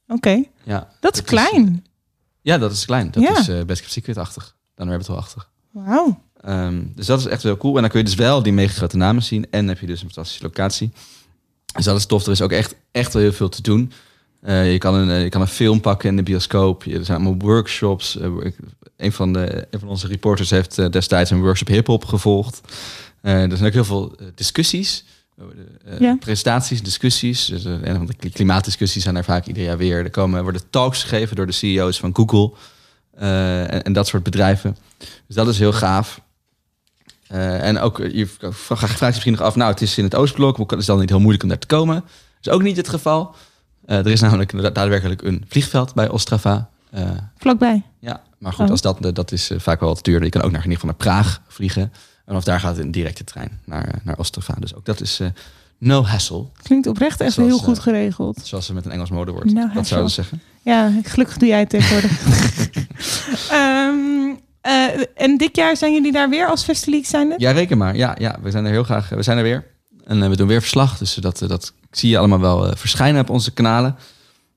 Oké. 0.08 0.42
ja, 0.62 0.88
Dat 1.00 1.14
is 1.14 1.22
klein. 1.22 1.84
ja, 2.40 2.58
dat 2.58 2.70
is 2.72 2.84
klein. 2.84 3.10
Dat 3.10 3.22
Ja. 3.22 3.38
is 3.38 3.48
eh 3.48 3.62
best 3.64 3.90
secret-achtig. 3.90 4.56
Dan 4.74 4.88
hebben 4.88 5.06
we 5.06 5.12
het 5.12 5.22
wel 5.22 5.30
achtig. 5.36 5.50
Wauw. 5.72 6.20
Ehm, 6.40 6.82
dus 6.94 7.06
dat 7.06 7.18
is 7.18 7.26
echt 7.26 7.42
heel 7.42 7.56
cool. 7.56 7.74
En 7.74 7.80
dan 7.80 7.90
kun 7.90 7.98
je 7.98 8.04
dus 8.04 8.14
wel 8.14 8.42
die 8.42 8.52
mega 8.52 8.72
grote 8.72 8.96
namen 8.96 9.22
zien. 9.22 9.46
En 9.50 9.68
heb 9.68 9.78
je 9.78 9.86
dus 9.86 10.00
een 10.02 10.06
fantastische 10.06 10.42
locatie. 10.44 10.90
Dus 11.74 11.84
dat 11.84 11.96
is 11.96 12.06
tof. 12.06 12.24
Er 12.26 12.32
is 12.32 12.42
ook 12.42 12.52
echt, 12.52 12.74
echt 12.90 13.12
wel 13.12 13.22
heel 13.22 13.32
veel 13.32 13.48
te 13.48 13.62
doen. 13.62 13.92
Eh, 14.40 14.72
je, 14.72 14.78
kan 14.78 14.94
een, 14.94 15.10
eh, 15.10 15.22
je 15.22 15.28
kan 15.28 15.40
een 15.40 15.46
film 15.46 15.80
pakken 15.80 16.08
in 16.08 16.16
de 16.16 16.22
bioscoop. 16.22 16.84
Je- 16.84 16.98
Er 16.98 17.04
zijn 17.04 17.18
allemaal 17.20 17.38
workshops. 17.38 18.16
Ik- 18.16 18.56
een, 18.96 19.12
van 19.12 19.32
de, 19.32 19.66
een 19.70 19.78
van 19.80 19.88
onze 19.88 20.06
reporters 20.06 20.50
heeft 20.50 20.92
destijds 20.92 21.30
een 21.30 21.40
workshop 21.40 21.68
hip-hop 21.68 22.04
gevolgd. 22.04 22.60
Er 23.22 23.56
zijn 23.56 23.64
ook 23.66 23.72
heel 23.72 23.84
veel 23.84 24.16
discussies. 24.34 25.04
Ja. 25.98 26.16
Presentaties, 26.20 26.82
discussies. 26.82 27.44
Dus, 27.44 27.62
de 27.62 28.30
klimaatdiscussies 28.32 29.02
zijn 29.02 29.16
er 29.16 29.24
vaak 29.24 29.46
ieder 29.46 29.62
jaar 29.62 29.76
weer. 29.76 29.98
Er 29.98 30.10
komen, 30.10 30.42
worden 30.42 30.62
talks 30.70 31.02
gegeven 31.02 31.36
door 31.36 31.46
de 31.46 31.52
CEO's 31.52 31.98
van 31.98 32.14
Google. 32.16 32.50
Eh, 33.14 33.72
en, 33.72 33.82
en 33.82 33.92
dat 33.92 34.06
soort 34.06 34.22
bedrijven. 34.22 34.76
Dus 35.26 35.36
dat 35.36 35.48
is 35.48 35.58
heel 35.58 35.72
gaaf. 35.72 36.20
Eh, 37.28 37.66
en 37.66 37.78
ook, 37.78 37.98
je 37.98 38.26
vraagt 38.50 38.98
je 38.98 39.06
misschien 39.06 39.32
nog 39.32 39.40
af, 39.40 39.56
nou, 39.56 39.70
het 39.70 39.80
is 39.80 39.98
in 39.98 40.04
het 40.04 40.14
Oostblok, 40.14 40.54
kan- 40.54 40.66
is 40.68 40.76
het 40.76 40.86
dan 40.86 40.98
niet 40.98 41.08
heel 41.08 41.18
moeilijk 41.18 41.42
om 41.42 41.48
daar 41.48 41.58
te 41.58 41.66
komen? 41.66 41.94
Dat 41.94 42.04
is 42.40 42.48
ook 42.52 42.62
niet 42.62 42.76
het 42.76 42.88
geval. 42.88 43.34
Eh, 43.86 43.98
er 43.98 44.06
is 44.06 44.20
namelijk 44.20 44.62
da- 44.62 44.70
daadwerkelijk 44.70 45.22
een 45.22 45.44
vliegveld 45.48 45.94
bij 45.94 46.08
Ostrava. 46.08 46.70
Vlakbij. 47.38 47.82
ja, 47.98 48.22
maar 48.38 48.52
goed, 48.52 48.64
Oh. 48.64 48.70
als 48.70 48.80
dat, 48.80 49.14
dat 49.14 49.32
is 49.32 49.50
vaak 49.56 49.80
wel 49.80 49.88
wat 49.88 50.04
duurder. 50.04 50.24
Je 50.24 50.30
kan 50.30 50.42
ook 50.42 50.50
naar, 50.50 50.64
in 50.64 50.70
ieder 50.70 50.80
geval 50.80 50.96
naar 50.98 51.06
Praag 51.14 51.40
vliegen. 51.48 51.82
En 51.82 51.92
vanaf 52.26 52.44
daar 52.44 52.60
gaat 52.60 52.76
het 52.76 52.84
een 52.84 52.90
directe 52.90 53.24
trein 53.24 53.60
naar, 53.64 54.00
naar 54.04 54.18
Ostrava. 54.18 54.54
Dus 54.58 54.74
ook 54.74 54.84
dat 54.84 55.00
is 55.00 55.20
no 55.82 56.02
hassle. 56.04 56.44
Klinkt 56.62 56.86
oprecht 56.86 57.20
echt 57.20 57.32
Zoals, 57.32 57.50
heel 57.50 57.58
eh, 57.58 57.64
goed 57.64 57.78
geregeld. 57.78 58.40
Zoals 58.42 58.66
ze 58.66 58.74
met 58.74 58.84
een 58.84 58.90
Engels 58.90 59.10
modewoord. 59.10 59.52
No 59.52 59.68
dat 59.74 59.86
zouden 59.86 60.10
ze 60.10 60.14
zeggen. 60.14 60.40
Ja, 60.62 60.92
gelukkig 61.02 61.36
doe 61.36 61.48
jij 61.48 61.58
het 61.58 61.68
tegenwoordig. 61.68 62.20
Ehm, 63.50 64.34
eh, 64.60 65.02
en 65.14 65.36
dit 65.36 65.56
jaar 65.56 65.76
zijn 65.76 65.92
jullie 65.92 66.12
daar 66.12 66.28
weer 66.28 66.46
als 66.46 66.62
Festileaks 66.64 67.08
zijnde? 67.08 67.34
Ja, 67.38 67.50
reken 67.50 67.78
maar. 67.78 67.96
Ja, 67.96 68.14
ja, 68.18 68.38
we 68.42 68.50
zijn 68.50 68.64
er 68.64 68.70
heel 68.70 68.84
graag. 68.84 69.08
We 69.08 69.22
zijn 69.22 69.36
er 69.36 69.42
weer. 69.42 69.66
En 70.04 70.22
eh, 70.22 70.28
we 70.28 70.36
doen 70.36 70.46
weer 70.48 70.60
verslag. 70.60 70.98
Dus 70.98 71.14
dat, 71.14 71.42
eh, 71.42 71.48
dat 71.48 71.72
zie 71.90 72.10
je 72.10 72.18
allemaal 72.18 72.40
wel 72.40 72.66
eh, 72.66 72.76
verschijnen 72.76 73.20
op 73.20 73.30
onze 73.30 73.50
kanalen. 73.50 73.90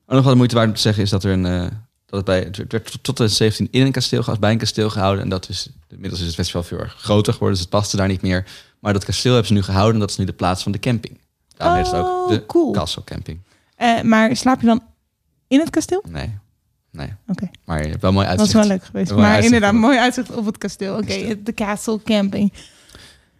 Ook 0.06 0.14
nog 0.14 0.22
wat 0.22 0.30
de 0.32 0.36
moeite 0.36 0.54
waard 0.54 0.68
om 0.68 0.74
te 0.74 0.80
zeggen 0.80 1.02
is 1.02 1.10
dat 1.10 1.24
er 1.24 1.32
een. 1.32 1.46
eh, 1.46 1.66
dat 2.06 2.16
het, 2.16 2.24
bij, 2.24 2.38
het 2.38 2.56
werd 2.56 2.84
tot 3.02 3.16
2017 3.16 3.68
in 3.70 3.86
een 3.86 3.92
kasteel, 3.92 4.24
als 4.24 4.38
bij 4.38 4.50
een 4.52 4.58
kasteel 4.58 4.90
gehouden. 4.90 5.22
En 5.22 5.28
dat 5.28 5.48
is, 5.48 5.68
inmiddels 5.88 6.20
is 6.20 6.26
het 6.26 6.34
festival 6.34 6.62
veel 6.62 6.78
erg 6.78 6.96
groter 6.98 7.32
geworden, 7.32 7.56
dus 7.56 7.66
het 7.66 7.74
paste 7.74 7.96
daar 7.96 8.08
niet 8.08 8.22
meer. 8.22 8.44
Maar 8.80 8.92
dat 8.92 9.04
kasteel 9.04 9.30
hebben 9.32 9.48
ze 9.48 9.54
nu 9.54 9.62
gehouden 9.62 9.94
en 9.94 10.00
dat 10.00 10.10
is 10.10 10.16
nu 10.16 10.24
de 10.24 10.32
plaats 10.32 10.62
van 10.62 10.72
de 10.72 10.78
camping. 10.78 11.20
Daarom 11.56 11.76
heet 11.76 11.86
het 11.86 11.94
ook 11.94 12.28
de 12.28 12.40
Oh, 12.40 12.46
cool. 12.46 12.72
Castle 12.72 13.04
Camping. 13.04 13.38
Eh, 13.76 14.00
maar 14.00 14.36
slaap 14.36 14.60
je 14.60 14.66
dan 14.66 14.82
in 15.48 15.60
het 15.60 15.70
kasteel? 15.70 16.02
Nee, 16.08 16.38
nee. 16.90 17.08
Oké. 17.28 17.50
Maar 17.64 17.82
je 17.82 17.88
hebt 17.88 18.02
wel 18.02 18.12
mooi 18.12 18.26
Dat 18.26 18.38
uitzicht. 18.38 18.58
was 18.58 18.66
wel 18.66 18.76
leuk 18.76 18.86
geweest. 18.86 19.10
Wel 19.10 19.18
Maar 19.18 19.44
inderdaad, 19.44 19.72
mooi 19.74 19.98
uitzicht 19.98 20.34
op 20.34 20.46
het 20.46 20.58
kasteel. 20.58 20.96
Oké, 20.96 21.42
de 21.42 21.54
Castle 21.54 22.00
Camping. 22.04 22.52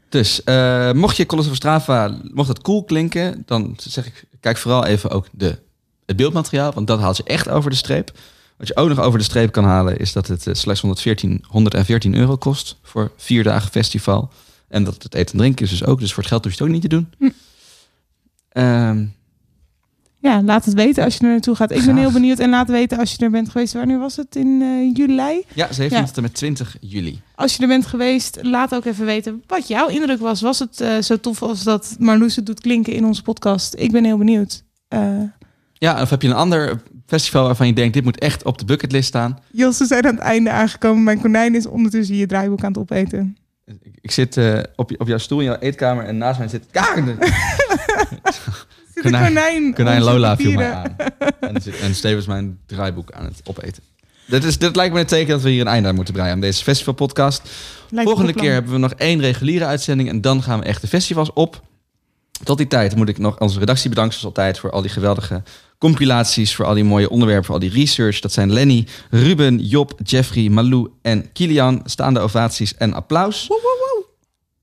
Dus 0.08 0.44
eh, 0.44 0.92
mocht 0.92 1.16
je 1.16 1.26
Colossal 1.26 1.54
Strava, 1.54 2.18
mocht 2.22 2.48
het 2.48 2.60
cool 2.62 2.84
klinken, 2.84 3.42
dan 3.46 3.76
zeg 3.80 4.06
ik, 4.06 4.24
kijk 4.40 4.56
vooral 4.56 4.84
even 4.84 5.10
ook 5.10 5.26
de, 5.32 5.58
het 6.06 6.16
beeldmateriaal, 6.16 6.72
want 6.72 6.86
dat 6.86 7.00
haalt 7.00 7.16
je 7.16 7.22
echt 7.22 7.48
over 7.48 7.70
de 7.70 7.76
streep. 7.76 8.18
Wat 8.56 8.68
je 8.68 8.76
ook 8.76 8.88
nog 8.88 9.00
over 9.00 9.18
de 9.18 9.24
streep 9.24 9.52
kan 9.52 9.64
halen 9.64 9.98
is 9.98 10.12
dat 10.12 10.26
het 10.26 10.46
eh, 10.46 10.54
slechts 10.54 10.80
114, 10.80 11.44
114 11.48 12.14
euro 12.14 12.36
kost 12.36 12.76
voor 12.82 13.12
vier 13.16 13.42
dagen 13.44 13.70
festival. 13.70 14.30
En 14.68 14.84
dat 14.84 15.02
het 15.02 15.14
eten 15.14 15.32
en 15.32 15.38
drinken 15.38 15.64
is 15.64 15.70
dus 15.70 15.84
ook. 15.84 16.00
Dus 16.00 16.12
voor 16.12 16.22
het 16.22 16.32
geld 16.32 16.44
hoef 16.44 16.52
je 16.52 16.58
het 16.58 16.68
ook 16.68 16.74
niet 16.74 16.82
te 16.82 16.96
doen. 16.96 17.08
Hm. 17.18 17.28
Ehm, 18.48 19.04
Ja, 20.18 20.42
laat 20.42 20.64
het 20.64 20.74
weten 20.74 21.04
als 21.04 21.16
je 21.16 21.20
er 21.24 21.30
naartoe 21.30 21.54
gaat. 21.54 21.70
Ik 21.70 21.84
ben 21.84 21.96
heel 21.96 22.10
benieuwd. 22.10 22.38
En 22.38 22.50
laat 22.50 22.68
weten 22.68 22.98
als 22.98 23.12
je 23.12 23.24
er 23.24 23.30
bent 23.30 23.48
geweest. 23.50 23.72
Wanneer 23.72 23.98
was 23.98 24.16
het? 24.16 24.36
In 24.36 24.62
eh, 24.62 24.96
juli? 24.96 25.42
ja, 25.54 25.72
17 25.72 26.04
tot 26.04 26.16
en 26.16 26.22
met 26.22 26.34
20 26.34 26.76
juli. 26.80 27.20
Als 27.34 27.56
je 27.56 27.62
er 27.62 27.68
bent 27.68 27.86
geweest, 27.86 28.38
laat 28.42 28.74
ook 28.74 28.84
even 28.84 29.04
weten 29.04 29.42
wat 29.46 29.68
jouw 29.68 29.88
indruk 29.88 30.20
was. 30.20 30.40
Was 30.40 30.58
het 30.58 30.80
eh, 30.80 30.98
zo 30.98 31.20
tof 31.20 31.42
als 31.42 31.62
dat 31.62 31.96
Marloes 31.98 32.36
het 32.36 32.46
doet 32.46 32.60
klinken 32.60 32.92
in 32.92 33.04
onze 33.04 33.22
podcast? 33.22 33.74
Ik 33.78 33.92
ben 33.92 34.04
heel 34.04 34.18
benieuwd. 34.18 34.62
Eh, 34.88 35.22
Ja, 35.72 36.02
of 36.02 36.10
heb 36.10 36.22
je 36.22 36.28
een 36.28 36.34
ander 36.34 36.82
festival 37.06 37.44
waarvan 37.44 37.66
je 37.66 37.72
denkt, 37.72 37.94
dit 37.94 38.04
moet 38.04 38.18
echt 38.18 38.44
op 38.44 38.58
de 38.58 38.64
bucketlist 38.64 39.08
staan? 39.08 39.38
Jos, 39.52 39.78
we 39.78 39.86
zijn 39.86 40.06
aan 40.06 40.14
het 40.14 40.22
einde 40.24 40.50
aangekomen. 40.50 41.02
Mijn 41.02 41.20
konijn 41.20 41.54
is 41.54 41.66
ondertussen 41.66 42.16
je 42.16 42.26
draaiboek 42.26 42.64
aan 42.64 42.72
het 42.72 42.78
opeten. 42.78 43.36
Ik 44.00 44.10
zit 44.10 44.36
eh, 44.36 44.58
op, 44.76 44.92
op 44.98 45.06
jouw 45.06 45.18
stoel 45.18 45.38
in 45.38 45.44
jouw 45.44 45.56
eetkamer 45.58 46.04
en 46.04 46.18
naast 46.18 46.38
mij 46.38 46.48
zit 46.48 46.64
Karen. 46.70 47.06
Zit 48.94 49.04
een 49.04 49.12
konijn 49.12 49.74
konijn 49.74 50.02
Lola 50.02 50.36
viel 50.36 50.52
mij 50.52 50.72
aan. 50.72 50.96
En, 51.40 51.60
zit- 51.62 51.80
en 51.80 51.94
Steven 51.94 52.18
is 52.18 52.26
mijn 52.26 52.58
draaiboek 52.66 53.12
aan 53.12 53.24
het 53.24 53.40
opeten. 53.44 53.82
Dit, 54.26 54.44
is, 54.44 54.58
dit 54.58 54.76
lijkt 54.76 54.94
me 54.94 55.00
een 55.00 55.06
teken 55.06 55.28
dat 55.32 55.42
we 55.42 55.50
hier 55.50 55.60
een 55.60 55.66
einde 55.66 55.88
aan 55.88 55.94
moeten 55.94 56.14
breien 56.14 56.32
aan 56.32 56.40
deze 56.40 56.62
festivalpodcast. 56.62 57.42
Volgende 57.92 58.32
keer 58.32 58.52
hebben 58.52 58.72
we 58.72 58.78
nog 58.78 58.92
één 58.92 59.20
reguliere 59.20 59.64
uitzending 59.64 60.08
en 60.08 60.20
dan 60.20 60.42
gaan 60.42 60.58
we 60.58 60.64
echt 60.64 60.80
de 60.80 60.86
festivals 60.86 61.32
op. 61.32 61.62
Tot 62.44 62.58
die 62.58 62.66
tijd 62.66 62.96
moet 62.96 63.08
ik 63.08 63.18
nog 63.18 63.38
onze 63.38 63.58
redactie 63.58 63.88
bedanken 63.88 64.18
zoals 64.18 64.36
altijd 64.36 64.58
voor 64.58 64.70
al 64.70 64.82
die 64.82 64.90
geweldige 64.90 65.42
compilaties, 65.78 66.54
voor 66.54 66.64
al 66.64 66.74
die 66.74 66.84
mooie 66.84 67.10
onderwerpen, 67.10 67.44
voor 67.44 67.54
al 67.54 67.60
die 67.60 67.70
research. 67.70 68.20
Dat 68.20 68.32
zijn 68.32 68.52
Lenny, 68.52 68.86
Ruben, 69.10 69.58
Job, 69.58 69.92
Jeffrey, 70.02 70.48
Malou 70.48 70.88
en 71.02 71.32
Kilian. 71.32 71.80
Staande 71.84 72.20
ovaties 72.20 72.76
en 72.76 72.94
applaus. 72.94 73.46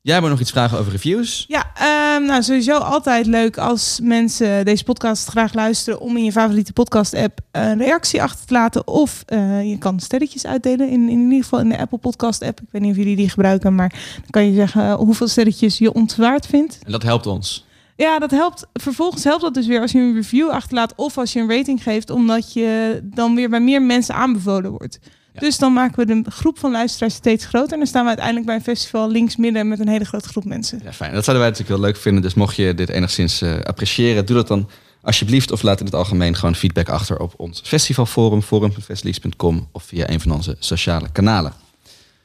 Jij 0.06 0.20
moet 0.20 0.30
nog 0.30 0.40
iets 0.40 0.52
vragen 0.52 0.80
over 0.80 0.92
reviews. 0.92 1.46
Ja, 1.48 1.72
ehm, 1.76 2.26
nou 2.26 2.44
sowieso 2.44 2.78
altijd 2.78 3.26
leuk 3.26 3.58
als 3.58 4.00
mensen 4.02 4.66
deze 4.66 4.84
podcast 4.84 5.28
graag 5.28 5.54
luisteren 5.54 6.00
om 6.00 6.18
in 6.18 6.24
je 6.24 6.32
favoriete 6.32 6.74
podcast 6.74 7.14
app 7.14 7.40
een 7.52 7.78
reactie 7.78 8.22
achter 8.22 8.46
te 8.46 8.54
laten. 8.54 8.88
Of 8.88 9.24
eh, 9.26 9.70
je 9.70 9.78
kan 9.78 10.00
sterretjes 10.00 10.46
uitdelen 10.46 10.90
in, 10.90 11.10
in 11.10 11.20
ieder 11.20 11.44
geval 11.44 11.60
in 11.60 11.70
de 11.70 11.78
Apple 11.78 11.98
podcast 11.98 12.42
app. 12.42 12.62
Ik 12.62 12.68
weet 12.72 12.82
niet 12.82 12.92
of 12.92 12.98
jullie 12.98 13.16
die 13.16 13.30
gebruiken, 13.30 13.76
maar 13.76 13.90
dan 13.90 14.30
kan 14.30 14.46
je 14.46 14.54
zeggen 14.54 14.84
eh, 14.84 14.94
hoeveel 14.94 15.28
sterretjes 15.28 15.78
je 15.78 15.94
ontwaard 15.94 16.46
vindt. 16.46 16.80
En 16.86 16.92
dat 16.92 17.04
helpt 17.04 17.26
ons. 17.26 17.66
Ja, 17.96 18.20
dat 18.20 18.32
helpt. 18.32 18.66
Vervolgens 18.74 19.24
helpt 19.24 19.42
dat 19.42 19.54
dus 19.54 19.68
weer 19.68 19.82
als 19.82 19.92
je 19.92 20.00
een 20.00 20.14
review 20.14 20.50
achterlaat 20.50 20.94
of 20.96 21.18
als 21.18 21.34
je 21.34 21.40
een 21.40 21.50
rating 21.50 21.84
geeft, 21.84 22.10
omdat 22.10 22.54
je 22.54 23.00
dan 23.04 23.36
weer 23.36 23.50
bij 23.50 23.62
meer 23.62 23.82
mensen 23.82 24.16
aanbevolen 24.16 24.72
wordt. 24.72 25.00
Dus 25.34 25.58
dan 25.58 25.74
maken 25.74 26.08
we 26.08 26.22
de 26.22 26.32
groep 26.32 26.60
van 26.60 26.72
luisteraars 26.72 27.14
steeds 27.14 27.46
groter. 27.46 27.72
En 27.72 27.78
dan 27.78 27.88
staan 27.88 28.02
we 28.02 28.08
uiteindelijk 28.08 28.46
bij 28.46 28.56
een 28.56 28.62
festival 28.62 29.10
links 29.10 29.36
midden 29.36 29.68
met 29.68 29.80
een 29.80 29.88
hele 29.88 30.06
grote 30.06 30.28
groep 30.28 30.46
mensen. 30.46 30.80
Ja, 30.84 30.94
fijn. 30.94 31.14
Dat 31.14 31.24
zouden 31.24 31.46
wij 31.46 31.54
natuurlijk 31.54 31.82
wel 31.82 31.92
leuk 31.92 32.02
vinden. 32.02 32.22
Dus 32.22 32.34
mocht 32.34 32.56
je 32.56 32.74
dit 32.74 32.90
enigszins 32.90 33.42
eh, 33.42 33.60
appreciëren, 33.60 34.26
doe 34.26 34.36
dat 34.36 34.48
dan 34.48 34.70
alsjeblieft. 35.02 35.52
Of 35.52 35.62
laat 35.62 35.80
in 35.80 35.86
het 35.86 35.96
algemeen 35.96 36.36
gewoon 36.36 36.56
feedback 36.56 36.90
achter 36.90 37.20
op 37.20 37.34
ons 37.38 37.62
festivalforum, 37.64 38.42
forum.festleaks.com 38.42 39.68
of 39.72 39.84
via 39.84 40.10
een 40.10 40.20
van 40.20 40.32
onze 40.32 40.56
sociale 40.60 41.12
kanalen. 41.12 41.54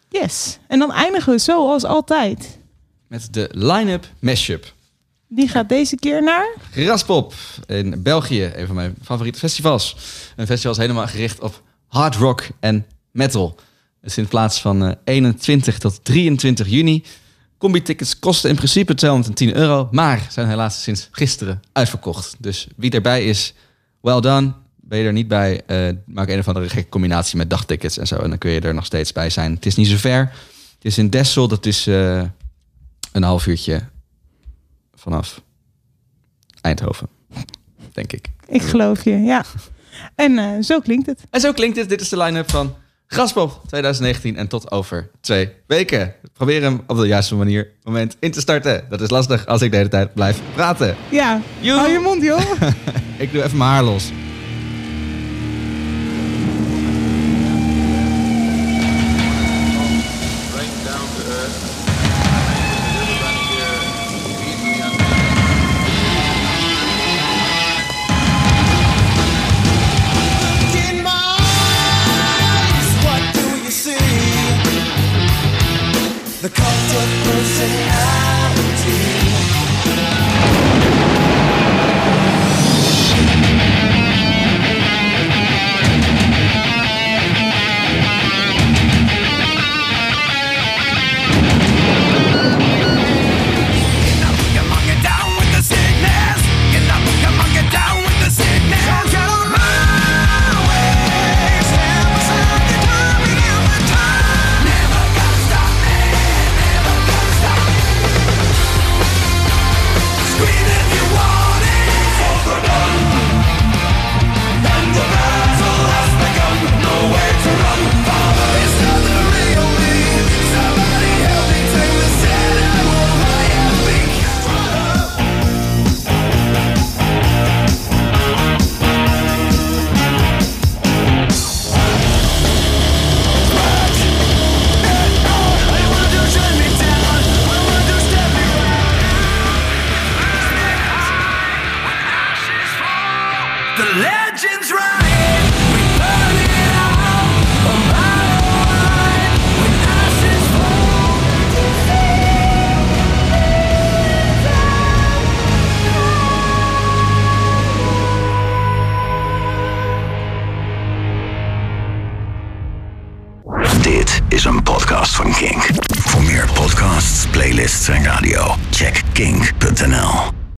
Yes. 0.09 0.59
En 0.67 0.79
dan 0.79 0.93
eindigen 0.93 1.33
we 1.33 1.39
zoals 1.39 1.85
altijd. 1.85 2.59
Met 3.07 3.29
de 3.31 3.49
line-up 3.53 4.07
mashup. 4.19 4.73
Die 5.29 5.49
gaat 5.49 5.69
deze 5.69 5.97
keer 5.97 6.23
naar. 6.23 6.57
Graspop 6.71 7.35
in 7.67 8.03
België, 8.03 8.53
een 8.55 8.67
van 8.67 8.75
mijn 8.75 8.97
favoriete 9.03 9.39
festivals. 9.39 9.97
Een 10.37 10.47
festival 10.47 10.73
is 10.73 10.79
helemaal 10.79 11.07
gericht 11.07 11.41
op 11.41 11.63
hard 11.87 12.15
rock 12.15 12.47
en 12.61 12.87
metal. 13.19 13.57
Dus 14.01 14.19
in 14.19 14.29
plaats 14.29 14.61
van 14.61 14.85
eh, 14.85 14.93
21 15.05 15.79
tot 15.79 16.05
23 16.05 16.69
juni. 16.69 17.05
Combi-tickets 17.59 18.19
kosten 18.19 18.51
in 18.51 18.57
principe 18.57 18.95
210 18.95 19.55
euro, 19.55 19.89
maar 19.91 20.27
zijn 20.31 20.49
helaas 20.49 20.83
sinds 20.83 21.09
gisteren 21.11 21.61
uitverkocht. 21.73 22.37
Dus 22.39 22.67
wie 22.77 22.91
erbij 22.91 23.25
is, 23.25 23.55
well 24.01 24.21
done. 24.21 24.53
Ben 24.77 24.99
je 24.99 25.07
er 25.07 25.13
niet 25.13 25.29
bij, 25.29 25.63
eh, 25.67 25.95
maak 26.07 26.29
een 26.29 26.39
of 26.39 26.49
andere 26.49 26.69
gekke 26.69 26.89
combinatie 26.89 27.37
met 27.37 27.51
dagtickets 27.51 27.99
en 27.99 28.07
zo. 28.07 28.17
En 28.17 28.29
dan 28.29 28.39
kun 28.39 28.51
je 28.51 28.61
er 28.61 28.75
nog 28.75 28.85
steeds 28.85 29.13
bij 29.13 29.31
zijn. 29.31 29.55
Het 29.55 29.67
is 29.67 29.75
niet 29.75 29.87
zo 29.87 29.97
ver. 29.97 30.19
Het 30.75 30.85
is 30.85 30.99
in 30.99 31.11
Dessel, 31.11 31.49
dat 31.49 31.67
is 31.67 31.87
eh, 31.87 32.23
een 33.13 33.23
half 33.23 33.47
uurtje 33.47 33.89
vanaf 34.95 35.43
Eindhoven, 36.61 37.09
denk 37.93 38.13
ik. 38.13 38.31
Ik 38.47 38.63
geloof 38.63 39.05
je, 39.05 39.11
ja. 39.11 39.45
En 40.15 40.65
zo 40.65 40.81
klinkt 40.81 41.07
het. 41.07 41.23
En 41.31 41.41
zo 41.41 41.53
klinkt 41.53 41.77
het. 41.77 41.89
Dit 41.89 42.01
is 42.01 42.09
de 42.09 42.17
line-up 42.17 42.51
van 42.51 42.75
Graspop 43.11 43.61
2019 43.67 44.37
en 44.37 44.49
tot 44.49 44.71
over 44.71 45.11
twee 45.21 45.53
weken. 45.67 46.15
Probeer 46.33 46.63
hem 46.63 46.81
op 46.87 46.97
de 46.97 47.07
juiste 47.07 47.35
manier 47.35 47.71
moment 47.83 48.17
in 48.21 48.31
te 48.31 48.41
starten. 48.41 48.85
Dat 48.89 49.01
is 49.01 49.11
lastig 49.11 49.47
als 49.47 49.63
ik 49.63 49.71
de 49.71 49.77
hele 49.77 49.89
tijd 49.89 50.15
blijf 50.15 50.41
praten. 50.55 50.97
Ja, 51.11 51.41
hou 51.63 51.89
je 51.91 51.99
mond, 51.99 52.23
joh. 52.23 52.41
Ik 53.19 53.33
doe 53.33 53.43
even 53.43 53.59
mijn 53.59 53.71
haar 53.71 53.83
los. 53.83 54.11
In 54.11 54.17